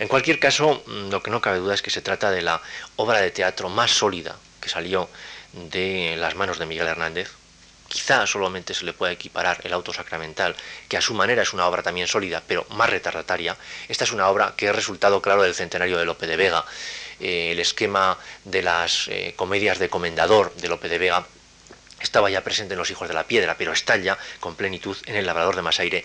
En 0.00 0.08
cualquier 0.08 0.38
caso, 0.38 0.82
mm, 0.86 1.10
lo 1.10 1.22
que 1.22 1.30
no 1.30 1.42
cabe 1.42 1.58
duda 1.58 1.74
es 1.74 1.82
que 1.82 1.90
se 1.90 2.00
trata 2.00 2.30
de 2.30 2.40
la 2.40 2.62
obra 2.96 3.20
de 3.20 3.30
teatro 3.30 3.68
más 3.68 3.90
sólida 3.90 4.34
que 4.58 4.70
salió 4.70 5.10
de 5.52 6.16
las 6.16 6.34
manos 6.36 6.58
de 6.58 6.64
Miguel 6.64 6.86
Hernández, 6.86 7.30
quizá 7.86 8.26
solamente 8.26 8.72
se 8.72 8.86
le 8.86 8.94
pueda 8.94 9.12
equiparar 9.12 9.60
el 9.62 9.74
auto 9.74 9.92
sacramental, 9.92 10.56
que 10.88 10.96
a 10.96 11.02
su 11.02 11.12
manera 11.12 11.42
es 11.42 11.52
una 11.52 11.66
obra 11.66 11.82
también 11.82 12.08
sólida, 12.08 12.42
pero 12.46 12.66
más 12.70 12.88
retardataria. 12.88 13.58
Esta 13.88 14.04
es 14.04 14.12
una 14.12 14.28
obra 14.28 14.54
que 14.56 14.68
es 14.68 14.74
resultado 14.74 15.20
claro 15.20 15.42
del 15.42 15.54
centenario 15.54 15.98
de 15.98 16.06
Lope 16.06 16.26
de 16.26 16.36
Vega. 16.36 16.64
Eh, 17.20 17.50
el 17.52 17.60
esquema 17.60 18.16
de 18.44 18.62
las 18.62 19.06
eh, 19.08 19.34
comedias 19.36 19.78
de 19.78 19.90
comendador 19.90 20.54
de 20.54 20.68
Lope 20.68 20.88
de 20.88 20.96
Vega 20.96 21.26
estaba 22.00 22.30
ya 22.30 22.42
presente 22.42 22.74
en 22.74 22.78
Los 22.78 22.90
Hijos 22.90 23.08
de 23.08 23.14
la 23.14 23.24
Piedra, 23.24 23.56
pero 23.58 23.72
está 23.72 23.96
ya 23.96 24.16
con 24.40 24.54
plenitud 24.54 24.96
en 25.04 25.16
El 25.16 25.26
Labrador 25.26 25.56
de 25.56 25.62
Masaire, 25.62 26.04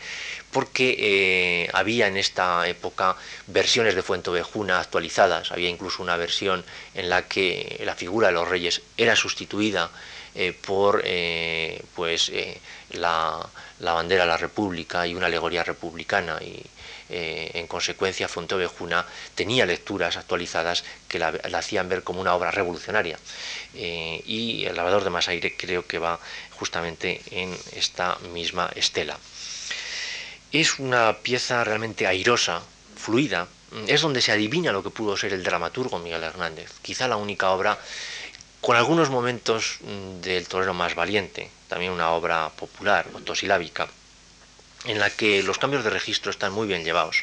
porque 0.56 0.96
eh, 0.98 1.70
había 1.74 2.08
en 2.08 2.16
esta 2.16 2.66
época 2.66 3.18
versiones 3.48 3.94
de 3.94 4.02
Fuentovejuna 4.02 4.80
actualizadas, 4.80 5.52
había 5.52 5.68
incluso 5.68 6.02
una 6.02 6.16
versión 6.16 6.64
en 6.94 7.10
la 7.10 7.28
que 7.28 7.82
la 7.84 7.94
figura 7.94 8.28
de 8.28 8.36
los 8.36 8.48
reyes 8.48 8.82
era 8.96 9.18
sustituida 9.18 9.92
eh, 10.34 10.54
por 10.54 11.02
eh, 11.04 11.84
pues, 11.94 12.32
la, 12.92 13.46
bandera 13.82 14.24
de 14.24 14.30
la 14.30 14.38
República 14.38 15.06
y 15.06 15.14
una 15.14 15.26
alegoría 15.26 15.62
republicana. 15.62 16.40
Y 16.42 16.64
en 17.10 17.68
consecuencia 17.68 18.30
Fontevejuna 18.30 19.06
tenía 19.36 19.66
lecturas 19.66 20.16
actualizadas 20.16 20.86
que 21.10 21.20
la, 21.20 21.34
hacían 21.54 21.90
ver 21.90 22.04
como 22.04 22.22
una 22.22 22.34
obra 22.34 22.52
revolucionaria. 22.52 23.20
Y 23.74 24.64
el 24.66 24.76
lavador 24.78 25.04
de 25.04 25.10
Masaire 25.10 25.58
creo 25.58 25.86
que 25.86 26.00
va 26.00 26.18
justamente 26.58 27.22
en 27.32 27.54
esta 27.74 28.18
misma 28.32 28.72
estela. 28.74 29.20
Es 30.56 30.80
una 30.80 31.18
pieza 31.18 31.66
realmente 31.66 32.08
airosa, 32.08 32.62
fluida, 32.96 33.50
es 33.88 34.00
donde 34.00 34.22
se 34.22 34.32
adivina 34.32 34.72
lo 34.72 34.84
que 34.84 34.90
pudo 34.90 35.18
ser 35.18 35.34
el 35.34 35.44
dramaturgo 35.44 36.00
Miguel 36.00 36.24
Hernández, 36.24 36.72
quizá 36.82 37.10
la 37.10 37.18
única 37.18 37.50
obra 37.52 37.78
con 38.62 38.78
algunos 38.78 39.10
momentos 39.10 39.80
mm, 39.82 40.22
del 40.22 40.48
torero 40.48 40.74
más 40.74 40.96
valiente, 40.96 41.50
también 41.68 41.92
una 41.92 42.12
obra 42.12 42.52
popular, 42.52 43.06
octosilábica, 43.14 43.90
en 44.86 44.98
la 44.98 45.10
que 45.10 45.44
los 45.44 45.58
cambios 45.58 45.84
de 45.84 45.90
registro 45.90 46.32
están 46.32 46.54
muy 46.54 46.70
bien 46.70 46.86
llevados. 46.86 47.18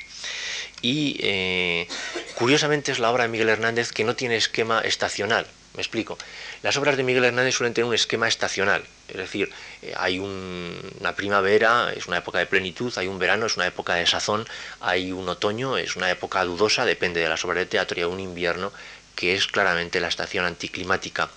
Y 0.83 1.17
eh, 1.21 1.89
curiosamente 2.35 2.93
es 2.93 2.99
la 2.99 3.11
obra 3.11 3.23
de 3.23 3.31
Miguel 3.31 3.49
Hernández 3.49 3.93
que 3.93 4.05
no 4.05 4.15
tiene 4.15 4.37
esquema 4.37 4.83
estacional. 4.83 5.47
Me 5.75 5.81
explico. 5.81 6.19
Las 6.63 6.77
obras 6.77 6.99
de 6.99 7.03
Miguel 7.03 7.25
Hernández 7.25 7.55
suelen 7.55 7.73
tener 7.73 7.89
un 7.89 7.95
esquema 7.95 8.29
estacional, 8.29 8.85
es 9.13 9.19
decir, 9.19 9.51
eh, 9.83 9.93
hay 9.97 10.19
una 10.19 11.15
primavera, 11.15 11.93
es 11.95 12.07
una 12.07 12.19
época 12.19 12.39
de 12.39 12.47
plenitud, 12.47 12.93
hay 12.97 13.07
un 13.07 13.19
verano, 13.19 13.47
es 13.47 13.57
una 13.57 13.67
época 13.67 13.95
de 13.95 14.07
sazón, 14.07 14.49
hay 14.81 15.13
un 15.13 15.29
otoño, 15.29 15.77
es 15.77 15.97
una 15.97 16.11
época 16.11 16.43
dudosa, 16.45 16.87
depende 16.87 17.21
de 17.21 17.29
las 17.29 17.45
obras 17.45 17.59
de 17.59 17.67
teatro, 17.67 17.99
y 17.99 18.03
hay 18.03 18.09
un 18.09 18.21
invierno 18.21 18.73
que 19.15 19.35
es 19.35 19.47
claramente 19.47 20.01
la 20.01 20.09
estación 20.09 20.47
anticlimática. 20.47 21.29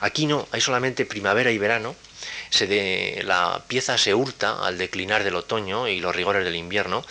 Aquí 0.00 0.26
no, 0.26 0.46
hay 0.52 0.60
solamente 0.60 1.04
primavera 1.04 1.50
y 1.50 1.58
verano. 1.58 1.96
Se 2.50 2.68
de, 2.68 3.22
la 3.24 3.62
pieza 3.66 3.98
se 3.98 4.14
hurta 4.14 4.64
al 4.64 4.78
declinar 4.78 5.24
del 5.24 5.34
otoño 5.34 5.88
y 5.88 5.98
los 5.98 6.14
rigores 6.14 6.44
del 6.44 6.54
invierno. 6.54 7.04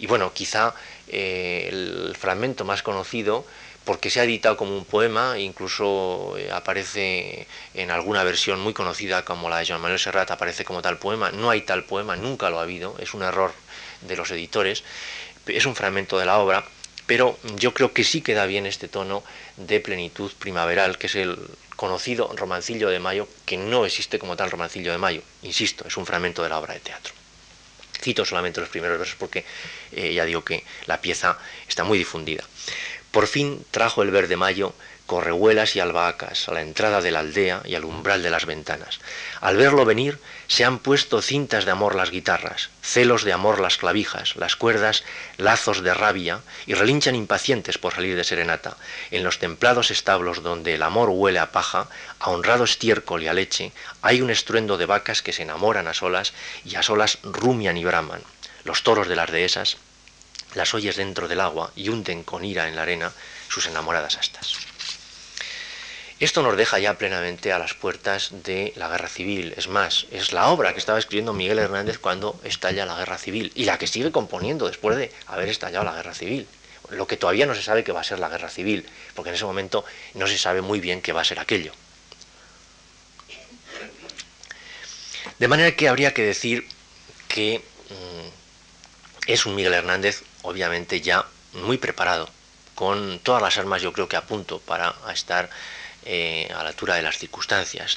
Y 0.00 0.06
bueno, 0.06 0.32
quizá 0.34 0.74
eh, 1.06 1.68
el 1.70 2.16
fragmento 2.18 2.64
más 2.64 2.82
conocido, 2.82 3.46
porque 3.90 4.08
se 4.08 4.20
ha 4.20 4.22
editado 4.22 4.56
como 4.56 4.76
un 4.76 4.84
poema, 4.84 5.36
incluso 5.36 6.36
eh, 6.38 6.48
aparece 6.52 7.48
en 7.74 7.90
alguna 7.90 8.22
versión 8.22 8.60
muy 8.60 8.72
conocida 8.72 9.24
como 9.24 9.50
la 9.50 9.58
de 9.58 9.66
Joan 9.66 9.80
Manuel 9.80 9.98
Serrat, 9.98 10.30
aparece 10.30 10.64
como 10.64 10.80
tal 10.80 10.98
poema. 10.98 11.32
No 11.32 11.50
hay 11.50 11.62
tal 11.62 11.82
poema, 11.82 12.14
nunca 12.14 12.50
lo 12.50 12.60
ha 12.60 12.62
habido, 12.62 12.94
es 13.00 13.14
un 13.14 13.24
error 13.24 13.52
de 14.02 14.14
los 14.14 14.30
editores. 14.30 14.84
Es 15.48 15.66
un 15.66 15.74
fragmento 15.74 16.20
de 16.20 16.26
la 16.26 16.38
obra 16.38 16.64
pero 17.08 17.36
yo 17.56 17.74
creo 17.74 17.92
que 17.92 18.04
sí 18.04 18.20
queda 18.20 18.46
bien 18.46 18.64
este 18.64 18.86
tono 18.86 19.24
de 19.56 19.80
plenitud 19.80 20.30
primaveral, 20.38 20.96
que 20.96 21.08
es 21.08 21.16
el 21.16 21.36
conocido 21.74 22.30
romancillo 22.36 22.90
de 22.90 23.00
Mayo, 23.00 23.26
que 23.44 23.56
no 23.56 23.84
existe 23.84 24.20
como 24.20 24.36
tal 24.36 24.52
romancillo 24.52 24.92
de 24.92 24.98
Mayo, 24.98 25.22
insisto, 25.42 25.84
es 25.88 25.96
un 25.96 26.06
fragmento 26.06 26.44
de 26.44 26.48
la 26.50 26.60
obra 26.60 26.74
de 26.74 26.80
teatro. 26.80 27.12
Cito 28.00 28.24
solamente 28.24 28.60
los 28.60 28.70
primeros 28.70 28.98
versos 28.98 29.16
porque 29.18 29.44
eh, 29.92 30.14
ya 30.14 30.24
digo 30.24 30.42
que 30.42 30.64
la 30.86 31.00
pieza 31.00 31.38
está 31.68 31.84
muy 31.84 31.98
difundida. 31.98 32.44
Por 33.10 33.26
fin 33.26 33.64
trajo 33.70 34.02
el 34.02 34.10
verde 34.10 34.36
mayo 34.36 34.74
correhuelas 35.10 35.74
y 35.74 35.80
albahacas 35.80 36.48
a 36.48 36.52
la 36.52 36.62
entrada 36.62 37.00
de 37.00 37.10
la 37.10 37.18
aldea 37.18 37.62
y 37.64 37.74
al 37.74 37.84
umbral 37.84 38.22
de 38.22 38.30
las 38.30 38.46
ventanas. 38.46 39.00
Al 39.40 39.56
verlo 39.56 39.84
venir, 39.84 40.20
se 40.46 40.64
han 40.64 40.78
puesto 40.78 41.20
cintas 41.20 41.64
de 41.64 41.72
amor 41.72 41.96
las 41.96 42.12
guitarras, 42.12 42.70
celos 42.80 43.24
de 43.24 43.32
amor 43.32 43.58
las 43.58 43.76
clavijas, 43.76 44.36
las 44.36 44.54
cuerdas, 44.54 45.02
lazos 45.36 45.82
de 45.82 45.94
rabia, 45.94 46.42
y 46.64 46.74
relinchan 46.74 47.16
impacientes 47.16 47.76
por 47.76 47.92
salir 47.92 48.14
de 48.14 48.22
serenata. 48.22 48.76
En 49.10 49.24
los 49.24 49.40
templados 49.40 49.90
establos 49.90 50.44
donde 50.44 50.74
el 50.74 50.82
amor 50.84 51.08
huele 51.10 51.40
a 51.40 51.50
paja, 51.50 51.88
a 52.20 52.30
honrado 52.30 52.62
estiércol 52.62 53.24
y 53.24 53.26
a 53.26 53.34
leche, 53.34 53.72
hay 54.02 54.22
un 54.22 54.30
estruendo 54.30 54.78
de 54.78 54.86
vacas 54.86 55.22
que 55.22 55.32
se 55.32 55.42
enamoran 55.42 55.88
a 55.88 55.94
solas 55.94 56.32
y 56.64 56.76
a 56.76 56.84
solas 56.84 57.18
rumian 57.24 57.76
y 57.76 57.84
braman. 57.84 58.22
Los 58.62 58.84
toros 58.84 59.08
de 59.08 59.16
las 59.16 59.32
dehesas 59.32 59.76
las 60.54 60.74
oyes 60.74 60.96
dentro 60.96 61.28
del 61.28 61.40
agua 61.40 61.72
y 61.76 61.88
hunden 61.88 62.24
con 62.24 62.44
ira 62.44 62.68
en 62.68 62.76
la 62.76 62.82
arena 62.82 63.12
sus 63.48 63.66
enamoradas 63.66 64.16
astas. 64.16 64.54
Esto 66.20 66.42
nos 66.42 66.54
deja 66.58 66.78
ya 66.78 66.98
plenamente 66.98 67.50
a 67.50 67.58
las 67.58 67.72
puertas 67.72 68.28
de 68.44 68.74
la 68.76 68.88
guerra 68.88 69.08
civil. 69.08 69.54
Es 69.56 69.68
más, 69.68 70.06
es 70.10 70.34
la 70.34 70.48
obra 70.48 70.74
que 70.74 70.78
estaba 70.78 70.98
escribiendo 70.98 71.32
Miguel 71.32 71.58
Hernández 71.58 71.98
cuando 71.98 72.38
estalla 72.44 72.84
la 72.84 72.98
guerra 72.98 73.16
civil 73.16 73.50
y 73.54 73.64
la 73.64 73.78
que 73.78 73.86
sigue 73.86 74.12
componiendo 74.12 74.66
después 74.68 74.98
de 74.98 75.10
haber 75.26 75.48
estallado 75.48 75.86
la 75.86 75.94
guerra 75.94 76.12
civil. 76.12 76.46
Lo 76.90 77.06
que 77.06 77.16
todavía 77.16 77.46
no 77.46 77.54
se 77.54 77.62
sabe 77.62 77.84
que 77.84 77.92
va 77.92 78.00
a 78.00 78.04
ser 78.04 78.18
la 78.18 78.28
guerra 78.28 78.50
civil, 78.50 78.86
porque 79.14 79.30
en 79.30 79.36
ese 79.36 79.46
momento 79.46 79.82
no 80.12 80.26
se 80.26 80.36
sabe 80.36 80.60
muy 80.60 80.80
bien 80.80 81.00
qué 81.00 81.14
va 81.14 81.22
a 81.22 81.24
ser 81.24 81.38
aquello. 81.38 81.72
De 85.38 85.48
manera 85.48 85.74
que 85.74 85.88
habría 85.88 86.12
que 86.12 86.22
decir 86.22 86.68
que 87.28 87.62
mm, 87.88 88.39
es 89.32 89.46
un 89.46 89.54
Miguel 89.54 89.74
Hernández, 89.74 90.24
obviamente 90.42 91.00
ya 91.00 91.24
muy 91.52 91.78
preparado, 91.78 92.28
con 92.74 93.20
todas 93.20 93.40
las 93.40 93.58
armas 93.58 93.80
yo 93.80 93.92
creo 93.92 94.08
que 94.08 94.16
a 94.16 94.26
punto 94.26 94.58
para 94.58 94.94
estar 95.12 95.48
eh, 96.04 96.48
a 96.54 96.62
la 96.62 96.70
altura 96.70 96.96
de 96.96 97.02
las 97.02 97.18
circunstancias, 97.18 97.96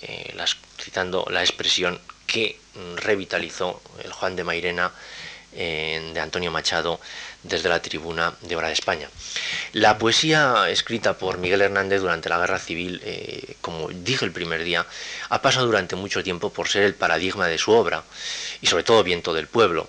eh, 0.00 0.34
citando 0.80 1.26
la 1.30 1.42
expresión 1.42 2.00
que 2.26 2.58
revitalizó 2.96 3.82
el 4.02 4.12
Juan 4.12 4.36
de 4.36 4.44
Mairena 4.44 4.92
de 5.52 6.20
Antonio 6.20 6.50
Machado 6.50 7.00
desde 7.42 7.68
la 7.68 7.80
tribuna 7.80 8.34
de 8.42 8.56
Hora 8.56 8.68
de 8.68 8.74
España. 8.74 9.08
La 9.72 9.98
poesía 9.98 10.68
escrita 10.68 11.18
por 11.18 11.38
Miguel 11.38 11.62
Hernández 11.62 12.00
durante 12.00 12.28
la 12.28 12.38
Guerra 12.38 12.58
Civil, 12.58 13.00
eh, 13.04 13.56
como 13.60 13.88
dije 13.88 14.24
el 14.24 14.32
primer 14.32 14.64
día, 14.64 14.86
ha 15.28 15.42
pasado 15.42 15.66
durante 15.66 15.96
mucho 15.96 16.22
tiempo 16.22 16.52
por 16.52 16.68
ser 16.68 16.82
el 16.82 16.94
paradigma 16.94 17.46
de 17.46 17.58
su 17.58 17.72
obra 17.72 18.02
y 18.60 18.66
sobre 18.66 18.84
todo 18.84 19.02
viento 19.02 19.34
del 19.34 19.46
pueblo. 19.46 19.88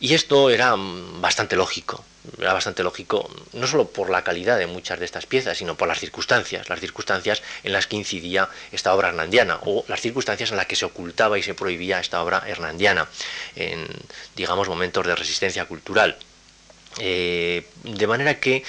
Y 0.00 0.14
esto 0.14 0.50
era 0.50 0.76
mm, 0.76 1.20
bastante 1.20 1.56
lógico, 1.56 2.04
era 2.38 2.52
bastante 2.52 2.82
lógico, 2.82 3.30
no 3.52 3.66
solo 3.66 3.88
por 3.88 4.10
la 4.10 4.22
calidad 4.22 4.58
de 4.58 4.66
muchas 4.66 4.98
de 4.98 5.04
estas 5.04 5.26
piezas, 5.26 5.58
sino 5.58 5.76
por 5.76 5.88
las 5.88 6.00
circunstancias, 6.00 6.68
las 6.68 6.80
circunstancias 6.80 7.42
en 7.62 7.72
las 7.72 7.86
que 7.86 7.96
incidía 7.96 8.48
esta 8.72 8.94
obra 8.94 9.08
hernandiana, 9.08 9.58
o 9.62 9.84
las 9.88 10.00
circunstancias 10.00 10.50
en 10.50 10.56
las 10.56 10.66
que 10.66 10.76
se 10.76 10.84
ocultaba 10.84 11.38
y 11.38 11.42
se 11.42 11.54
prohibía 11.54 12.00
esta 12.00 12.22
obra 12.22 12.44
hernandiana, 12.46 13.08
en, 13.56 13.86
digamos, 14.36 14.68
momentos 14.68 15.06
de 15.06 15.14
resistencia 15.14 15.66
cultural. 15.66 16.16
Eh, 16.98 17.66
de 17.82 18.06
manera 18.06 18.40
que 18.40 18.64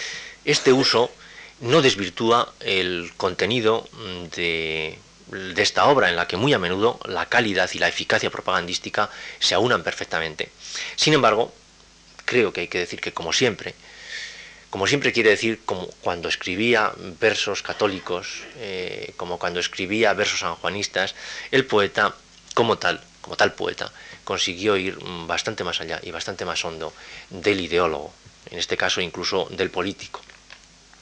este 0.46 0.74
uso 0.74 1.12
no 1.62 1.82
desvirtúa 1.82 2.54
el 2.60 3.12
contenido 3.18 3.88
de, 4.36 4.98
de, 5.28 5.62
esta 5.62 5.86
obra, 5.86 6.10
en 6.10 6.16
la 6.16 6.28
que 6.28 6.38
muy 6.38 6.54
a 6.54 6.60
menudo 6.60 7.00
la 7.06 7.28
calidad 7.28 7.70
y 7.74 7.80
la 7.80 7.88
eficacia 7.88 8.30
propagandística 8.30 9.10
se 9.40 9.56
aunan 9.56 9.84
perfectamente. 9.84 10.50
Sin 10.96 11.14
embargo, 11.14 11.54
creo 12.26 12.52
que 12.52 12.62
hay 12.62 12.68
que 12.68 12.80
decir 12.80 13.00
que, 13.00 13.14
como 13.14 13.32
siempre, 13.32 13.76
como 14.76 14.88
siempre 14.88 15.14
quiere 15.14 15.30
decir, 15.30 15.62
como 15.64 15.88
cuando 16.02 16.28
escribía 16.28 16.92
versos 17.22 17.62
católicos, 17.62 18.44
eh, 18.58 19.14
como 19.16 19.40
cuando 19.40 19.62
escribía 19.62 20.14
versos 20.14 20.42
sanjuanistas, 20.42 21.16
el 21.52 21.66
poeta, 21.66 22.14
como 22.54 22.78
tal, 22.78 23.02
como 23.22 23.38
tal 23.38 23.54
poeta, 23.54 23.94
consiguió 24.26 24.76
ir 24.76 24.98
bastante 25.26 25.64
más 25.64 25.80
allá 25.80 26.02
y 26.04 26.12
bastante 26.12 26.44
más 26.44 26.66
hondo 26.66 26.92
del 27.30 27.62
ideólogo, 27.62 28.14
en 28.52 28.60
este 28.60 28.76
caso 28.76 29.00
incluso 29.00 29.48
del 29.52 29.70
político. 29.70 30.22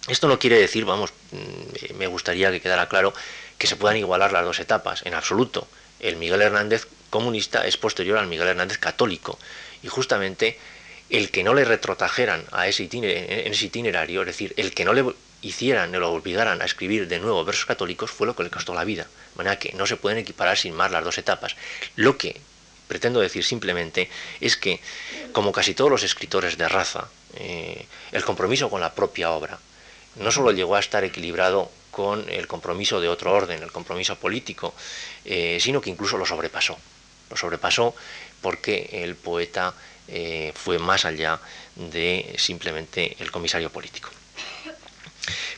Esto 0.08 0.28
no 0.28 0.38
quiere 0.38 0.60
decir, 0.60 0.86
vamos, 0.86 1.14
mm, 1.32 1.96
me 1.96 2.08
gustaría 2.08 2.52
que 2.52 2.62
quedara 2.62 2.90
claro, 2.90 3.14
que 3.58 3.68
se 3.68 3.78
puedan 3.78 3.98
igualar 3.98 4.34
las 4.34 4.44
dos 4.44 4.60
etapas, 4.60 5.06
en 5.06 5.14
absoluto. 5.14 5.68
El 6.00 6.18
Miguel 6.18 6.42
Hernández 6.42 6.88
comunista 7.10 7.66
es 7.66 7.78
posterior 7.78 8.18
al 8.18 8.28
Miguel 8.28 8.50
Hernández 8.50 8.78
católico, 8.78 9.40
y 9.82 9.88
justamente 9.88 10.60
el 11.10 11.32
que 11.32 11.44
no 11.44 11.54
le 11.54 11.64
retrotajeran 11.64 12.44
a 12.52 12.68
ese 12.68 12.90
en 12.92 13.54
ese 13.54 13.66
itinerario, 13.66 14.22
es 14.22 14.28
decir, 14.28 14.54
el 14.58 14.74
que 14.74 14.84
no 14.84 14.94
le 14.94 15.06
hicieran, 15.42 15.92
no 15.92 16.00
lo 16.00 16.12
obligaran 16.12 16.62
a 16.62 16.66
escribir 16.66 17.08
de 17.08 17.20
nuevo 17.20 17.46
versos 17.46 17.66
católicos, 17.66 18.12
fue 18.12 18.28
lo 18.28 18.36
que 18.36 18.44
le 18.44 18.50
costó 18.50 18.74
la 18.74 18.84
vida. 18.84 19.04
De 19.04 19.38
manera 19.38 19.60
que 19.60 19.74
no 19.74 19.86
se 19.86 19.98
pueden 19.98 20.18
equiparar 20.18 20.58
sin 20.58 20.74
más 20.74 20.92
las 20.92 21.04
dos 21.04 21.18
etapas. 21.18 21.56
Lo 21.96 22.18
que 22.18 22.42
pretendo 22.88 23.20
decir 23.20 23.44
simplemente 23.44 24.10
es 24.40 24.58
que, 24.58 24.80
como 25.32 25.52
casi 25.52 25.74
todos 25.74 25.92
los 25.92 26.04
escritores 26.04 26.58
de 26.58 26.68
raza, 26.68 27.10
eh, 27.36 27.86
el 28.12 28.24
compromiso 28.24 28.70
con 28.70 28.82
la 28.82 28.94
propia 28.94 29.32
obra 29.32 29.60
no 30.16 30.32
solo 30.32 30.52
llegó 30.52 30.76
a 30.76 30.80
estar 30.80 31.04
equilibrado 31.04 31.72
con 31.92 32.28
el 32.30 32.48
compromiso 32.48 33.00
de 33.00 33.08
otro 33.08 33.34
orden, 33.34 33.62
el 33.62 33.72
compromiso 33.72 34.16
político, 34.16 34.74
eh, 35.26 35.58
sino 35.60 35.82
que 35.82 35.90
incluso 35.90 36.18
lo 36.18 36.26
sobrepasó. 36.26 36.78
Lo 37.30 37.38
sobrepasó 37.38 37.96
porque 38.42 38.90
el 39.04 39.16
poeta 39.16 39.74
eh, 40.08 40.52
fue 40.56 40.80
más 40.80 41.06
allá 41.06 41.40
de 41.76 42.36
simplemente 42.38 43.16
el 43.20 43.32
comisario 43.32 43.70
político. 43.70 44.10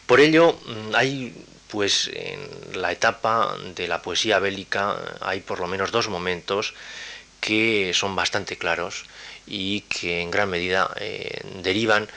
Por 0.06 0.20
ello, 0.20 0.60
mm, 0.66 0.96
hay 0.96 1.34
pues 1.68 2.10
en 2.14 2.80
la 2.80 2.92
etapa 2.92 3.58
de 3.76 3.88
la 3.88 4.02
poesía 4.02 4.40
bélica 4.40 4.96
hay 5.20 5.40
por 5.42 5.60
lo 5.60 5.68
menos 5.68 5.92
dos 5.92 6.08
momentos 6.10 6.74
que 7.46 7.94
son 7.94 8.16
bastante 8.16 8.58
claros 8.58 9.06
y 9.46 9.82
que 9.82 10.22
en 10.22 10.32
gran 10.32 10.50
medida 10.50 10.90
eh, 11.00 11.42
derivan 11.62 12.10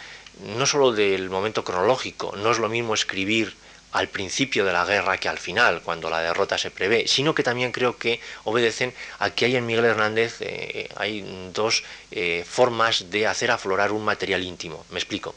no 0.57 0.64
solo 0.64 0.93
del 0.93 1.29
momento 1.29 1.64
cronológico, 1.64 2.35
no 2.37 2.51
es 2.51 2.59
lo 2.59 2.70
mismo 2.70 2.95
escribir 2.95 3.55
al 3.93 4.09
principio 4.09 4.64
de 4.64 4.72
la 4.72 4.87
guerra 4.87 5.18
que 5.18 5.29
al 5.29 5.39
final, 5.39 5.83
cuando 5.83 6.09
la 6.09 6.20
derrota 6.20 6.57
se 6.57 6.70
prevé, 6.70 7.07
sino 7.07 7.35
que 7.35 7.43
también 7.43 7.72
creo 7.72 7.99
que 7.99 8.20
obedecen 8.45 8.95
a 9.18 9.29
que 9.29 9.45
hay 9.45 9.57
en 9.57 9.66
Miguel 9.66 9.85
Hernández 9.85 10.37
eh, 10.41 10.89
hay 10.97 11.51
dos 11.53 11.85
eh, 12.11 12.45
formas 12.49 13.11
de 13.11 13.26
hacer 13.26 13.51
aflorar 13.51 13.93
un 13.93 14.05
material 14.05 14.43
íntimo. 14.43 14.87
Me 14.91 14.99
explico. 14.99 15.35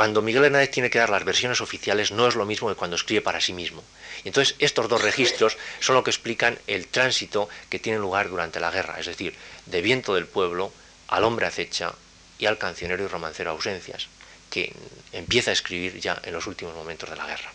Cuando 0.00 0.22
Miguel 0.22 0.46
Hernández 0.46 0.70
tiene 0.70 0.88
que 0.88 0.98
dar 0.98 1.10
las 1.10 1.26
versiones 1.26 1.60
oficiales 1.60 2.10
no 2.10 2.26
es 2.26 2.34
lo 2.34 2.46
mismo 2.46 2.70
que 2.70 2.74
cuando 2.74 2.96
escribe 2.96 3.20
para 3.20 3.38
sí 3.38 3.52
mismo. 3.52 3.84
Y 4.24 4.28
entonces 4.28 4.54
estos 4.58 4.88
dos 4.88 5.02
registros 5.02 5.58
son 5.78 5.94
lo 5.94 6.02
que 6.02 6.10
explican 6.10 6.58
el 6.66 6.86
tránsito 6.86 7.50
que 7.68 7.78
tiene 7.78 7.98
lugar 7.98 8.30
durante 8.30 8.60
la 8.60 8.70
guerra, 8.70 8.98
es 8.98 9.04
decir, 9.04 9.34
de 9.66 9.82
viento 9.82 10.14
del 10.14 10.24
pueblo 10.24 10.72
al 11.08 11.24
hombre 11.24 11.44
acecha 11.44 11.92
y 12.38 12.46
al 12.46 12.56
cancionero 12.56 13.04
y 13.04 13.08
romancero 13.08 13.50
ausencias, 13.50 14.08
que 14.48 14.72
empieza 15.12 15.50
a 15.50 15.52
escribir 15.52 16.00
ya 16.00 16.18
en 16.24 16.32
los 16.32 16.46
últimos 16.46 16.74
momentos 16.74 17.10
de 17.10 17.16
la 17.16 17.26
guerra. 17.26 17.52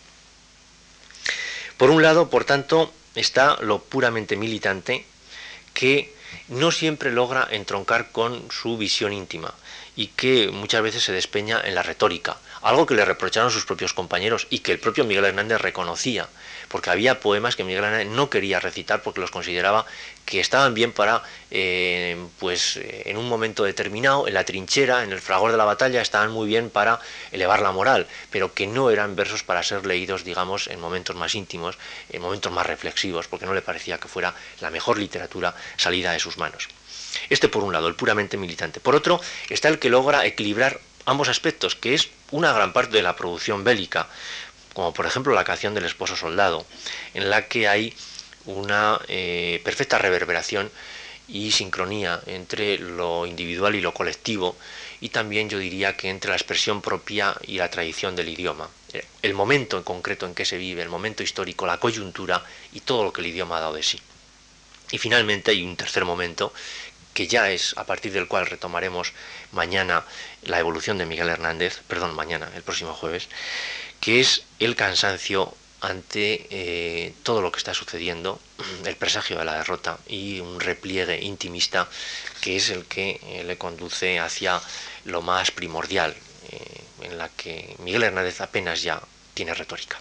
Por 1.76 1.90
un 1.90 2.00
lado, 2.00 2.30
por 2.30 2.44
tanto, 2.44 2.94
está 3.16 3.56
lo 3.60 3.82
puramente 3.82 4.36
militante, 4.36 5.04
que 5.74 6.14
no 6.46 6.70
siempre 6.70 7.10
logra 7.10 7.48
entroncar 7.50 8.12
con 8.12 8.52
su 8.52 8.78
visión 8.78 9.12
íntima 9.12 9.52
y 9.96 10.08
que 10.08 10.50
muchas 10.52 10.82
veces 10.82 11.02
se 11.02 11.12
despeña 11.12 11.60
en 11.64 11.74
la 11.74 11.82
retórica, 11.82 12.36
algo 12.62 12.86
que 12.86 12.94
le 12.94 13.04
reprocharon 13.04 13.50
sus 13.50 13.64
propios 13.64 13.94
compañeros 13.94 14.46
y 14.50 14.60
que 14.60 14.72
el 14.72 14.78
propio 14.78 15.04
Miguel 15.04 15.24
Hernández 15.24 15.60
reconocía 15.60 16.28
porque 16.68 16.90
había 16.90 17.20
poemas 17.20 17.56
que 17.56 17.64
Miguel 17.64 17.84
Hernández 17.84 18.08
no 18.08 18.30
quería 18.30 18.60
recitar 18.60 19.02
porque 19.02 19.20
los 19.20 19.30
consideraba 19.30 19.86
que 20.24 20.40
estaban 20.40 20.74
bien 20.74 20.92
para, 20.92 21.22
eh, 21.50 22.16
pues 22.38 22.76
eh, 22.76 23.04
en 23.06 23.16
un 23.16 23.28
momento 23.28 23.62
determinado, 23.62 24.26
en 24.26 24.34
la 24.34 24.44
trinchera, 24.44 25.04
en 25.04 25.12
el 25.12 25.20
fragor 25.20 25.52
de 25.52 25.56
la 25.56 25.64
batalla, 25.64 26.02
estaban 26.02 26.30
muy 26.32 26.48
bien 26.48 26.70
para 26.70 26.98
elevar 27.30 27.62
la 27.62 27.70
moral, 27.70 28.06
pero 28.30 28.52
que 28.52 28.66
no 28.66 28.90
eran 28.90 29.14
versos 29.14 29.44
para 29.44 29.62
ser 29.62 29.86
leídos, 29.86 30.24
digamos, 30.24 30.66
en 30.66 30.80
momentos 30.80 31.14
más 31.14 31.34
íntimos, 31.34 31.78
en 32.10 32.20
momentos 32.20 32.50
más 32.52 32.66
reflexivos, 32.66 33.28
porque 33.28 33.46
no 33.46 33.54
le 33.54 33.62
parecía 33.62 33.98
que 33.98 34.08
fuera 34.08 34.34
la 34.60 34.70
mejor 34.70 34.98
literatura 34.98 35.54
salida 35.76 36.12
de 36.12 36.18
sus 36.18 36.38
manos. 36.38 36.68
Este 37.30 37.48
por 37.48 37.64
un 37.64 37.72
lado, 37.72 37.88
el 37.88 37.94
puramente 37.94 38.36
militante. 38.36 38.80
Por 38.80 38.94
otro, 38.94 39.20
está 39.48 39.68
el 39.68 39.78
que 39.78 39.90
logra 39.90 40.26
equilibrar 40.26 40.80
ambos 41.04 41.28
aspectos, 41.28 41.76
que 41.76 41.94
es 41.94 42.08
una 42.30 42.52
gran 42.52 42.72
parte 42.72 42.96
de 42.96 43.02
la 43.02 43.16
producción 43.16 43.64
bélica 43.64 44.08
como 44.76 44.92
por 44.92 45.06
ejemplo 45.06 45.32
la 45.32 45.42
canción 45.42 45.72
del 45.72 45.86
esposo 45.86 46.16
soldado, 46.16 46.66
en 47.14 47.30
la 47.30 47.48
que 47.48 47.66
hay 47.66 47.94
una 48.44 49.00
eh, 49.08 49.62
perfecta 49.64 49.96
reverberación 49.96 50.70
y 51.28 51.50
sincronía 51.52 52.20
entre 52.26 52.76
lo 52.76 53.24
individual 53.24 53.74
y 53.74 53.80
lo 53.80 53.94
colectivo, 53.94 54.54
y 55.00 55.08
también 55.08 55.48
yo 55.48 55.58
diría 55.58 55.96
que 55.96 56.10
entre 56.10 56.28
la 56.28 56.36
expresión 56.36 56.82
propia 56.82 57.34
y 57.46 57.56
la 57.56 57.70
tradición 57.70 58.14
del 58.16 58.28
idioma. 58.28 58.68
El 59.22 59.32
momento 59.32 59.78
en 59.78 59.82
concreto 59.82 60.26
en 60.26 60.34
que 60.34 60.44
se 60.44 60.58
vive, 60.58 60.82
el 60.82 60.90
momento 60.90 61.22
histórico, 61.22 61.64
la 61.64 61.80
coyuntura 61.80 62.44
y 62.74 62.80
todo 62.80 63.02
lo 63.02 63.14
que 63.14 63.22
el 63.22 63.28
idioma 63.28 63.56
ha 63.56 63.60
dado 63.60 63.74
de 63.74 63.82
sí. 63.82 63.98
Y 64.90 64.98
finalmente 64.98 65.52
hay 65.52 65.62
un 65.64 65.76
tercer 65.76 66.04
momento 66.04 66.52
que 67.16 67.26
ya 67.26 67.50
es 67.50 67.72
a 67.78 67.84
partir 67.84 68.12
del 68.12 68.28
cual 68.28 68.46
retomaremos 68.46 69.14
mañana 69.50 70.04
la 70.42 70.60
evolución 70.60 70.98
de 70.98 71.06
Miguel 71.06 71.30
Hernández, 71.30 71.80
perdón, 71.88 72.14
mañana, 72.14 72.50
el 72.54 72.62
próximo 72.62 72.92
jueves, 72.92 73.30
que 74.02 74.20
es 74.20 74.42
el 74.58 74.76
cansancio 74.76 75.54
ante 75.80 76.46
eh, 76.50 77.14
todo 77.22 77.40
lo 77.40 77.50
que 77.50 77.58
está 77.58 77.72
sucediendo, 77.72 78.38
el 78.84 78.96
presagio 78.96 79.38
de 79.38 79.46
la 79.46 79.56
derrota 79.56 79.98
y 80.06 80.40
un 80.40 80.60
repliegue 80.60 81.18
intimista 81.22 81.88
que 82.42 82.56
es 82.56 82.68
el 82.68 82.84
que 82.84 83.18
eh, 83.22 83.44
le 83.44 83.56
conduce 83.56 84.20
hacia 84.20 84.60
lo 85.06 85.22
más 85.22 85.50
primordial, 85.50 86.14
eh, 86.50 86.82
en 87.00 87.16
la 87.16 87.30
que 87.30 87.76
Miguel 87.78 88.02
Hernández 88.02 88.42
apenas 88.42 88.82
ya 88.82 89.00
tiene 89.32 89.54
retórica. 89.54 89.98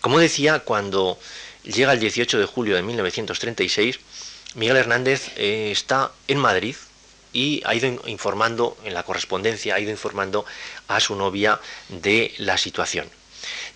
Como 0.00 0.18
decía, 0.18 0.60
cuando 0.60 1.18
llega 1.64 1.92
el 1.92 2.00
18 2.00 2.38
de 2.38 2.46
julio 2.46 2.76
de 2.76 2.82
1936, 2.82 3.98
Miguel 4.56 4.78
Hernández 4.78 5.32
está 5.36 6.12
en 6.28 6.38
Madrid 6.38 6.76
y 7.34 7.62
ha 7.66 7.74
ido 7.74 7.88
informando 8.06 8.78
en 8.84 8.94
la 8.94 9.02
correspondencia, 9.02 9.74
ha 9.74 9.80
ido 9.80 9.90
informando 9.90 10.46
a 10.88 10.98
su 10.98 11.14
novia 11.14 11.60
de 11.90 12.32
la 12.38 12.56
situación. 12.56 13.06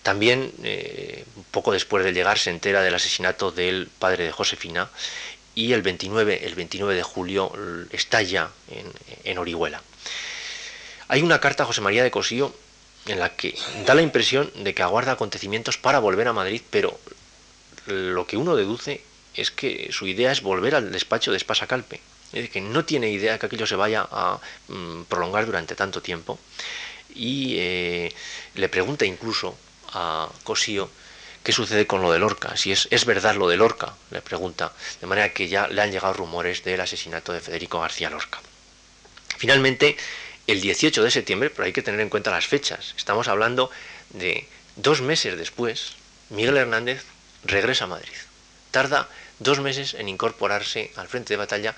También, 0.01 0.51
eh, 0.63 1.23
poco 1.51 1.71
después 1.71 2.03
de 2.03 2.13
llegar, 2.13 2.39
se 2.39 2.49
entera 2.49 2.81
del 2.81 2.95
asesinato 2.95 3.51
del 3.51 3.89
padre 3.99 4.23
de 4.25 4.31
Josefina 4.31 4.89
y 5.53 5.73
el 5.73 5.83
29, 5.83 6.47
el 6.47 6.55
29 6.55 6.95
de 6.95 7.03
julio 7.03 7.53
estalla 7.91 8.49
en, 8.67 8.91
en 9.23 9.37
Orihuela. 9.37 9.83
Hay 11.09 11.21
una 11.21 11.39
carta 11.39 11.61
a 11.61 11.67
José 11.67 11.81
María 11.81 12.03
de 12.03 12.09
Cosío 12.09 12.55
en 13.05 13.19
la 13.19 13.35
que 13.35 13.55
da 13.85 13.93
la 13.93 14.01
impresión 14.01 14.51
de 14.55 14.73
que 14.73 14.81
aguarda 14.81 15.11
acontecimientos 15.11 15.77
para 15.77 15.99
volver 15.99 16.27
a 16.27 16.33
Madrid, 16.33 16.63
pero 16.71 16.99
lo 17.85 18.25
que 18.25 18.37
uno 18.37 18.55
deduce 18.55 19.03
es 19.35 19.51
que 19.51 19.89
su 19.91 20.07
idea 20.07 20.31
es 20.31 20.41
volver 20.41 20.75
al 20.75 20.91
despacho 20.91 21.31
de 21.31 21.37
Espasacalpe 21.37 22.01
que 22.31 22.61
no 22.61 22.85
tiene 22.85 23.09
idea 23.09 23.37
que 23.37 23.45
aquello 23.45 23.67
se 23.67 23.75
vaya 23.75 24.07
a 24.09 24.39
mm, 24.69 25.03
prolongar 25.03 25.45
durante 25.45 25.75
tanto 25.75 26.01
tiempo 26.01 26.39
y 27.13 27.55
eh, 27.57 28.13
le 28.55 28.69
pregunta 28.69 29.05
incluso 29.05 29.57
a 29.93 30.29
Cosío 30.43 30.89
¿qué 31.43 31.51
sucede 31.51 31.87
con 31.87 32.01
lo 32.01 32.11
de 32.11 32.19
Lorca? 32.19 32.55
Si 32.55 32.71
es, 32.71 32.87
es 32.91 33.05
verdad 33.05 33.35
lo 33.35 33.47
de 33.47 33.57
Lorca, 33.57 33.95
le 34.11 34.21
pregunta, 34.21 34.71
de 34.99 35.07
manera 35.07 35.33
que 35.33 35.47
ya 35.47 35.67
le 35.67 35.81
han 35.81 35.91
llegado 35.91 36.13
rumores 36.13 36.63
del 36.63 36.81
asesinato 36.81 37.33
de 37.33 37.41
Federico 37.41 37.81
García 37.81 38.09
Lorca. 38.09 38.39
Finalmente, 39.37 39.97
el 40.47 40.61
18 40.61 41.03
de 41.03 41.11
septiembre, 41.11 41.49
pero 41.49 41.65
hay 41.65 41.73
que 41.73 41.81
tener 41.81 41.99
en 41.99 42.09
cuenta 42.09 42.31
las 42.31 42.47
fechas, 42.47 42.93
estamos 42.97 43.27
hablando 43.27 43.71
de 44.11 44.47
dos 44.75 45.01
meses 45.01 45.37
después, 45.37 45.93
Miguel 46.29 46.57
Hernández 46.57 47.03
regresa 47.43 47.85
a 47.85 47.87
Madrid. 47.87 48.13
Tarda 48.71 49.09
dos 49.41 49.59
meses 49.59 49.95
en 49.95 50.07
incorporarse 50.07 50.91
al 50.95 51.07
frente 51.07 51.33
de 51.33 51.37
batalla 51.37 51.75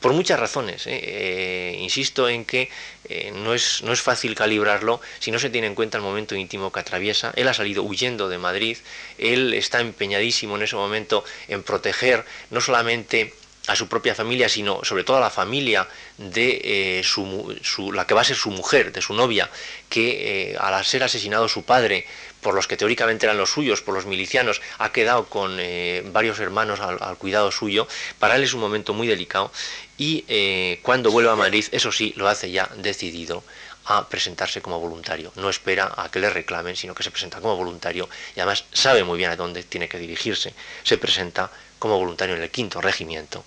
por 0.00 0.12
muchas 0.12 0.38
razones. 0.38 0.86
¿eh? 0.86 1.00
Eh, 1.02 1.76
insisto 1.80 2.28
en 2.28 2.44
que 2.44 2.68
eh, 3.08 3.32
no, 3.34 3.54
es, 3.54 3.82
no 3.82 3.92
es 3.92 4.00
fácil 4.00 4.34
calibrarlo 4.34 5.00
si 5.18 5.30
no 5.30 5.38
se 5.38 5.50
tiene 5.50 5.66
en 5.66 5.74
cuenta 5.74 5.98
el 5.98 6.04
momento 6.04 6.34
íntimo 6.34 6.70
que 6.72 6.80
atraviesa. 6.80 7.32
Él 7.36 7.48
ha 7.48 7.54
salido 7.54 7.82
huyendo 7.82 8.28
de 8.28 8.38
Madrid, 8.38 8.78
él 9.18 9.54
está 9.54 9.80
empeñadísimo 9.80 10.56
en 10.56 10.62
ese 10.62 10.76
momento 10.76 11.24
en 11.48 11.62
proteger 11.62 12.24
no 12.50 12.60
solamente 12.60 13.34
a 13.66 13.76
su 13.76 13.88
propia 13.88 14.14
familia, 14.14 14.48
sino 14.48 14.84
sobre 14.84 15.04
todo 15.04 15.16
a 15.16 15.20
la 15.20 15.30
familia 15.30 15.88
de 16.18 17.02
su, 17.04 17.92
la 17.92 18.06
que 18.06 18.14
va 18.14 18.20
a 18.20 18.24
ser 18.24 18.36
su 18.36 18.50
mujer, 18.50 18.92
de 18.92 19.02
su 19.02 19.14
novia, 19.14 19.50
que 19.88 20.56
al 20.58 20.84
ser 20.84 21.02
asesinado 21.02 21.48
su 21.48 21.64
padre 21.64 22.06
por 22.46 22.54
los 22.54 22.68
que 22.68 22.76
teóricamente 22.76 23.26
eran 23.26 23.38
los 23.38 23.50
suyos, 23.50 23.82
por 23.82 23.92
los 23.92 24.06
milicianos, 24.06 24.62
ha 24.78 24.92
quedado 24.92 25.26
con 25.26 25.56
eh, 25.58 26.04
varios 26.12 26.38
hermanos 26.38 26.78
al, 26.78 27.16
cuidado 27.16 27.50
suyo, 27.50 27.88
para 28.20 28.36
él 28.36 28.44
es 28.44 28.54
un 28.54 28.60
momento 28.60 28.94
muy 28.94 29.08
delicado 29.08 29.50
y 29.98 30.24
eh, 30.28 30.78
cuando 30.82 31.10
vuelve 31.10 31.28
a 31.28 31.34
Madrid, 31.34 31.64
eso 31.72 31.90
sí, 31.90 32.14
lo 32.16 32.28
hace 32.28 32.52
ya 32.52 32.70
decidido 32.76 33.42
a 33.86 34.08
presentarse 34.08 34.62
como 34.62 34.78
voluntario. 34.78 35.32
No 35.34 35.50
espera 35.50 35.92
a 35.96 36.08
que 36.08 36.20
le 36.20 36.30
reclamen, 36.30 36.76
sino 36.76 36.94
que 36.94 37.02
se 37.02 37.10
presenta 37.10 37.40
como 37.40 37.56
voluntario 37.56 38.08
y 38.36 38.38
además 38.38 38.64
sabe 38.72 39.02
muy 39.02 39.18
bien 39.18 39.30
a 39.30 39.36
dónde 39.36 39.64
tiene 39.64 39.88
que 39.88 39.98
dirigirse. 39.98 40.54
Se 40.84 40.98
presenta 40.98 41.50
como 41.80 41.98
voluntario 41.98 42.36
en 42.36 42.42
el 42.42 42.50
quinto 42.50 42.80
regimiento 42.80 43.44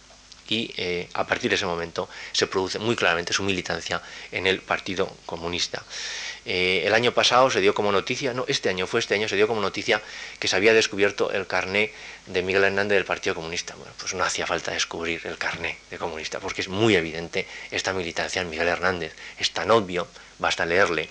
y 0.49 0.73
eh, 0.77 1.07
a 1.13 1.25
partir 1.25 1.49
de 1.49 1.55
ese 1.55 1.65
momento 1.65 2.09
se 2.31 2.47
produce 2.47 2.79
muy 2.79 2.95
claramente 2.95 3.33
su 3.33 3.43
militancia 3.43 4.01
en 4.31 4.47
el 4.47 4.61
Partido 4.61 5.15
Comunista. 5.25 5.83
Eh, 6.45 6.83
el 6.85 6.93
año 6.93 7.13
pasado 7.13 7.51
se 7.51 7.61
dio 7.61 7.75
como 7.75 7.91
noticia, 7.91 8.33
no, 8.33 8.45
este 8.47 8.69
año 8.69 8.87
fue 8.87 9.01
este 9.01 9.13
año, 9.13 9.27
se 9.27 9.35
dio 9.35 9.47
como 9.47 9.61
noticia 9.61 10.01
que 10.39 10.47
se 10.47 10.55
había 10.55 10.73
descubierto 10.73 11.31
el 11.31 11.45
carné 11.45 11.91
de 12.25 12.41
Miguel 12.41 12.63
Hernández 12.63 12.95
del 12.95 13.05
Partido 13.05 13.35
Comunista. 13.35 13.75
Bueno, 13.75 13.93
pues 13.99 14.13
no 14.13 14.23
hacía 14.23 14.47
falta 14.47 14.71
descubrir 14.71 15.21
el 15.25 15.37
carné 15.37 15.77
de 15.91 15.97
comunista, 15.97 16.39
porque 16.39 16.61
es 16.61 16.67
muy 16.67 16.95
evidente 16.95 17.45
esta 17.71 17.93
militancia 17.93 18.41
en 18.41 18.49
Miguel 18.49 18.67
Hernández. 18.67 19.13
Es 19.37 19.51
tan 19.51 19.69
obvio, 19.69 20.07
basta 20.39 20.65
leerle 20.65 21.09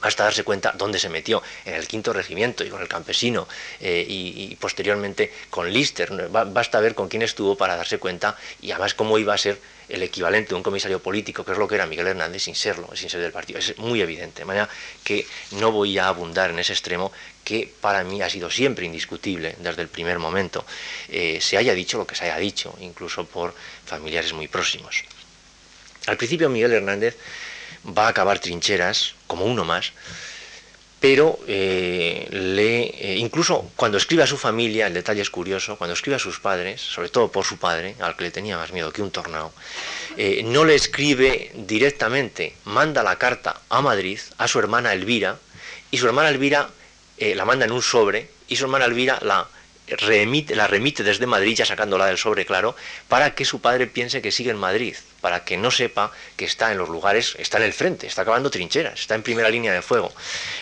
Basta 0.00 0.24
darse 0.24 0.42
cuenta 0.42 0.72
dónde 0.76 0.98
se 0.98 1.08
metió, 1.08 1.42
en 1.64 1.74
el 1.74 1.86
quinto 1.86 2.12
regimiento 2.12 2.64
y 2.64 2.68
con 2.68 2.82
el 2.82 2.88
campesino 2.88 3.46
eh, 3.80 4.04
y, 4.06 4.54
posteriormente 4.56 5.32
con 5.50 5.70
Lister. 5.72 6.28
Basta 6.28 6.80
ver 6.80 6.94
con 6.94 7.08
quién 7.08 7.22
estuvo 7.22 7.56
para 7.56 7.76
darse 7.76 7.98
cuenta 7.98 8.36
y 8.60 8.70
además 8.72 8.94
cómo 8.94 9.18
iba 9.18 9.34
a 9.34 9.38
ser 9.38 9.58
el 9.88 10.02
equivalente 10.02 10.50
de 10.50 10.54
un 10.56 10.62
comisario 10.62 11.00
político, 11.00 11.44
que 11.44 11.52
es 11.52 11.58
lo 11.58 11.68
que 11.68 11.74
era 11.74 11.86
Miguel 11.86 12.08
Hernández, 12.08 12.42
sin 12.42 12.54
serlo, 12.54 12.88
sin 12.94 13.10
ser 13.10 13.20
del 13.20 13.32
partido. 13.32 13.58
Es 13.58 13.76
muy 13.78 14.00
evidente. 14.00 14.40
De 14.40 14.44
manera 14.46 14.68
que 15.02 15.26
no 15.52 15.72
voy 15.72 15.98
a 15.98 16.08
abundar 16.08 16.50
en 16.50 16.58
ese 16.58 16.72
extremo 16.72 17.12
que 17.44 17.70
para 17.80 18.02
mí 18.02 18.22
ha 18.22 18.30
sido 18.30 18.50
siempre 18.50 18.86
indiscutible 18.86 19.54
desde 19.58 19.82
el 19.82 19.88
primer 19.88 20.18
momento. 20.18 20.64
Eh, 21.08 21.38
se 21.40 21.56
haya 21.56 21.74
dicho 21.74 21.98
lo 21.98 22.06
que 22.06 22.14
se 22.14 22.24
haya 22.24 22.38
dicho, 22.38 22.74
incluso 22.80 23.26
por 23.26 23.54
familiares 23.84 24.32
muy 24.32 24.48
próximos. 24.48 25.04
Al 26.06 26.16
principio 26.16 26.50
Miguel 26.50 26.72
Hernández 26.72 27.16
va 27.86 28.06
a 28.06 28.08
acabar 28.08 28.38
trincheras, 28.38 29.14
como 29.26 29.44
uno 29.44 29.64
más, 29.64 29.92
pero 31.04 31.38
eh, 31.46 32.26
le, 32.30 32.84
eh, 32.84 33.16
incluso 33.18 33.70
cuando 33.76 33.98
escribe 33.98 34.22
a 34.22 34.26
su 34.26 34.38
familia, 34.38 34.86
el 34.86 34.94
detalle 34.94 35.20
es 35.20 35.28
curioso, 35.28 35.76
cuando 35.76 35.92
escribe 35.92 36.16
a 36.16 36.18
sus 36.18 36.40
padres, 36.40 36.80
sobre 36.80 37.10
todo 37.10 37.30
por 37.30 37.44
su 37.44 37.58
padre, 37.58 37.94
al 38.00 38.16
que 38.16 38.24
le 38.24 38.30
tenía 38.30 38.56
más 38.56 38.72
miedo 38.72 38.90
que 38.90 39.02
un 39.02 39.10
tornado, 39.10 39.52
eh, 40.16 40.42
no 40.44 40.64
le 40.64 40.74
escribe 40.74 41.50
directamente, 41.54 42.54
manda 42.64 43.02
la 43.02 43.16
carta 43.16 43.60
a 43.68 43.82
Madrid, 43.82 44.18
a 44.38 44.48
su 44.48 44.58
hermana 44.58 44.94
Elvira, 44.94 45.38
y 45.90 45.98
su 45.98 46.06
hermana 46.06 46.30
Elvira 46.30 46.70
la 47.18 47.44
manda 47.44 47.66
en 47.66 47.72
un 47.72 47.82
sobre, 47.82 48.30
y 48.48 48.56
su 48.56 48.64
hermana 48.64 48.86
Elvira 48.86 49.18
la 49.20 49.46
la 49.86 50.66
remite 50.66 51.02
desde 51.02 51.26
Madrid, 51.26 51.56
ya 51.56 51.66
sacándola 51.66 52.06
del 52.06 52.18
sobre, 52.18 52.46
claro, 52.46 52.74
para 53.08 53.34
que 53.34 53.44
su 53.44 53.60
padre 53.60 53.86
piense 53.86 54.22
que 54.22 54.32
sigue 54.32 54.50
en 54.50 54.56
Madrid, 54.56 54.96
para 55.20 55.44
que 55.44 55.56
no 55.56 55.70
sepa 55.70 56.10
que 56.36 56.46
está 56.46 56.72
en 56.72 56.78
los 56.78 56.88
lugares, 56.88 57.36
está 57.38 57.58
en 57.58 57.64
el 57.64 57.72
frente, 57.72 58.06
está 58.06 58.22
acabando 58.22 58.50
trincheras, 58.50 59.00
está 59.00 59.14
en 59.14 59.22
primera 59.22 59.50
línea 59.50 59.72
de 59.72 59.82
fuego, 59.82 60.12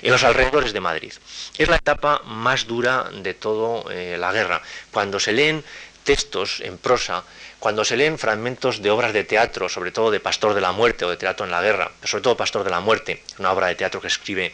en 0.03 0.11
los 0.11 0.25
alrededores 0.25 0.73
de 0.73 0.81
Madrid. 0.81 1.13
Es 1.57 1.69
la 1.69 1.77
etapa 1.77 2.23
más 2.25 2.67
dura 2.67 3.11
de 3.13 3.35
toda 3.35 3.93
eh, 3.93 4.17
la 4.19 4.33
guerra. 4.33 4.61
Cuando 4.91 5.21
se 5.21 5.33
leen 5.33 5.65
textos 6.03 6.61
en 6.61 6.79
prosa, 6.79 7.23
cuando 7.61 7.85
se 7.85 7.97
leen 7.97 8.19
fragmentos 8.19 8.83
de 8.83 8.91
obras 8.91 9.13
de 9.13 9.23
teatro, 9.23 9.69
sobre 9.69 9.93
todo 9.93 10.11
de 10.11 10.19
Pastor 10.19 10.55
de 10.55 10.61
la 10.61 10.73
Muerte 10.73 11.05
o 11.05 11.11
de 11.11 11.17
Teatro 11.17 11.47
en 11.47 11.53
la 11.53 11.63
Guerra, 11.63 11.93
sobre 12.03 12.23
todo 12.23 12.37
Pastor 12.37 12.65
de 12.65 12.71
la 12.71 12.81
Muerte, 12.81 13.23
una 13.39 13.53
obra 13.53 13.69
de 13.69 13.77
teatro 13.77 14.01
que 14.01 14.09
escribe 14.09 14.53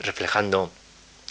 reflejando 0.00 0.70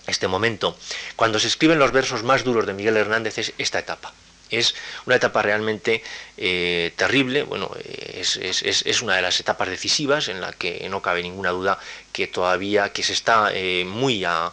este 0.07 0.27
momento. 0.27 0.77
Cuando 1.15 1.39
se 1.39 1.47
escriben 1.47 1.79
los 1.79 1.91
versos 1.91 2.23
más 2.23 2.43
duros 2.43 2.65
de 2.65 2.73
Miguel 2.73 2.97
Hernández 2.97 3.37
es 3.37 3.53
esta 3.57 3.79
etapa. 3.79 4.13
Es 4.49 4.75
una 5.05 5.15
etapa 5.15 5.41
realmente 5.41 6.03
eh, 6.37 6.91
terrible, 6.97 7.43
bueno, 7.43 7.71
es, 7.85 9.01
una 9.01 9.15
de 9.15 9.21
las 9.21 9.39
etapas 9.39 9.69
decisivas 9.69 10.27
en 10.27 10.41
la 10.41 10.51
que 10.51 10.87
no 10.89 11.01
cabe 11.01 11.23
ninguna 11.23 11.51
duda 11.51 11.79
que 12.11 12.27
todavía, 12.27 12.91
que 12.91 13.01
se 13.01 13.13
está 13.13 13.51
eh, 13.53 13.85
muy 13.85 14.25
a, 14.25 14.51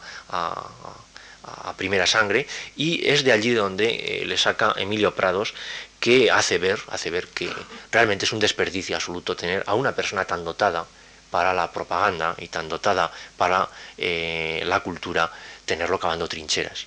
primera 1.76 2.06
sangre 2.06 2.46
y 2.76 3.08
es 3.08 3.24
de 3.24 3.32
allí 3.32 3.52
donde 3.52 4.20
eh, 4.22 4.26
le 4.26 4.36
saca 4.36 4.74
Emilio 4.76 5.14
Prados 5.14 5.54
que 6.00 6.30
hace 6.30 6.58
ver, 6.58 6.80
hace 6.88 7.10
ver 7.10 7.28
que 7.28 7.50
realmente 7.92 8.24
es 8.24 8.32
un 8.32 8.40
desperdicio 8.40 8.96
absoluto 8.96 9.36
tener 9.36 9.62
a 9.66 9.74
una 9.74 9.92
persona 9.92 10.24
tan 10.24 10.44
dotada 10.44 10.86
para 11.30 11.52
la 11.52 11.70
propaganda 11.70 12.34
y 12.38 12.48
tan 12.48 12.68
dotada 12.68 13.12
para 13.36 13.68
eh, 13.96 14.62
la 14.64 14.80
cultura, 14.80 15.30
tenerlo 15.64 15.98
cavando 15.98 16.28
trincheras. 16.28 16.86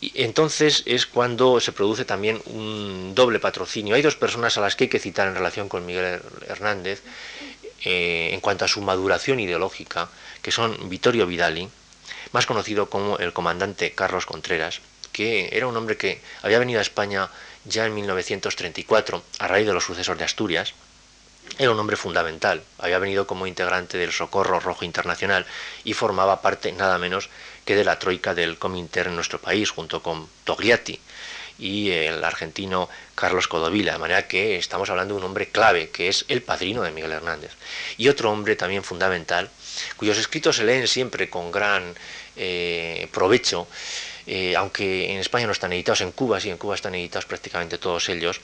Y 0.00 0.22
entonces 0.22 0.82
es 0.86 1.06
cuando 1.06 1.60
se 1.60 1.72
produce 1.72 2.06
también 2.06 2.40
un 2.46 3.14
doble 3.14 3.38
patrocinio. 3.38 3.94
Hay 3.94 4.02
dos 4.02 4.16
personas 4.16 4.56
a 4.56 4.62
las 4.62 4.74
que 4.74 4.84
hay 4.84 4.90
que 4.90 4.98
citar 4.98 5.28
en 5.28 5.34
relación 5.34 5.68
con 5.68 5.84
Miguel 5.84 6.22
Hernández 6.48 7.02
eh, 7.84 8.30
en 8.32 8.40
cuanto 8.40 8.64
a 8.64 8.68
su 8.68 8.80
maduración 8.80 9.40
ideológica, 9.40 10.08
que 10.40 10.52
son 10.52 10.88
Vittorio 10.88 11.26
Vidali, 11.26 11.68
más 12.32 12.46
conocido 12.46 12.88
como 12.88 13.18
el 13.18 13.32
comandante 13.32 13.92
Carlos 13.92 14.24
Contreras, 14.24 14.80
que 15.12 15.50
era 15.52 15.66
un 15.66 15.76
hombre 15.76 15.96
que 15.96 16.20
había 16.42 16.58
venido 16.58 16.78
a 16.78 16.82
España 16.82 17.28
ya 17.64 17.84
en 17.84 17.94
1934 17.94 19.22
a 19.38 19.48
raíz 19.48 19.66
de 19.66 19.74
los 19.74 19.84
sucesos 19.84 20.16
de 20.16 20.24
Asturias, 20.24 20.74
era 21.58 21.70
un 21.70 21.78
hombre 21.78 21.96
fundamental, 21.96 22.62
había 22.78 22.98
venido 22.98 23.26
como 23.26 23.46
integrante 23.46 23.98
del 23.98 24.12
Socorro 24.12 24.60
Rojo 24.60 24.84
Internacional 24.84 25.46
y 25.84 25.92
formaba 25.92 26.42
parte 26.42 26.72
nada 26.72 26.98
menos 26.98 27.28
que 27.64 27.76
de 27.76 27.84
la 27.84 27.98
troika 27.98 28.34
del 28.34 28.58
Cominter 28.58 29.08
en 29.08 29.14
nuestro 29.14 29.38
país, 29.38 29.70
junto 29.70 30.02
con 30.02 30.28
Togliatti 30.44 30.98
y 31.60 31.90
el 31.90 32.24
argentino 32.24 32.88
Carlos 33.14 33.46
Codovila, 33.46 33.92
de 33.92 33.98
manera 33.98 34.26
que 34.26 34.56
estamos 34.56 34.88
hablando 34.88 35.14
de 35.14 35.20
un 35.20 35.26
hombre 35.26 35.48
clave, 35.48 35.90
que 35.90 36.08
es 36.08 36.24
el 36.28 36.42
padrino 36.42 36.82
de 36.82 36.90
Miguel 36.90 37.12
Hernández. 37.12 37.52
Y 37.98 38.08
otro 38.08 38.30
hombre 38.32 38.56
también 38.56 38.82
fundamental, 38.82 39.50
cuyos 39.96 40.16
escritos 40.16 40.56
se 40.56 40.64
leen 40.64 40.88
siempre 40.88 41.28
con 41.28 41.52
gran 41.52 41.94
eh, 42.36 43.08
provecho, 43.12 43.68
eh, 44.26 44.56
aunque 44.56 45.12
en 45.12 45.18
España 45.18 45.46
no 45.46 45.52
están 45.52 45.72
editados, 45.72 46.00
en 46.00 46.12
Cuba 46.12 46.40
sí, 46.40 46.50
en 46.50 46.56
Cuba 46.56 46.74
están 46.74 46.94
editados 46.94 47.26
prácticamente 47.26 47.78
todos 47.78 48.08
ellos, 48.08 48.40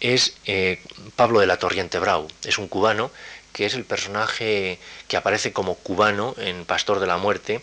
es 0.00 0.34
eh, 0.46 0.80
Pablo 1.16 1.40
de 1.40 1.46
la 1.46 1.58
Torriente 1.58 1.98
Brau. 1.98 2.26
Es 2.44 2.58
un 2.58 2.68
cubano 2.68 3.10
que 3.52 3.66
es 3.66 3.74
el 3.74 3.84
personaje 3.84 4.78
que 5.08 5.16
aparece 5.16 5.52
como 5.52 5.74
cubano 5.74 6.34
en 6.38 6.64
Pastor 6.64 7.00
de 7.00 7.06
la 7.06 7.18
Muerte 7.18 7.60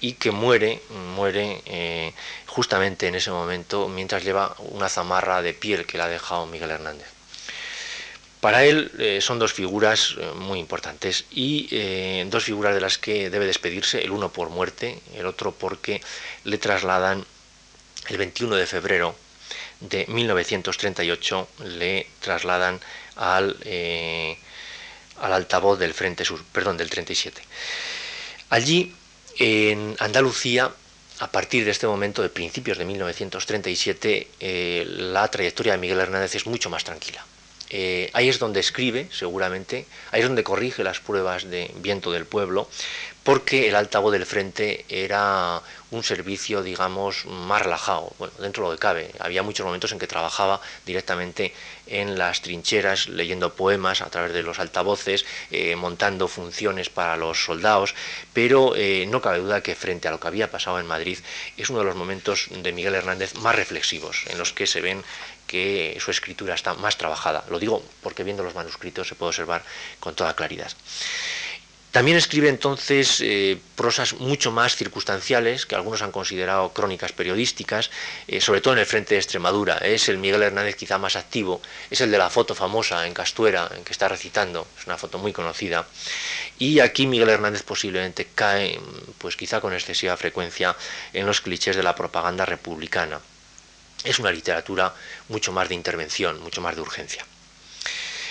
y 0.00 0.14
que 0.14 0.30
muere, 0.30 0.82
muere 1.14 1.62
eh, 1.66 2.12
justamente 2.46 3.06
en 3.06 3.14
ese 3.14 3.30
momento 3.30 3.88
mientras 3.88 4.24
lleva 4.24 4.56
una 4.58 4.88
zamarra 4.88 5.40
de 5.42 5.54
piel 5.54 5.86
que 5.86 5.96
le 5.96 6.04
ha 6.04 6.08
dejado 6.08 6.46
Miguel 6.46 6.70
Hernández. 6.70 7.06
Para 8.40 8.64
él 8.64 8.90
eh, 8.98 9.20
son 9.20 9.38
dos 9.38 9.52
figuras 9.52 10.16
muy 10.36 10.60
importantes 10.60 11.24
y 11.30 12.24
dos 12.26 12.44
figuras 12.44 12.74
de 12.74 12.80
las 12.80 12.98
que 12.98 13.30
debe 13.30 13.46
despedirse, 13.46 14.02
el 14.02 14.12
uno 14.12 14.32
por 14.32 14.50
muerte, 14.50 15.00
el 15.16 15.26
otro 15.26 15.52
porque 15.52 16.00
le 16.44 16.58
trasladan 16.58 17.24
el 18.08 18.16
21 18.16 18.54
de 18.56 18.66
febrero 18.66 19.14
de 19.80 20.06
1938 20.06 21.48
le 21.64 22.06
trasladan 22.20 22.80
al, 23.16 23.56
eh, 23.64 24.36
al 25.20 25.32
altavoz 25.32 25.78
del 25.78 25.94
Frente 25.94 26.24
Sur, 26.24 26.42
perdón, 26.52 26.76
del 26.76 26.90
37. 26.90 27.42
Allí, 28.50 28.94
en 29.38 29.96
Andalucía, 29.98 30.70
a 31.20 31.30
partir 31.30 31.64
de 31.64 31.70
este 31.70 31.86
momento, 31.86 32.22
de 32.22 32.28
principios 32.28 32.78
de 32.78 32.84
1937, 32.84 34.28
eh, 34.40 34.84
la 34.86 35.28
trayectoria 35.28 35.72
de 35.72 35.78
Miguel 35.78 36.00
Hernández 36.00 36.34
es 36.34 36.46
mucho 36.46 36.70
más 36.70 36.84
tranquila. 36.84 37.24
Eh, 37.70 38.10
ahí 38.12 38.28
es 38.28 38.38
donde 38.38 38.60
escribe, 38.60 39.08
seguramente, 39.12 39.86
ahí 40.10 40.20
es 40.20 40.26
donde 40.26 40.44
corrige 40.44 40.84
las 40.84 41.00
pruebas 41.00 41.50
de 41.50 41.70
viento 41.76 42.10
del 42.10 42.24
pueblo, 42.24 42.68
porque 43.28 43.68
el 43.68 43.74
altavoz 43.74 44.12
del 44.12 44.24
frente 44.24 44.86
era 44.88 45.60
un 45.90 46.02
servicio, 46.02 46.62
digamos, 46.62 47.26
más 47.26 47.60
relajado, 47.60 48.12
bueno, 48.18 48.32
dentro 48.38 48.64
de 48.64 48.70
lo 48.70 48.76
que 48.76 48.80
cabe. 48.80 49.10
Había 49.18 49.42
muchos 49.42 49.66
momentos 49.66 49.92
en 49.92 49.98
que 49.98 50.06
trabajaba 50.06 50.62
directamente 50.86 51.52
en 51.86 52.16
las 52.16 52.40
trincheras, 52.40 53.08
leyendo 53.08 53.52
poemas 53.52 54.00
a 54.00 54.08
través 54.08 54.32
de 54.32 54.42
los 54.42 54.58
altavoces, 54.58 55.26
eh, 55.50 55.76
montando 55.76 56.26
funciones 56.26 56.88
para 56.88 57.18
los 57.18 57.44
soldados, 57.44 57.94
pero 58.32 58.74
eh, 58.76 59.06
no 59.08 59.20
cabe 59.20 59.40
duda 59.40 59.62
que 59.62 59.74
frente 59.74 60.08
a 60.08 60.10
lo 60.10 60.20
que 60.20 60.28
había 60.28 60.50
pasado 60.50 60.80
en 60.80 60.86
Madrid 60.86 61.18
es 61.58 61.68
uno 61.68 61.80
de 61.80 61.84
los 61.84 61.96
momentos 61.96 62.46
de 62.50 62.72
Miguel 62.72 62.94
Hernández 62.94 63.34
más 63.34 63.54
reflexivos, 63.54 64.24
en 64.28 64.38
los 64.38 64.54
que 64.54 64.66
se 64.66 64.80
ven 64.80 65.04
que 65.48 65.98
su 66.00 66.12
escritura 66.12 66.54
está 66.54 66.74
más 66.74 66.96
trabajada. 66.96 67.44
Lo 67.50 67.58
digo 67.58 67.82
porque 68.02 68.22
viendo 68.22 68.44
los 68.44 68.54
manuscritos 68.54 69.08
se 69.08 69.16
puede 69.16 69.30
observar 69.30 69.64
con 69.98 70.14
toda 70.14 70.36
claridad. 70.36 70.70
También 71.90 72.18
escribe 72.18 72.50
entonces 72.50 73.20
eh, 73.22 73.58
prosas 73.74 74.12
mucho 74.12 74.52
más 74.52 74.76
circunstanciales, 74.76 75.64
que 75.64 75.74
algunos 75.74 76.02
han 76.02 76.12
considerado 76.12 76.74
crónicas 76.74 77.12
periodísticas, 77.12 77.90
eh, 78.26 78.42
sobre 78.42 78.60
todo 78.60 78.74
en 78.74 78.80
el 78.80 78.86
frente 78.86 79.14
de 79.14 79.20
Extremadura. 79.20 79.78
Es 79.78 80.10
el 80.10 80.18
Miguel 80.18 80.42
Hernández 80.42 80.76
quizá 80.76 80.98
más 80.98 81.16
activo, 81.16 81.62
es 81.90 82.02
el 82.02 82.10
de 82.10 82.18
la 82.18 82.28
foto 82.28 82.54
famosa 82.54 83.06
en 83.06 83.14
Castuera, 83.14 83.70
en 83.74 83.84
que 83.84 83.92
está 83.92 84.06
recitando, 84.06 84.68
es 84.78 84.86
una 84.86 84.98
foto 84.98 85.16
muy 85.16 85.32
conocida. 85.32 85.86
Y 86.58 86.80
aquí 86.80 87.06
Miguel 87.06 87.30
Hernández 87.30 87.62
posiblemente 87.62 88.28
cae, 88.34 88.78
pues 89.16 89.36
quizá 89.36 89.62
con 89.62 89.72
excesiva 89.72 90.14
frecuencia, 90.18 90.76
en 91.14 91.24
los 91.24 91.40
clichés 91.40 91.74
de 91.74 91.82
la 91.82 91.94
propaganda 91.94 92.44
republicana. 92.44 93.18
Es 94.04 94.18
una 94.18 94.30
literatura 94.30 94.94
mucho 95.28 95.52
más 95.52 95.68
de 95.68 95.74
intervención, 95.74 96.40
mucho 96.40 96.60
más 96.60 96.74
de 96.76 96.82
urgencia. 96.82 97.26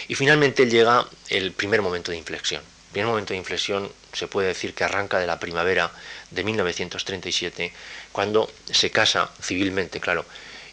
Y 0.07 0.15
finalmente 0.15 0.67
llega 0.67 1.05
el 1.29 1.51
primer 1.51 1.81
momento 1.81 2.11
de 2.11 2.17
inflexión 2.17 2.61
primer 2.97 3.09
momento 3.09 3.33
de 3.33 3.37
inflexión 3.37 3.91
se 4.11 4.27
puede 4.27 4.47
decir 4.47 4.73
que 4.73 4.83
arranca 4.83 5.19
de 5.19 5.27
la 5.27 5.39
primavera 5.39 5.91
de 6.31 6.43
1937, 6.43 7.71
cuando 8.11 8.51
se 8.71 8.89
casa 8.89 9.29
civilmente, 9.39 9.99
claro. 9.99 10.25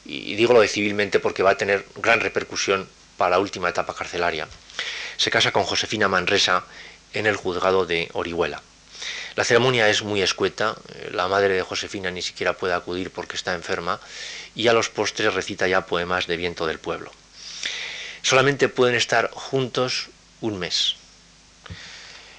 Y 0.07 0.35
digo 0.35 0.55
lo 0.55 0.63
de 0.63 0.69
civilmente 0.69 1.21
porque 1.21 1.43
va 1.43 1.51
a 1.51 1.59
tener 1.59 1.85
gran 1.97 2.21
repercusión 2.21 2.89
para 3.19 3.33
la 3.33 3.41
última 3.41 3.69
etapa 3.69 3.95
carcelaria. 3.95 4.49
Se 5.19 5.31
casa 5.31 5.53
con 5.53 5.65
Josefina 5.65 6.09
Manresa 6.09 6.65
en 7.13 7.27
el 7.27 7.37
juzgado 7.37 7.85
de 7.85 8.09
Orihuela. 8.15 8.63
La 9.37 9.45
ceremonia 9.45 9.89
es 9.89 10.03
muy 10.03 10.23
escueta, 10.23 10.77
la 11.11 11.27
madre 11.29 11.55
de 11.55 11.63
Josefina 11.63 12.11
ni 12.11 12.23
siquiera 12.23 12.53
puede 12.53 12.75
acudir 12.75 13.11
porque 13.11 13.37
está 13.37 13.55
enferma 13.55 14.01
y 14.55 14.69
a 14.69 14.73
los 14.73 14.91
postres 14.91 15.35
recita 15.35 15.67
ya 15.67 15.87
poemas 15.87 16.27
de 16.27 16.37
viento 16.37 16.67
del 16.67 16.79
pueblo. 16.79 17.11
Solamente 18.23 18.69
pueden 18.69 18.95
estar 18.95 19.31
juntos 19.33 20.09
un 20.41 20.59
mes, 20.59 20.97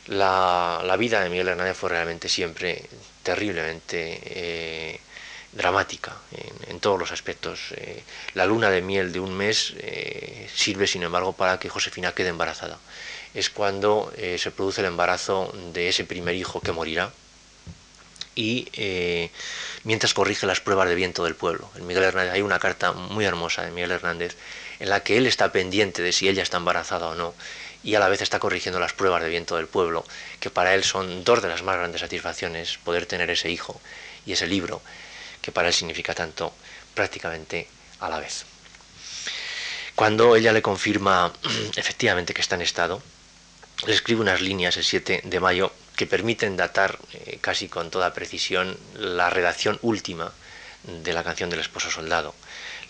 la, 0.07 0.95
vida 0.99 1.21
de 1.21 1.29
Miguel 1.29 1.47
Hernández 1.49 1.77
fue 1.77 1.89
realmente 1.89 2.29
siempre 2.29 2.83
terriblemente 3.23 4.19
eh, 4.23 4.99
dramática 5.51 6.15
en, 6.67 6.79
todos 6.79 6.99
los 6.99 7.11
aspectos. 7.11 7.71
Eh, 7.75 8.03
la 8.35 8.45
luna 8.45 8.69
de 8.69 8.81
miel 8.81 9.11
de 9.11 9.19
un 9.19 9.35
mes 9.35 9.73
eh, 9.77 10.47
sirve, 10.53 10.85
sin 10.85 11.03
embargo, 11.03 11.33
para 11.33 11.57
que 11.57 11.69
Josefina 11.69 12.13
quede 12.13 12.29
embarazada. 12.29 12.77
Es 13.35 13.51
cuando 13.51 14.11
se 14.15 14.49
produce 14.51 14.81
el 14.81 14.87
embarazo 14.87 15.53
de 15.73 15.89
ese 15.89 16.05
primer 16.05 16.33
hijo 16.35 16.61
que 16.61 16.71
morirá 16.71 17.11
y 18.33 18.67
mientras 19.83 20.13
corrige 20.13 20.47
las 20.47 20.61
pruebas 20.61 20.89
de 20.89 20.95
viento 20.95 21.23
del 21.25 21.35
pueblo. 21.35 21.69
Miguel 21.81 22.03
Hernández 22.03 22.33
hay 22.33 22.41
una 22.41 22.59
carta 22.59 22.93
muy 22.93 23.25
hermosa 23.25 23.63
de 23.63 23.71
Miguel 23.71 23.91
Hernández 23.91 24.35
en 24.79 24.89
la 24.89 25.01
que 25.01 25.17
él 25.17 25.27
está 25.27 25.51
pendiente 25.51 26.01
de 26.01 26.11
si 26.11 26.27
ella 26.27 26.43
está 26.43 26.57
embarazada 26.57 27.07
o 27.07 27.15
no 27.15 27.33
y 27.85 27.93
a 27.93 27.99
la 27.99 28.09
vez 28.09 28.21
está 28.21 28.39
corrigiendo 28.39 28.79
las 28.79 28.93
pruebas 28.93 29.21
de 29.21 29.29
viento 29.29 29.55
del 29.55 29.67
pueblo, 29.67 30.03
que 30.39 30.49
para 30.49 30.73
él 30.73 30.83
son 30.83 31.23
dos 31.23 31.43
de 31.43 31.49
las 31.49 31.61
más 31.61 31.77
grandes 31.77 32.01
satisfacciones, 32.01 32.79
poder 32.83 33.05
tener 33.05 33.29
ese 33.29 33.51
hijo 33.51 33.79
y 34.25 34.31
ese 34.31 34.47
libro, 34.47 34.81
que 35.41 35.51
para 35.51 35.67
él 35.67 35.73
significa 35.73 36.15
tanto 36.15 36.51
prácticamente 36.95 37.67
a 37.99 38.09
la 38.09 38.19
vez. 38.19 38.45
Cuando 39.93 40.35
ella 40.35 40.51
le 40.51 40.63
confirma 40.63 41.31
efectivamente 41.75 42.33
que 42.33 42.41
está 42.41 42.55
en 42.55 42.63
estado, 42.63 43.03
escribe 43.87 44.21
unas 44.21 44.41
líneas 44.41 44.77
el 44.77 44.83
7 44.83 45.21
de 45.23 45.39
mayo 45.39 45.71
que 45.95 46.07
permiten 46.07 46.57
datar 46.57 46.99
eh, 47.13 47.37
casi 47.41 47.67
con 47.67 47.89
toda 47.89 48.13
precisión 48.13 48.77
la 48.95 49.29
redacción 49.29 49.79
última 49.81 50.31
de 50.83 51.13
la 51.13 51.23
canción 51.23 51.49
del 51.49 51.59
esposo 51.59 51.89
soldado. 51.89 52.35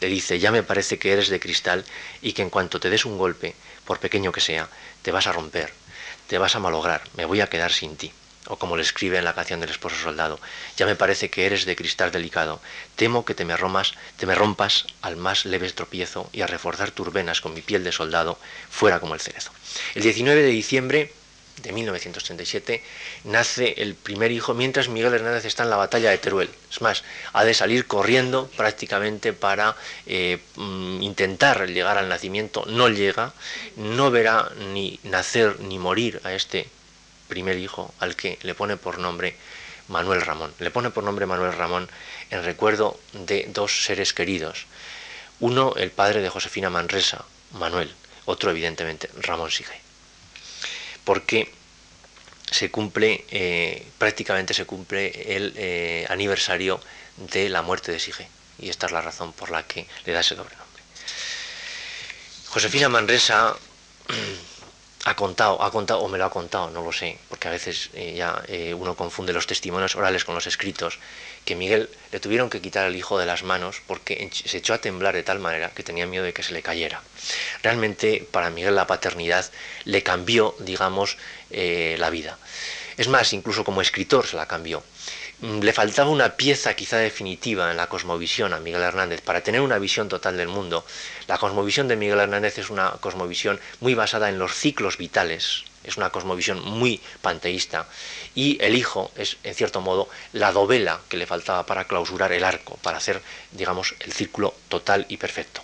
Le 0.02 0.08
dice, 0.08 0.40
ya 0.40 0.52
me 0.52 0.64
parece 0.64 1.00
que 1.00 1.14
eres 1.14 1.30
de 1.30 1.40
cristal 1.40 1.86
y 2.22 2.34
que 2.34 2.42
en 2.42 2.50
cuanto 2.50 2.80
te 2.80 2.90
des 2.90 3.06
un 3.06 3.18
golpe, 3.18 3.56
por 3.86 4.00
pequeño 4.00 4.32
que 4.32 4.42
sea, 4.42 4.68
te 5.02 5.12
vas 5.12 5.28
a 5.28 5.32
romper, 5.32 5.72
te 6.28 6.38
vas 6.38 6.56
a 6.56 6.60
malograr, 6.60 7.02
me 7.16 7.26
voy 7.26 7.42
a 7.42 7.48
quedar 7.48 7.72
sin 7.72 7.96
ti. 7.96 8.12
O 8.48 8.58
como 8.58 8.78
le 8.78 8.84
escribe 8.84 9.18
en 9.18 9.26
la 9.26 9.34
canción 9.34 9.60
del 9.60 9.70
esposo 9.70 9.96
soldado, 9.96 10.40
ya 10.78 10.86
me 10.86 10.96
parece 10.96 11.30
que 11.30 11.46
eres 11.46 11.66
de 11.66 11.76
cristal 11.76 12.12
delicado, 12.12 12.62
temo 12.96 13.26
que 13.26 13.36
te 13.36 13.46
me, 13.46 13.56
te 14.18 14.26
me 14.26 14.36
rompas 14.36 14.86
al 15.02 15.16
más 15.16 15.46
leve 15.46 15.72
tropiezo 15.72 16.30
y 16.32 16.42
a 16.42 16.48
reforzar 16.48 16.92
tus 16.92 17.12
venas 17.12 17.42
con 17.42 17.54
mi 17.54 17.62
piel 17.62 17.84
de 17.84 17.92
soldado 17.92 18.38
fuera 18.70 19.00
como 19.00 19.14
el 19.14 19.22
cerezo. 19.22 19.52
El 19.96 20.04
19 20.04 20.42
de 20.42 20.50
diciembre 20.50 21.12
de 21.62 21.72
1937, 21.72 22.84
nace 23.24 23.76
el 23.78 23.96
primer 23.96 24.32
hijo 24.32 24.54
mientras 24.54 24.90
Miguel 24.90 25.14
Hernández 25.14 25.46
está 25.46 25.64
en 25.64 25.70
la 25.70 25.78
batalla 25.78 26.10
de 26.10 26.18
Teruel. 26.18 26.50
Es 26.70 26.82
más, 26.82 27.04
ha 27.34 27.44
de 27.44 27.54
salir 27.54 27.88
corriendo 27.88 28.50
prácticamente 28.58 29.34
para 29.34 29.76
eh, 30.06 30.40
mm, 30.56 31.02
intentar 31.02 31.68
llegar 31.70 31.98
al 31.98 32.10
nacimiento. 32.10 32.66
No 32.68 32.90
llega, 32.90 33.34
no 33.78 34.12
verá 34.12 34.52
ni 34.74 35.00
nacer 35.04 35.60
ni 35.62 35.80
morir 35.80 36.20
a 36.24 36.34
este 36.34 36.68
primer 37.28 37.58
hijo 37.58 37.94
al 38.00 38.16
que 38.16 38.38
le 38.42 38.56
pone 38.56 38.78
por 38.78 39.00
nombre 39.00 39.36
Manuel 39.88 40.22
Ramón. 40.22 40.54
Le 40.60 40.72
pone 40.72 40.90
por 40.90 41.04
nombre 41.04 41.26
Manuel 41.26 41.54
Ramón 41.54 41.90
en 42.32 42.44
recuerdo 42.44 43.00
de 43.14 43.46
dos 43.50 43.86
seres 43.86 44.14
queridos. 44.14 44.66
Uno, 45.40 45.74
el 45.76 45.92
padre 45.92 46.22
de 46.22 46.30
Josefina 46.30 46.70
Manresa, 46.70 47.26
Manuel. 47.52 47.94
Otro, 48.26 48.52
evidentemente, 48.52 49.10
Ramón 49.22 49.52
Sige 49.52 49.86
porque 51.06 51.50
se 52.52 52.70
cumple, 52.70 53.24
eh, 53.30 53.88
prácticamente 53.98 54.54
se 54.54 54.66
cumple 54.66 55.36
el 55.38 55.54
eh, 55.56 56.06
aniversario 56.10 56.82
de 57.18 57.48
la 57.48 57.62
muerte 57.62 57.94
de 57.94 58.00
Sige. 58.00 58.28
Y 58.60 58.70
esta 58.70 58.88
es 58.88 58.92
la 58.92 59.02
razón 59.02 59.32
por 59.32 59.52
la 59.52 59.64
que 59.64 59.88
le 60.06 60.14
da 60.14 60.20
ese 60.20 60.36
doble 60.36 60.56
nombre. 60.58 60.84
Josefina 62.48 62.90
Manresa 62.90 63.56
ha 65.06 65.16
contado, 65.16 65.62
ha 65.62 65.72
contado, 65.72 66.02
o 66.02 66.10
me 66.10 66.18
lo 66.18 66.26
ha 66.26 66.30
contado, 66.30 66.70
no 66.72 66.84
lo 66.84 66.92
sé, 66.92 67.18
porque 67.30 67.48
a 67.48 67.52
veces 67.52 67.90
eh, 67.94 68.16
ya 68.18 68.44
uno 68.76 68.96
confunde 68.96 69.34
los 69.34 69.48
testimonios 69.48 69.96
orales 69.96 70.26
con 70.26 70.36
los 70.36 70.48
escritos, 70.48 71.00
que 71.46 71.56
Miguel 71.56 71.90
le 72.12 72.20
tuvieron 72.20 72.50
que 72.50 72.60
quitar 72.60 72.88
el 72.88 72.96
hijo 72.96 73.20
de 73.20 73.28
las 73.28 73.44
manos 73.44 73.82
porque 73.86 74.30
se 74.34 74.58
echó 74.58 74.74
a 74.74 74.80
temblar 74.80 75.14
de 75.14 75.24
tal 75.24 75.40
manera 75.40 75.70
que 75.70 75.84
tenía 75.84 76.08
miedo 76.08 76.26
de 76.26 76.34
que 76.34 76.44
se 76.44 76.54
le 76.54 76.64
cayera. 76.64 77.02
Realmente 77.62 78.28
para 78.32 78.50
Miguel 78.50 78.76
la 78.76 78.88
paternidad 78.88 79.50
le 79.86 80.02
cambió, 80.02 80.56
digamos, 80.60 81.18
eh, 81.52 81.96
la 82.00 82.10
vida. 82.10 82.38
Es 82.98 83.08
más, 83.08 83.32
incluso 83.34 83.64
como 83.64 83.82
escritor 83.82 84.26
se 84.26 84.36
la 84.36 84.48
cambió. 84.48 84.84
Mm, 85.42 85.60
le 85.60 85.74
faltaba 85.74 86.10
una 86.10 86.38
pieza 86.38 86.76
quizá 86.76 86.98
definitiva 86.98 87.70
en 87.70 87.78
la 87.78 87.88
cosmovisión 87.88 88.54
a 88.54 88.60
Miguel 88.60 88.82
Hernández 88.82 89.22
para 89.22 89.42
tener 89.42 89.62
una 89.62 89.80
visión 89.80 90.08
total 90.08 90.38
del 90.38 90.48
mundo. 90.48 90.86
La 91.28 91.38
cosmovisión 91.38 91.88
de 91.88 91.98
Miguel 91.98 92.20
Hernández 92.20 92.58
es 92.58 92.70
una 92.70 92.92
cosmovisión 93.02 93.60
muy 93.82 93.96
basada 93.96 94.30
en 94.30 94.40
los 94.40 94.54
ciclos 94.54 94.98
vitales, 94.98 95.66
es 95.84 95.98
una 95.98 96.10
cosmovisión 96.10 96.64
muy 96.64 97.02
panteísta 97.22 97.88
y 98.34 98.58
el 98.62 98.76
hijo 98.76 99.12
es 99.18 99.38
en 99.44 99.56
cierto 99.56 99.82
modo 99.82 100.08
la 100.32 100.54
dovela 100.54 101.02
que 101.10 101.18
le 101.18 101.28
faltaba 101.28 101.66
para 101.66 101.86
clausurar 101.86 102.32
el 102.32 102.46
arco, 102.46 102.78
para 102.82 102.98
hacer 102.98 103.22
digamos 103.52 103.94
el 104.00 104.14
círculo 104.14 104.56
total 104.70 105.06
y 105.10 105.18
perfecto. 105.18 105.62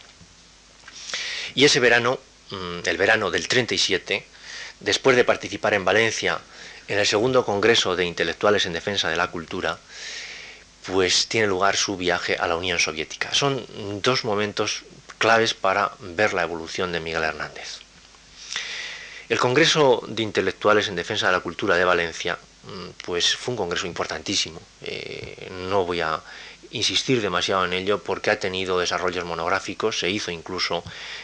Y 1.56 1.64
ese 1.64 1.80
verano, 1.80 2.20
mm, 2.50 2.80
el 2.86 2.98
verano 2.98 3.32
del 3.32 3.48
37, 3.48 4.26
después 4.82 5.16
de 5.16 5.24
participar 5.24 5.74
en 5.74 5.86
Valencia 5.86 6.42
en 6.88 7.00
el 7.00 7.06
segundo 7.06 7.46
Congreso 7.46 7.96
de 7.96 8.06
Intelectuales 8.06 8.66
en 8.66 8.74
Defensa 8.74 9.10
de 9.10 9.16
la 9.16 9.28
Cultura, 9.28 9.78
pues 10.86 11.28
tiene 11.28 11.48
lugar 11.48 11.76
su 11.76 11.98
viaje 11.98 12.36
a 12.36 12.48
la 12.48 12.56
Unión 12.56 12.80
Soviética. 12.80 13.34
Son 13.34 13.66
dos 14.02 14.26
momentos 14.26 14.84
claves 15.18 15.54
para 15.54 15.92
ver 16.00 16.34
la 16.34 16.44
evolución 16.44 16.92
de 16.92 17.00
Miguel 17.00 17.24
Hernández. 17.24 17.80
El 19.30 19.40
Congreso 19.40 20.04
de 20.08 20.24
Intelectuales 20.24 20.88
en 20.88 20.96
Defensa 20.96 21.28
de 21.28 21.34
la 21.34 21.40
Cultura 21.40 21.78
de 21.78 21.86
Valencia, 21.86 22.38
mm, 22.64 22.90
pues 23.06 23.36
fue 23.36 23.54
un 23.54 23.58
congreso 23.58 23.88
importantísimo. 23.88 24.60
Eh, 24.82 25.50
no 25.70 25.86
voy 25.86 26.02
a 26.02 26.20
insistir 26.72 27.22
demasiado 27.22 27.66
en 27.66 27.74
ello 27.74 28.02
porque 28.04 28.32
ha 28.32 28.40
tenido 28.40 28.80
desarrollos 28.80 29.26
monográficos, 29.26 30.00
se 30.00 30.10
hizo 30.10 30.32
incluso 30.32 30.84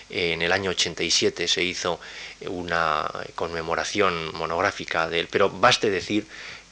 eh, 0.09 0.33
en 0.33 0.41
el 0.41 0.51
año 0.51 0.71
87, 0.71 1.47
se 1.47 1.63
hizo 1.63 1.99
una 2.47 3.09
conmemoración 3.35 4.35
monográfica 4.35 5.07
de 5.07 5.21
él, 5.21 5.27
pero 5.31 5.49
baste 5.49 5.89
decir 5.89 6.25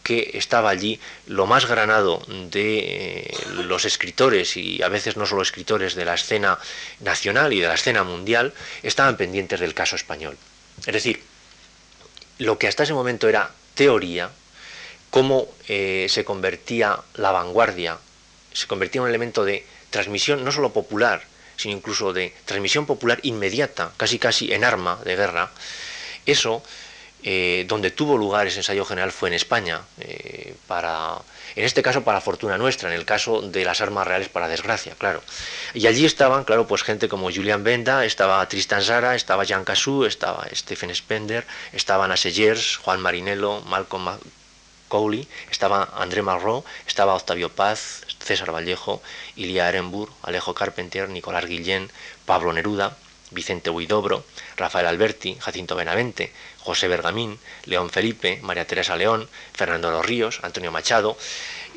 que 0.04 0.32
estaba 0.36 0.70
allí 0.70 1.00
lo 1.26 1.48
más 1.48 1.66
granado 1.66 2.22
de 2.52 2.78
eh, 2.78 3.34
los 3.64 3.86
escritores 3.86 4.56
y 4.56 4.84
a 4.84 4.88
veces 4.88 5.18
no 5.18 5.26
solo 5.26 5.42
escritores 5.42 5.96
de 5.96 6.06
la 6.06 6.14
escena 6.14 6.60
nacional 7.00 7.54
y 7.54 7.60
de 7.60 7.68
la 7.68 7.74
escena 7.74 8.04
mundial, 8.04 8.54
estaban 8.84 9.18
pendientes 9.18 9.60
del 9.60 9.74
caso 9.74 9.96
español. 9.96 10.38
Es 10.86 10.94
decir, 10.94 11.24
lo 12.38 12.60
que 12.60 12.68
hasta 12.68 12.84
ese 12.84 12.94
momento 12.94 13.28
era 13.28 13.52
teoría, 13.74 14.30
cómo 15.10 15.48
eh, 15.68 16.06
se 16.10 16.24
convertía 16.24 17.00
la 17.16 17.32
vanguardia, 17.32 17.98
se 18.56 18.68
convertía 18.68 19.00
en 19.00 19.04
un 19.04 19.10
elemento 19.10 19.44
de 19.44 19.66
transmisión 19.90 20.44
no 20.44 20.52
solo 20.52 20.72
popular, 20.72 21.22
sino 21.58 21.76
incluso 21.76 22.14
de 22.14 22.34
transmisión 22.46 22.86
popular 22.86 23.20
inmediata, 23.24 23.92
casi 23.98 24.18
casi 24.18 24.52
en 24.54 24.64
arma 24.64 25.00
de 25.04 25.16
guerra, 25.16 25.52
eso, 26.26 26.64
eh, 27.24 27.66
donde 27.68 27.92
tuvo 27.92 28.18
lugar 28.18 28.48
ese 28.48 28.60
ensayo 28.60 28.86
general 28.86 29.12
fue 29.12 29.30
en 29.30 29.36
España, 29.36 29.82
eh, 30.00 30.56
para, 30.68 31.18
en 31.56 31.66
este 31.66 31.82
caso 31.82 32.04
para 32.04 32.22
fortuna 32.22 32.58
nuestra, 32.58 32.90
en 32.90 32.96
el 32.96 33.06
caso 33.06 33.42
de 33.42 33.66
las 33.66 33.82
armas 33.82 34.08
reales 34.08 34.30
para 34.30 34.48
desgracia, 34.48 34.96
claro. 34.98 35.22
Y 35.74 35.88
allí 35.88 36.06
estaban, 36.06 36.46
claro, 36.46 36.66
pues 36.66 36.84
gente 36.84 37.10
como 37.10 37.32
Julian 37.32 37.64
Benda, 37.64 38.06
estaba 38.06 38.48
Tristan 38.48 38.82
Zara, 38.82 39.16
estaba 39.16 39.44
Jean 39.44 39.66
Cassou, 39.66 40.06
estaba 40.06 40.48
Stephen 40.54 40.94
Spender, 40.96 41.46
estaban 41.74 42.12
Assegers, 42.12 42.78
Juan 42.78 43.02
Marinello, 43.02 43.62
Malcolm 43.62 44.18
Cowley, 44.88 45.28
estaba 45.52 45.90
André 45.96 46.22
Marró, 46.22 46.64
estaba 46.88 47.16
Octavio 47.16 47.50
Paz, 47.50 48.06
César 48.20 48.52
Vallejo, 48.52 49.02
Ilia 49.36 49.70
Ehrenburg, 49.70 50.12
Alejo 50.24 50.54
Carpenter, 50.54 51.10
Nicolás 51.10 51.46
Guillén, 51.46 51.92
Pablo 52.26 52.54
Neruda, 52.54 52.98
Vicente 53.32 53.70
Huidobro, 53.70 54.24
Rafael 54.56 54.88
Alberti, 54.88 55.38
Jacinto 55.40 55.76
Benavente, 55.76 56.32
José 56.60 56.88
Bergamín, 56.88 57.38
León 57.66 57.90
Felipe, 57.90 58.40
María 58.42 58.66
Teresa 58.66 58.96
León, 58.96 59.28
Fernando 59.54 59.92
Los 59.92 60.06
Ríos, 60.06 60.40
Antonio 60.42 60.72
Machado. 60.72 61.18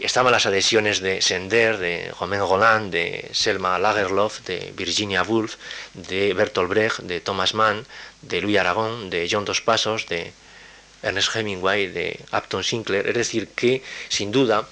Estaban 0.00 0.32
las 0.32 0.46
adhesiones 0.46 1.00
de 1.00 1.20
Sender, 1.20 1.78
de 1.78 2.12
Jomen 2.16 2.40
Golan, 2.40 2.90
de 2.90 3.28
Selma 3.32 3.78
Lagerlof, 3.78 4.40
de 4.46 4.72
Virginia 4.76 5.22
Woolf, 5.22 5.56
de 5.94 6.32
Bertolt 6.34 6.70
Brecht, 6.70 7.00
de 7.00 7.20
Thomas 7.20 7.54
Mann, 7.54 7.84
de 8.22 8.40
Louis 8.40 8.58
Aragón, 8.58 9.10
de 9.10 9.28
John 9.30 9.44
Dos 9.44 9.60
Pasos, 9.60 10.06
de 10.06 10.32
Ernest 11.02 11.34
Hemingway, 11.34 11.86
de 11.86 12.20
Upton 12.32 12.64
Sinclair. 12.64 13.06
Es 13.06 13.14
decir, 13.14 13.48
que 13.48 13.82
sin 14.08 14.32
duda 14.32 14.68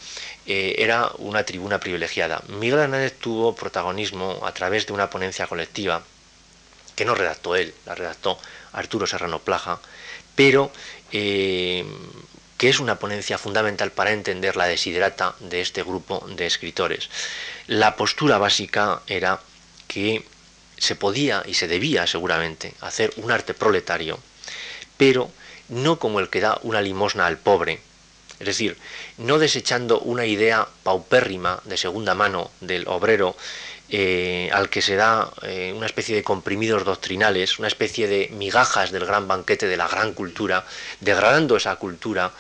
eh, 0.47 0.77
era 0.79 1.11
una 1.18 1.45
tribuna 1.45 1.81
privilegiada. 1.81 2.43
Miguel 2.49 2.81
Hernández 2.81 3.14
tuvo 3.18 3.55
protagonismo 3.55 4.41
a 4.45 4.53
través 4.53 4.87
de 4.87 4.93
una 4.93 5.11
ponencia 5.11 5.47
colectiva 5.47 6.03
que 6.95 7.05
no 7.05 7.14
redactó 7.14 7.57
él, 7.57 7.74
la 7.85 7.95
redactó 7.95 8.39
Arturo 8.72 9.07
Serrano 9.07 9.41
Plaja, 9.41 9.81
pero 10.35 10.70
eh, 11.12 11.85
que 12.57 12.68
es 12.68 12.81
una 12.81 12.99
ponencia 12.99 13.39
fundamental 13.39 13.93
para 13.93 14.12
entender 14.12 14.57
la 14.57 14.66
desiderata 14.66 15.35
de 15.41 15.61
este 15.61 15.83
grupo 15.83 16.24
de 16.29 16.47
escritores. 16.47 17.11
La 17.66 17.97
postura 17.97 18.39
básica 18.39 19.03
era 19.07 19.41
que 19.89 20.24
se 20.79 20.97
podía 20.97 21.43
y 21.47 21.55
se 21.55 21.68
debía 21.68 22.07
seguramente 22.07 22.74
hacer 22.81 23.12
un 23.16 23.31
arte 23.31 23.55
proletario, 23.55 24.18
pero 24.97 25.31
no 25.68 25.98
como 25.98 26.20
el 26.20 26.28
que 26.28 26.40
da 26.40 26.58
una 26.62 26.80
limosna 26.80 27.26
al 27.26 27.38
pobre, 27.38 27.80
es 28.38 28.46
decir, 28.46 28.76
no 29.16 29.38
desechando 29.38 30.00
una 30.00 30.26
idea 30.26 30.68
paupérrima 30.82 31.60
de 31.64 31.76
segunda 31.76 32.14
mano 32.14 32.50
del 32.60 32.86
obrero 32.86 33.34
eh, 33.88 34.50
al 34.52 34.68
que 34.68 34.82
se 34.82 34.96
da 34.96 35.30
eh, 35.42 35.72
una 35.74 35.86
especie 35.86 36.16
de 36.16 36.24
comprimidos 36.24 36.84
doctrinales, 36.84 37.58
una 37.58 37.68
especie 37.68 38.08
de 38.08 38.28
migajas 38.32 38.90
del 38.90 39.06
gran 39.06 39.28
banquete 39.28 39.68
de 39.68 39.76
la 39.76 39.88
gran 39.88 40.12
cultura, 40.12 40.66
degradando 41.00 41.56
esa 41.56 41.76
cultura, 41.76 42.32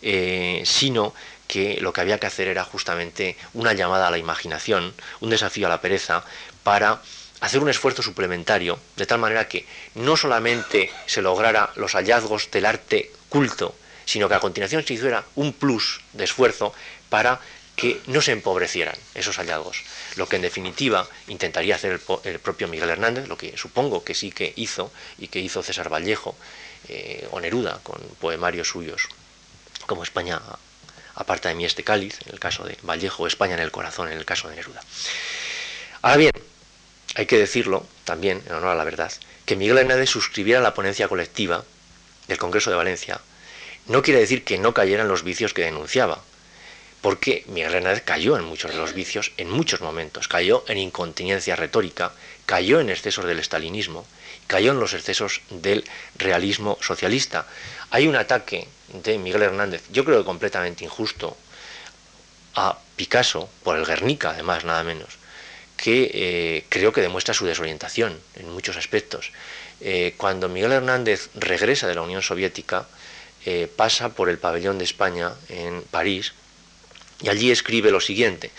eh, 0.00 0.62
sino 0.64 1.14
que 1.46 1.78
lo 1.80 1.92
que 1.92 2.00
había 2.00 2.18
que 2.18 2.26
hacer 2.26 2.48
era 2.48 2.64
justamente 2.64 3.36
una 3.52 3.74
llamada 3.74 4.08
a 4.08 4.10
la 4.10 4.18
imaginación, 4.18 4.94
un 5.20 5.30
desafío 5.30 5.66
a 5.66 5.70
la 5.70 5.82
pereza, 5.82 6.24
para 6.62 7.02
hacer 7.44 7.60
un 7.60 7.68
esfuerzo 7.68 8.02
suplementario, 8.02 8.78
de 8.96 9.06
tal 9.06 9.18
manera 9.18 9.48
que 9.48 9.66
no 9.94 10.16
solamente 10.16 10.90
se 11.06 11.20
lograra 11.20 11.70
los 11.76 11.92
hallazgos 11.92 12.50
del 12.50 12.64
arte 12.64 13.10
culto, 13.28 13.74
sino 14.06 14.28
que 14.28 14.34
a 14.34 14.40
continuación 14.40 14.82
se 14.84 14.94
hiciera 14.94 15.24
un 15.34 15.52
plus 15.52 16.00
de 16.14 16.24
esfuerzo 16.24 16.72
para 17.10 17.40
que 17.76 18.00
no 18.06 18.22
se 18.22 18.32
empobrecieran 18.32 18.94
esos 19.14 19.36
hallazgos. 19.36 19.82
Lo 20.16 20.26
que 20.26 20.36
en 20.36 20.42
definitiva 20.42 21.06
intentaría 21.28 21.74
hacer 21.74 22.00
el, 22.24 22.38
propio 22.38 22.68
Miguel 22.68 22.88
Hernández, 22.88 23.28
lo 23.28 23.36
que 23.36 23.58
supongo 23.58 24.04
que 24.04 24.14
sí 24.14 24.30
que 24.30 24.54
hizo 24.56 24.90
y 25.18 25.28
que 25.28 25.40
hizo 25.40 25.62
César 25.62 25.92
Vallejo 25.92 26.34
eh, 26.88 27.28
o 27.30 27.40
Neruda 27.40 27.80
con 27.82 28.00
poemarios 28.20 28.68
suyos, 28.68 29.08
como 29.86 30.02
España 30.02 30.40
aparta 31.16 31.50
de 31.50 31.56
mí 31.56 31.66
este 31.66 31.84
cáliz, 31.84 32.18
en 32.26 32.32
el 32.32 32.40
caso 32.40 32.64
de 32.64 32.78
Vallejo, 32.82 33.26
España 33.26 33.54
en 33.54 33.60
el 33.60 33.70
corazón, 33.70 34.10
en 34.10 34.16
el 34.16 34.24
caso 34.24 34.48
de 34.48 34.56
Neruda. 34.56 34.80
Ahora 36.00 36.16
bien, 36.16 36.32
hay 37.14 37.26
que 37.26 37.38
decirlo 37.38 37.86
también, 38.04 38.42
en 38.46 38.54
honor 38.54 38.70
a 38.70 38.74
la 38.74 38.84
verdad, 38.84 39.12
que 39.46 39.56
Miguel 39.56 39.78
Hernández 39.78 40.10
suscribiera 40.10 40.60
la 40.60 40.74
ponencia 40.74 41.08
colectiva 41.08 41.64
del 42.28 42.38
Congreso 42.38 42.70
de 42.70 42.76
Valencia 42.76 43.20
no 43.86 44.02
quiere 44.02 44.20
decir 44.20 44.44
que 44.44 44.58
no 44.58 44.72
cayeran 44.72 45.08
los 45.08 45.24
vicios 45.24 45.52
que 45.52 45.62
denunciaba, 45.62 46.22
porque 47.02 47.44
Miguel 47.48 47.74
Hernández 47.74 48.02
cayó 48.02 48.38
en 48.38 48.44
muchos 48.44 48.70
de 48.70 48.78
los 48.78 48.94
vicios 48.94 49.32
en 49.36 49.50
muchos 49.50 49.82
momentos. 49.82 50.26
Cayó 50.26 50.64
en 50.68 50.78
incontinencia 50.78 51.54
retórica, 51.54 52.12
cayó 52.46 52.80
en 52.80 52.88
excesos 52.88 53.26
del 53.26 53.40
estalinismo, 53.40 54.06
cayó 54.46 54.72
en 54.72 54.80
los 54.80 54.94
excesos 54.94 55.42
del 55.50 55.84
realismo 56.16 56.78
socialista. 56.80 57.46
Hay 57.90 58.08
un 58.08 58.16
ataque 58.16 58.68
de 58.88 59.18
Miguel 59.18 59.42
Hernández, 59.42 59.82
yo 59.92 60.06
creo 60.06 60.20
que 60.20 60.24
completamente 60.24 60.84
injusto, 60.84 61.36
a 62.54 62.78
Picasso, 62.96 63.50
por 63.64 63.76
el 63.76 63.84
Guernica, 63.84 64.30
además, 64.30 64.64
nada 64.64 64.82
menos, 64.82 65.18
que 65.76 66.10
eh, 66.12 66.64
creo 66.68 66.92
que 66.92 67.00
demuestra 67.00 67.34
su 67.34 67.46
desorientación 67.46 68.18
en 68.36 68.50
muchos 68.50 68.76
aspectos. 68.76 69.32
Eh, 69.80 70.14
cuando 70.16 70.48
Miguel 70.48 70.72
Hernández 70.72 71.30
regresa 71.34 71.86
de 71.86 71.94
la 71.94 72.02
Unión 72.02 72.22
Soviética, 72.22 72.86
eh, 73.44 73.68
pasa 73.74 74.14
por 74.14 74.28
el 74.28 74.38
pabellón 74.38 74.78
de 74.78 74.84
España 74.84 75.32
en 75.48 75.82
París 75.82 76.32
y 77.20 77.28
allí 77.28 77.50
escribe 77.50 77.90
lo 77.90 78.00
siguiente. 78.00 78.50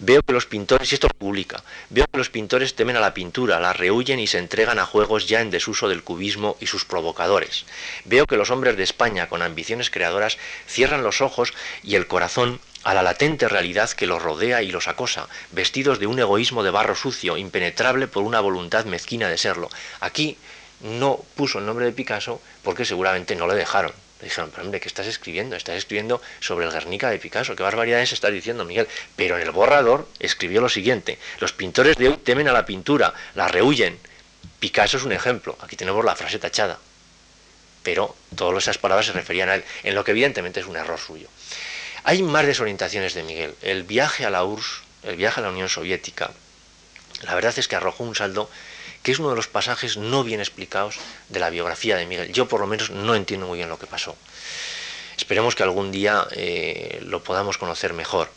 Veo 0.00 0.22
que 0.22 0.32
los 0.32 0.46
pintores, 0.46 0.92
y 0.92 0.94
esto 0.94 1.08
lo 1.08 1.18
publica, 1.18 1.64
veo 1.90 2.06
que 2.06 2.18
los 2.18 2.30
pintores 2.30 2.76
temen 2.76 2.96
a 2.96 3.00
la 3.00 3.14
pintura, 3.14 3.58
la 3.58 3.72
rehuyen 3.72 4.20
y 4.20 4.28
se 4.28 4.38
entregan 4.38 4.78
a 4.78 4.86
juegos 4.86 5.26
ya 5.26 5.40
en 5.40 5.50
desuso 5.50 5.88
del 5.88 6.04
cubismo 6.04 6.56
y 6.60 6.66
sus 6.66 6.84
provocadores. 6.84 7.64
Veo 8.04 8.26
que 8.26 8.36
los 8.36 8.50
hombres 8.50 8.76
de 8.76 8.84
España 8.84 9.28
con 9.28 9.42
ambiciones 9.42 9.90
creadoras 9.90 10.38
cierran 10.68 11.02
los 11.02 11.20
ojos 11.20 11.52
y 11.82 11.96
el 11.96 12.06
corazón 12.06 12.60
a 12.88 12.94
la 12.94 13.02
latente 13.02 13.48
realidad 13.48 13.90
que 13.90 14.06
los 14.06 14.22
rodea 14.22 14.62
y 14.62 14.70
los 14.70 14.88
acosa, 14.88 15.28
vestidos 15.52 15.98
de 15.98 16.06
un 16.06 16.18
egoísmo 16.18 16.62
de 16.62 16.70
barro 16.70 16.94
sucio, 16.94 17.36
impenetrable 17.36 18.08
por 18.08 18.22
una 18.22 18.40
voluntad 18.40 18.86
mezquina 18.86 19.28
de 19.28 19.36
serlo. 19.36 19.68
Aquí 20.00 20.38
no 20.80 21.22
puso 21.36 21.58
el 21.58 21.66
nombre 21.66 21.84
de 21.84 21.92
Picasso 21.92 22.40
porque 22.62 22.86
seguramente 22.86 23.36
no 23.36 23.46
le 23.46 23.56
dejaron. 23.56 23.92
Le 24.20 24.28
dijeron, 24.28 24.50
pero 24.50 24.62
hombre, 24.62 24.80
¿qué 24.80 24.88
estás 24.88 25.06
escribiendo? 25.06 25.54
Estás 25.54 25.76
escribiendo 25.76 26.22
sobre 26.40 26.64
el 26.64 26.72
Guernica 26.72 27.10
de 27.10 27.18
Picasso. 27.18 27.54
¿Qué 27.54 27.62
barbaridades 27.62 28.14
estás 28.14 28.32
diciendo, 28.32 28.64
Miguel? 28.64 28.88
Pero 29.16 29.36
en 29.36 29.42
el 29.42 29.50
borrador 29.50 30.08
escribió 30.18 30.62
lo 30.62 30.70
siguiente. 30.70 31.18
Los 31.40 31.52
pintores 31.52 31.94
de 31.98 32.08
hoy 32.08 32.16
temen 32.16 32.48
a 32.48 32.52
la 32.52 32.64
pintura, 32.64 33.12
la 33.34 33.48
rehuyen. 33.48 33.98
Picasso 34.60 34.96
es 34.96 35.02
un 35.02 35.12
ejemplo. 35.12 35.58
Aquí 35.60 35.76
tenemos 35.76 36.02
la 36.06 36.16
frase 36.16 36.38
tachada. 36.38 36.78
Pero 37.82 38.16
todas 38.34 38.64
esas 38.64 38.78
palabras 38.78 39.04
se 39.04 39.12
referían 39.12 39.50
a 39.50 39.56
él, 39.56 39.64
en 39.82 39.94
lo 39.94 40.04
que 40.04 40.12
evidentemente 40.12 40.60
es 40.60 40.66
un 40.66 40.76
error 40.76 40.98
suyo. 40.98 41.28
Hay 42.08 42.22
más 42.22 42.46
desorientaciones 42.46 43.12
de 43.12 43.22
Miguel. 43.22 43.54
El 43.60 43.82
viaje 43.82 44.24
a 44.24 44.30
la 44.30 44.42
URSS, 44.42 44.80
el 45.02 45.16
viaje 45.16 45.40
a 45.40 45.42
la 45.42 45.50
Unión 45.50 45.68
Soviética, 45.68 46.30
la 47.20 47.34
verdad 47.34 47.52
es 47.58 47.68
que 47.68 47.76
arrojó 47.76 48.02
un 48.02 48.14
saldo 48.14 48.48
que 49.02 49.12
es 49.12 49.18
uno 49.18 49.28
de 49.28 49.36
los 49.36 49.46
pasajes 49.46 49.98
no 49.98 50.24
bien 50.24 50.40
explicados 50.40 50.96
de 51.28 51.38
la 51.38 51.50
biografía 51.50 51.98
de 51.98 52.06
Miguel. 52.06 52.32
Yo 52.32 52.48
por 52.48 52.60
lo 52.60 52.66
menos 52.66 52.88
no 52.88 53.14
entiendo 53.14 53.46
muy 53.46 53.58
bien 53.58 53.68
lo 53.68 53.78
que 53.78 53.86
pasó. 53.86 54.16
Esperemos 55.18 55.54
que 55.54 55.64
algún 55.64 55.92
día 55.92 56.26
eh, 56.30 56.98
lo 57.02 57.22
podamos 57.22 57.58
conocer 57.58 57.92
mejor. 57.92 58.30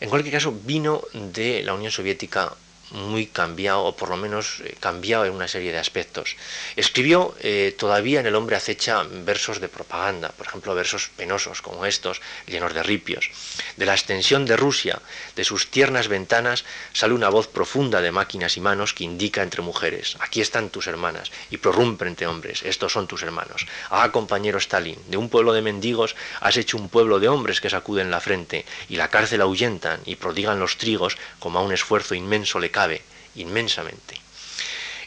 En 0.00 0.10
cualquier 0.10 0.34
caso, 0.34 0.50
vino 0.50 1.04
de 1.12 1.62
la 1.62 1.74
Unión 1.74 1.92
Soviética 1.92 2.54
muy 2.90 3.26
cambiado, 3.26 3.84
o 3.84 3.96
por 3.96 4.08
lo 4.08 4.16
menos 4.16 4.60
eh, 4.60 4.74
cambiado 4.80 5.24
en 5.24 5.32
una 5.32 5.48
serie 5.48 5.72
de 5.72 5.78
aspectos. 5.78 6.36
Escribió 6.76 7.34
eh, 7.40 7.74
todavía 7.76 8.20
en 8.20 8.26
El 8.26 8.34
hombre 8.34 8.56
acecha 8.56 9.02
versos 9.02 9.60
de 9.60 9.68
propaganda, 9.68 10.28
por 10.30 10.46
ejemplo, 10.46 10.74
versos 10.74 11.10
penosos 11.16 11.62
como 11.62 11.86
estos, 11.86 12.20
llenos 12.46 12.74
de 12.74 12.82
ripios. 12.82 13.30
De 13.76 13.86
la 13.86 13.94
extensión 13.94 14.46
de 14.46 14.56
Rusia, 14.56 15.00
de 15.34 15.44
sus 15.44 15.70
tiernas 15.70 16.08
ventanas, 16.08 16.64
sale 16.92 17.14
una 17.14 17.28
voz 17.28 17.48
profunda 17.48 18.00
de 18.00 18.12
máquinas 18.12 18.56
y 18.56 18.60
manos 18.60 18.94
que 18.94 19.04
indica 19.04 19.42
entre 19.42 19.62
mujeres, 19.62 20.16
aquí 20.20 20.40
están 20.40 20.70
tus 20.70 20.86
hermanas, 20.86 21.30
y 21.50 21.56
prorrumpe 21.58 22.06
entre 22.06 22.26
hombres, 22.26 22.62
estos 22.62 22.92
son 22.92 23.06
tus 23.06 23.22
hermanos. 23.22 23.66
Ah, 23.90 24.10
compañero 24.12 24.58
Stalin, 24.58 24.98
de 25.08 25.16
un 25.16 25.28
pueblo 25.28 25.52
de 25.52 25.62
mendigos 25.62 26.16
has 26.40 26.56
hecho 26.56 26.76
un 26.76 26.88
pueblo 26.88 27.18
de 27.18 27.28
hombres 27.28 27.60
que 27.60 27.70
sacuden 27.70 28.10
la 28.10 28.20
frente, 28.20 28.64
y 28.88 28.96
la 28.96 29.08
cárcel 29.08 29.40
ahuyentan 29.40 30.00
y 30.04 30.16
prodigan 30.16 30.60
los 30.60 30.76
trigos 30.78 31.16
como 31.38 31.58
a 31.58 31.62
un 31.62 31.72
esfuerzo 31.72 32.14
inmenso 32.14 32.58
le 32.58 32.70
cabe 32.76 33.00
inmensamente. 33.36 34.20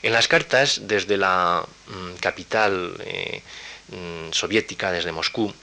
En 0.01 0.11
las 0.11 0.28
cartas 0.28 0.88
desde 0.88 1.17
la 1.17 1.63
mm, 1.88 2.15
capital 2.20 2.95
eh, 3.05 3.43
mm, 3.89 4.32
soviética, 4.32 4.91
desde 4.91 5.11
Moscú, 5.11 5.53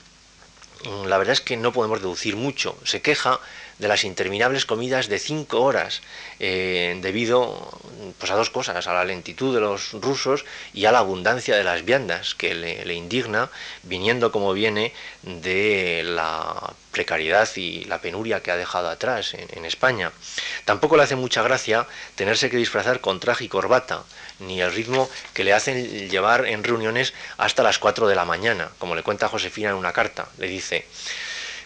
mm, 0.85 1.07
la 1.07 1.19
verdad 1.19 1.33
es 1.33 1.41
que 1.41 1.57
no 1.57 1.73
podemos 1.73 1.99
deducir 2.01 2.37
mucho. 2.37 2.79
Se 2.85 3.03
queja 3.03 3.41
de 3.79 3.89
las 3.89 4.05
interminables 4.05 4.65
comidas 4.65 5.09
de 5.09 5.19
cinco 5.19 5.63
horas, 5.63 6.01
eh, 6.41 6.99
debido 7.03 7.71
pues, 8.19 8.31
a 8.31 8.37
dos 8.37 8.51
cosas, 8.51 8.87
a 8.87 8.95
la 8.95 9.05
lentitud 9.05 9.55
de 9.55 9.61
los 9.61 9.93
rusos 9.93 10.45
y 10.73 10.87
a 10.87 10.93
la 10.93 11.01
abundancia 11.01 11.57
de 11.57 11.65
las 11.65 11.85
viandas, 11.85 12.35
que 12.35 12.55
le, 12.55 12.95
indigna, 12.95 13.51
viniendo 13.83 14.33
como 14.33 14.53
viene 14.53 14.93
de 15.23 16.03
la 16.05 16.75
precariedad 16.91 17.49
y 17.57 17.85
la 17.85 18.01
penuria 18.01 18.41
que 18.41 18.51
ha 18.51 18.57
dejado 18.57 18.89
atrás 18.89 19.35
en, 19.35 19.67
España. 19.67 20.13
Tampoco 20.65 20.97
le 20.97 21.03
hace 21.03 21.17
mucha 21.17 21.43
gracia 21.43 21.87
tenerse 22.15 22.49
que 22.49 22.57
disfrazar 22.57 23.01
con 23.01 23.21
traje 23.21 23.45
y 23.45 23.49
corbata, 23.49 24.05
ni 24.39 24.61
el 24.61 24.73
ritmo 24.73 25.11
que 25.35 25.45
le 25.45 25.53
hacen 25.53 26.09
llevar 26.09 26.47
en 26.47 26.65
reuniones 26.65 27.13
hasta 27.37 27.63
las 27.63 27.79
4 27.79 28.09
de 28.09 28.15
la 28.15 28.25
mañana, 28.25 28.71
como 28.79 28.95
le 28.95 29.03
cuenta 29.03 29.29
Josefina 29.29 29.71
en 29.71 29.77
una 29.77 29.93
carta. 29.93 30.29
Le 30.39 30.47
dice, 30.47 30.87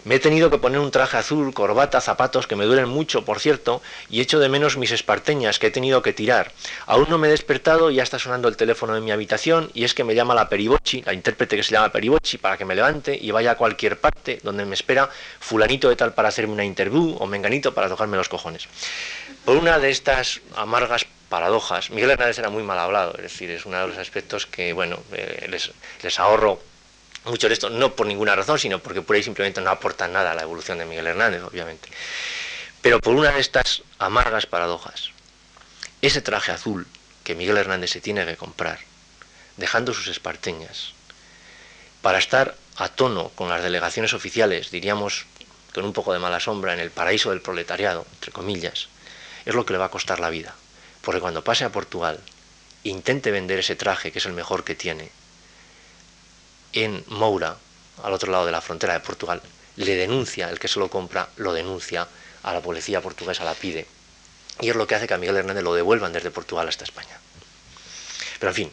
me 0.03 0.15
he 0.15 0.19
tenido 0.19 0.49
que 0.49 0.57
poner 0.57 0.79
un 0.79 0.91
traje 0.91 1.17
azul, 1.17 1.53
corbata, 1.53 2.01
zapatos, 2.01 2.47
que 2.47 2.55
me 2.55 2.65
duelen 2.65 2.89
mucho, 2.89 3.23
por 3.23 3.39
cierto, 3.39 3.81
y 4.09 4.21
echo 4.21 4.39
de 4.39 4.49
menos 4.49 4.77
mis 4.77 4.91
esparteñas 4.91 5.59
que 5.59 5.67
he 5.67 5.71
tenido 5.71 6.01
que 6.01 6.13
tirar. 6.13 6.51
Aún 6.87 7.07
no 7.09 7.17
me 7.17 7.27
he 7.27 7.31
despertado 7.31 7.91
y 7.91 7.95
ya 7.95 8.03
está 8.03 8.19
sonando 8.19 8.47
el 8.47 8.57
teléfono 8.57 8.95
en 8.95 9.03
mi 9.03 9.11
habitación, 9.11 9.69
y 9.73 9.83
es 9.83 9.93
que 9.93 10.03
me 10.03 10.15
llama 10.15 10.35
la 10.35 10.49
Peribochi, 10.49 11.03
la 11.03 11.13
intérprete 11.13 11.55
que 11.55 11.63
se 11.63 11.71
llama 11.71 11.91
Peribochi, 11.91 12.37
para 12.37 12.57
que 12.57 12.65
me 12.65 12.75
levante 12.75 13.17
y 13.19 13.31
vaya 13.31 13.51
a 13.51 13.55
cualquier 13.55 13.99
parte 13.99 14.39
donde 14.43 14.65
me 14.65 14.73
espera 14.73 15.09
fulanito 15.39 15.89
de 15.89 15.95
tal 15.95 16.13
para 16.13 16.29
hacerme 16.29 16.53
una 16.53 16.65
interview 16.65 17.17
o 17.19 17.27
menganito 17.27 17.73
para 17.73 17.89
tocarme 17.89 18.17
los 18.17 18.29
cojones. 18.29 18.67
Por 19.45 19.57
una 19.57 19.79
de 19.79 19.89
estas 19.89 20.41
amargas 20.55 21.05
paradojas, 21.29 21.89
Miguel 21.89 22.11
Hernández 22.11 22.39
era 22.39 22.49
muy 22.49 22.63
mal 22.63 22.77
hablado, 22.77 23.13
es 23.15 23.23
decir, 23.23 23.49
es 23.49 23.65
uno 23.65 23.79
de 23.79 23.87
los 23.87 23.97
aspectos 23.97 24.45
que, 24.45 24.73
bueno, 24.73 24.99
eh, 25.13 25.47
les, 25.49 25.71
les 26.03 26.19
ahorro 26.19 26.59
mucho 27.25 27.47
de 27.47 27.53
esto, 27.53 27.69
no 27.69 27.95
por 27.95 28.07
ninguna 28.07 28.35
razón, 28.35 28.59
sino 28.59 28.79
porque 28.79 29.01
por 29.01 29.15
ahí 29.15 29.23
simplemente 29.23 29.61
no 29.61 29.69
aporta 29.69 30.07
nada 30.07 30.31
a 30.31 30.35
la 30.35 30.41
evolución 30.41 30.77
de 30.77 30.85
Miguel 30.85 31.07
Hernández, 31.07 31.43
obviamente. 31.43 31.89
Pero 32.81 32.99
por 32.99 33.13
una 33.13 33.31
de 33.31 33.39
estas 33.39 33.83
amargas 33.99 34.47
paradojas, 34.47 35.11
ese 36.01 36.21
traje 36.21 36.51
azul 36.51 36.87
que 37.23 37.35
Miguel 37.35 37.57
Hernández 37.57 37.91
se 37.91 38.01
tiene 38.01 38.25
que 38.25 38.37
comprar, 38.37 38.79
dejando 39.57 39.93
sus 39.93 40.07
esparteñas, 40.07 40.93
para 42.01 42.17
estar 42.17 42.55
a 42.77 42.89
tono 42.89 43.29
con 43.29 43.49
las 43.49 43.61
delegaciones 43.61 44.13
oficiales, 44.13 44.71
diríamos 44.71 45.25
con 45.73 45.85
un 45.85 45.93
poco 45.93 46.13
de 46.13 46.19
mala 46.19 46.39
sombra, 46.39 46.73
en 46.73 46.79
el 46.79 46.89
paraíso 46.89 47.29
del 47.29 47.41
proletariado, 47.41 48.05
entre 48.13 48.31
comillas, 48.31 48.87
es 49.45 49.53
lo 49.53 49.65
que 49.65 49.73
le 49.73 49.79
va 49.79 49.85
a 49.85 49.91
costar 49.91 50.19
la 50.19 50.29
vida. 50.29 50.55
Porque 51.01 51.21
cuando 51.21 51.43
pase 51.43 51.63
a 51.63 51.71
Portugal, 51.71 52.19
intente 52.83 53.31
vender 53.31 53.59
ese 53.59 53.75
traje, 53.75 54.11
que 54.11 54.19
es 54.19 54.25
el 54.25 54.33
mejor 54.33 54.63
que 54.63 54.75
tiene, 54.75 55.11
en 56.73 57.03
Moura, 57.07 57.57
al 58.03 58.13
otro 58.13 58.31
lado 58.31 58.45
de 58.45 58.51
la 58.51 58.61
frontera 58.61 58.93
de 58.93 58.99
Portugal, 58.99 59.41
le 59.75 59.95
denuncia, 59.95 60.49
el 60.49 60.59
que 60.59 60.67
se 60.67 60.79
lo 60.79 60.89
compra, 60.89 61.29
lo 61.37 61.53
denuncia 61.53 62.07
a 62.43 62.53
la 62.53 62.61
policía 62.61 63.01
portuguesa, 63.01 63.43
la 63.43 63.53
pide. 63.53 63.85
Y 64.59 64.69
es 64.69 64.75
lo 64.75 64.87
que 64.87 64.95
hace 64.95 65.07
que 65.07 65.13
a 65.13 65.17
Miguel 65.17 65.37
Hernández 65.37 65.63
lo 65.63 65.73
devuelvan 65.73 66.13
desde 66.13 66.31
Portugal 66.31 66.67
hasta 66.67 66.83
España. 66.83 67.19
Pero 68.39 68.51
en 68.51 68.55
fin, 68.55 68.71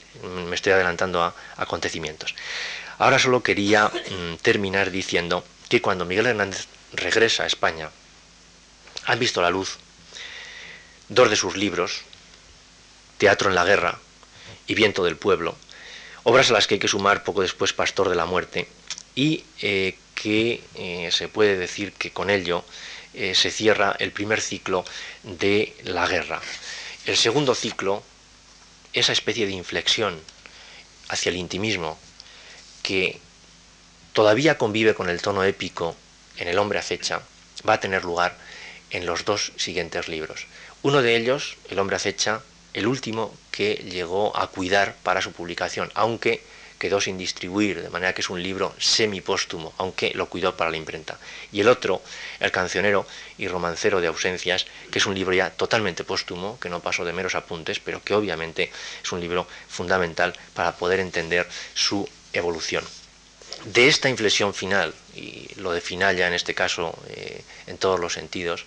me 0.48 0.54
estoy 0.54 0.72
adelantando 0.72 1.22
a, 1.22 1.34
acontecimientos. 1.56 2.34
Ahora 2.98 3.18
solo 3.18 3.42
quería 3.42 3.88
mm, 3.88 4.36
terminar 4.42 4.90
diciendo 4.90 5.44
que 5.68 5.82
cuando 5.82 6.04
Miguel 6.04 6.26
Hernández 6.26 6.66
regresa 6.92 7.44
a 7.44 7.46
España, 7.46 7.90
han 9.04 9.18
visto 9.18 9.40
la 9.40 9.50
luz 9.50 9.78
dos 11.08 11.30
de 11.30 11.36
sus 11.36 11.56
libros, 11.56 12.02
Teatro 13.18 13.48
en 13.48 13.54
la 13.54 13.64
Guerra 13.64 13.98
y 14.66 14.74
Viento 14.74 15.04
del 15.04 15.16
Pueblo, 15.16 15.56
obras 16.24 16.50
a 16.50 16.52
las 16.52 16.66
que 16.66 16.74
hay 16.74 16.80
que 16.80 16.88
sumar 16.88 17.24
poco 17.24 17.42
después 17.42 17.72
Pastor 17.72 18.08
de 18.08 18.16
la 18.16 18.26
Muerte, 18.26 18.68
y 19.14 19.44
eh, 19.62 19.96
que 20.14 20.62
eh, 20.74 21.08
se 21.10 21.28
puede 21.28 21.56
decir 21.56 21.92
que 21.92 22.10
con 22.10 22.30
ello 22.30 22.64
eh, 23.14 23.34
se 23.34 23.50
cierra 23.50 23.96
el 23.98 24.12
primer 24.12 24.40
ciclo 24.40 24.84
de 25.22 25.74
la 25.84 26.06
guerra. 26.06 26.40
El 27.06 27.16
segundo 27.16 27.54
ciclo, 27.54 28.02
esa 28.92 29.12
especie 29.12 29.46
de 29.46 29.52
inflexión 29.52 30.20
hacia 31.08 31.30
el 31.30 31.36
intimismo 31.36 31.98
que 32.82 33.18
todavía 34.12 34.58
convive 34.58 34.94
con 34.94 35.08
el 35.08 35.20
tono 35.20 35.42
épico 35.44 35.96
en 36.36 36.48
El 36.48 36.58
hombre 36.58 36.78
acecha, 36.78 37.22
va 37.68 37.74
a 37.74 37.80
tener 37.80 38.04
lugar 38.04 38.36
en 38.90 39.06
los 39.06 39.24
dos 39.24 39.52
siguientes 39.56 40.08
libros. 40.08 40.46
Uno 40.82 41.02
de 41.02 41.16
ellos, 41.16 41.56
El 41.70 41.78
hombre 41.78 41.96
acecha, 41.96 42.42
el 42.74 42.86
último 42.86 43.34
que 43.50 43.74
llegó 43.74 44.36
a 44.36 44.48
cuidar 44.48 44.94
para 45.02 45.22
su 45.22 45.32
publicación, 45.32 45.90
aunque 45.94 46.42
quedó 46.78 47.00
sin 47.00 47.18
distribuir, 47.18 47.82
de 47.82 47.90
manera 47.90 48.14
que 48.14 48.20
es 48.20 48.30
un 48.30 48.42
libro 48.42 48.74
semipóstumo, 48.78 49.74
aunque 49.78 50.12
lo 50.14 50.28
cuidó 50.28 50.56
para 50.56 50.70
la 50.70 50.76
imprenta. 50.76 51.18
Y 51.52 51.60
el 51.60 51.68
otro, 51.68 52.02
El 52.40 52.52
cancionero 52.52 53.04
y 53.36 53.48
romancero 53.48 54.00
de 54.00 54.06
ausencias, 54.06 54.66
que 54.90 54.98
es 54.98 55.06
un 55.06 55.14
libro 55.14 55.34
ya 55.34 55.50
totalmente 55.50 56.04
póstumo, 56.04 56.58
que 56.60 56.68
no 56.68 56.80
pasó 56.80 57.04
de 57.04 57.12
meros 57.12 57.34
apuntes, 57.34 57.80
pero 57.80 58.02
que 58.02 58.14
obviamente 58.14 58.70
es 59.02 59.12
un 59.12 59.20
libro 59.20 59.46
fundamental 59.68 60.34
para 60.54 60.76
poder 60.76 61.00
entender 61.00 61.48
su 61.74 62.08
evolución. 62.32 62.84
De 63.64 63.88
esta 63.88 64.08
inflexión 64.08 64.54
final, 64.54 64.94
y 65.16 65.48
lo 65.56 65.72
de 65.72 65.80
final 65.80 66.16
ya 66.16 66.28
en 66.28 66.34
este 66.34 66.54
caso 66.54 66.96
eh, 67.08 67.42
en 67.66 67.76
todos 67.76 67.98
los 67.98 68.12
sentidos, 68.12 68.66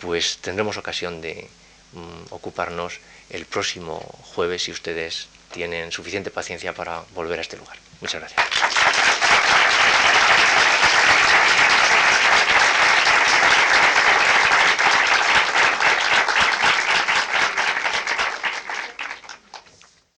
pues 0.00 0.38
tendremos 0.42 0.76
ocasión 0.76 1.22
de 1.22 1.48
mm, 1.92 2.32
ocuparnos 2.32 3.00
el 3.30 3.44
próximo 3.46 3.98
jueves 4.34 4.64
si 4.64 4.72
ustedes 4.72 5.28
tienen 5.52 5.92
suficiente 5.92 6.30
paciencia 6.30 6.74
para 6.74 7.02
volver 7.14 7.38
a 7.38 7.42
este 7.42 7.56
lugar. 7.56 7.76
Muchas 8.00 8.20
gracias. 8.20 8.97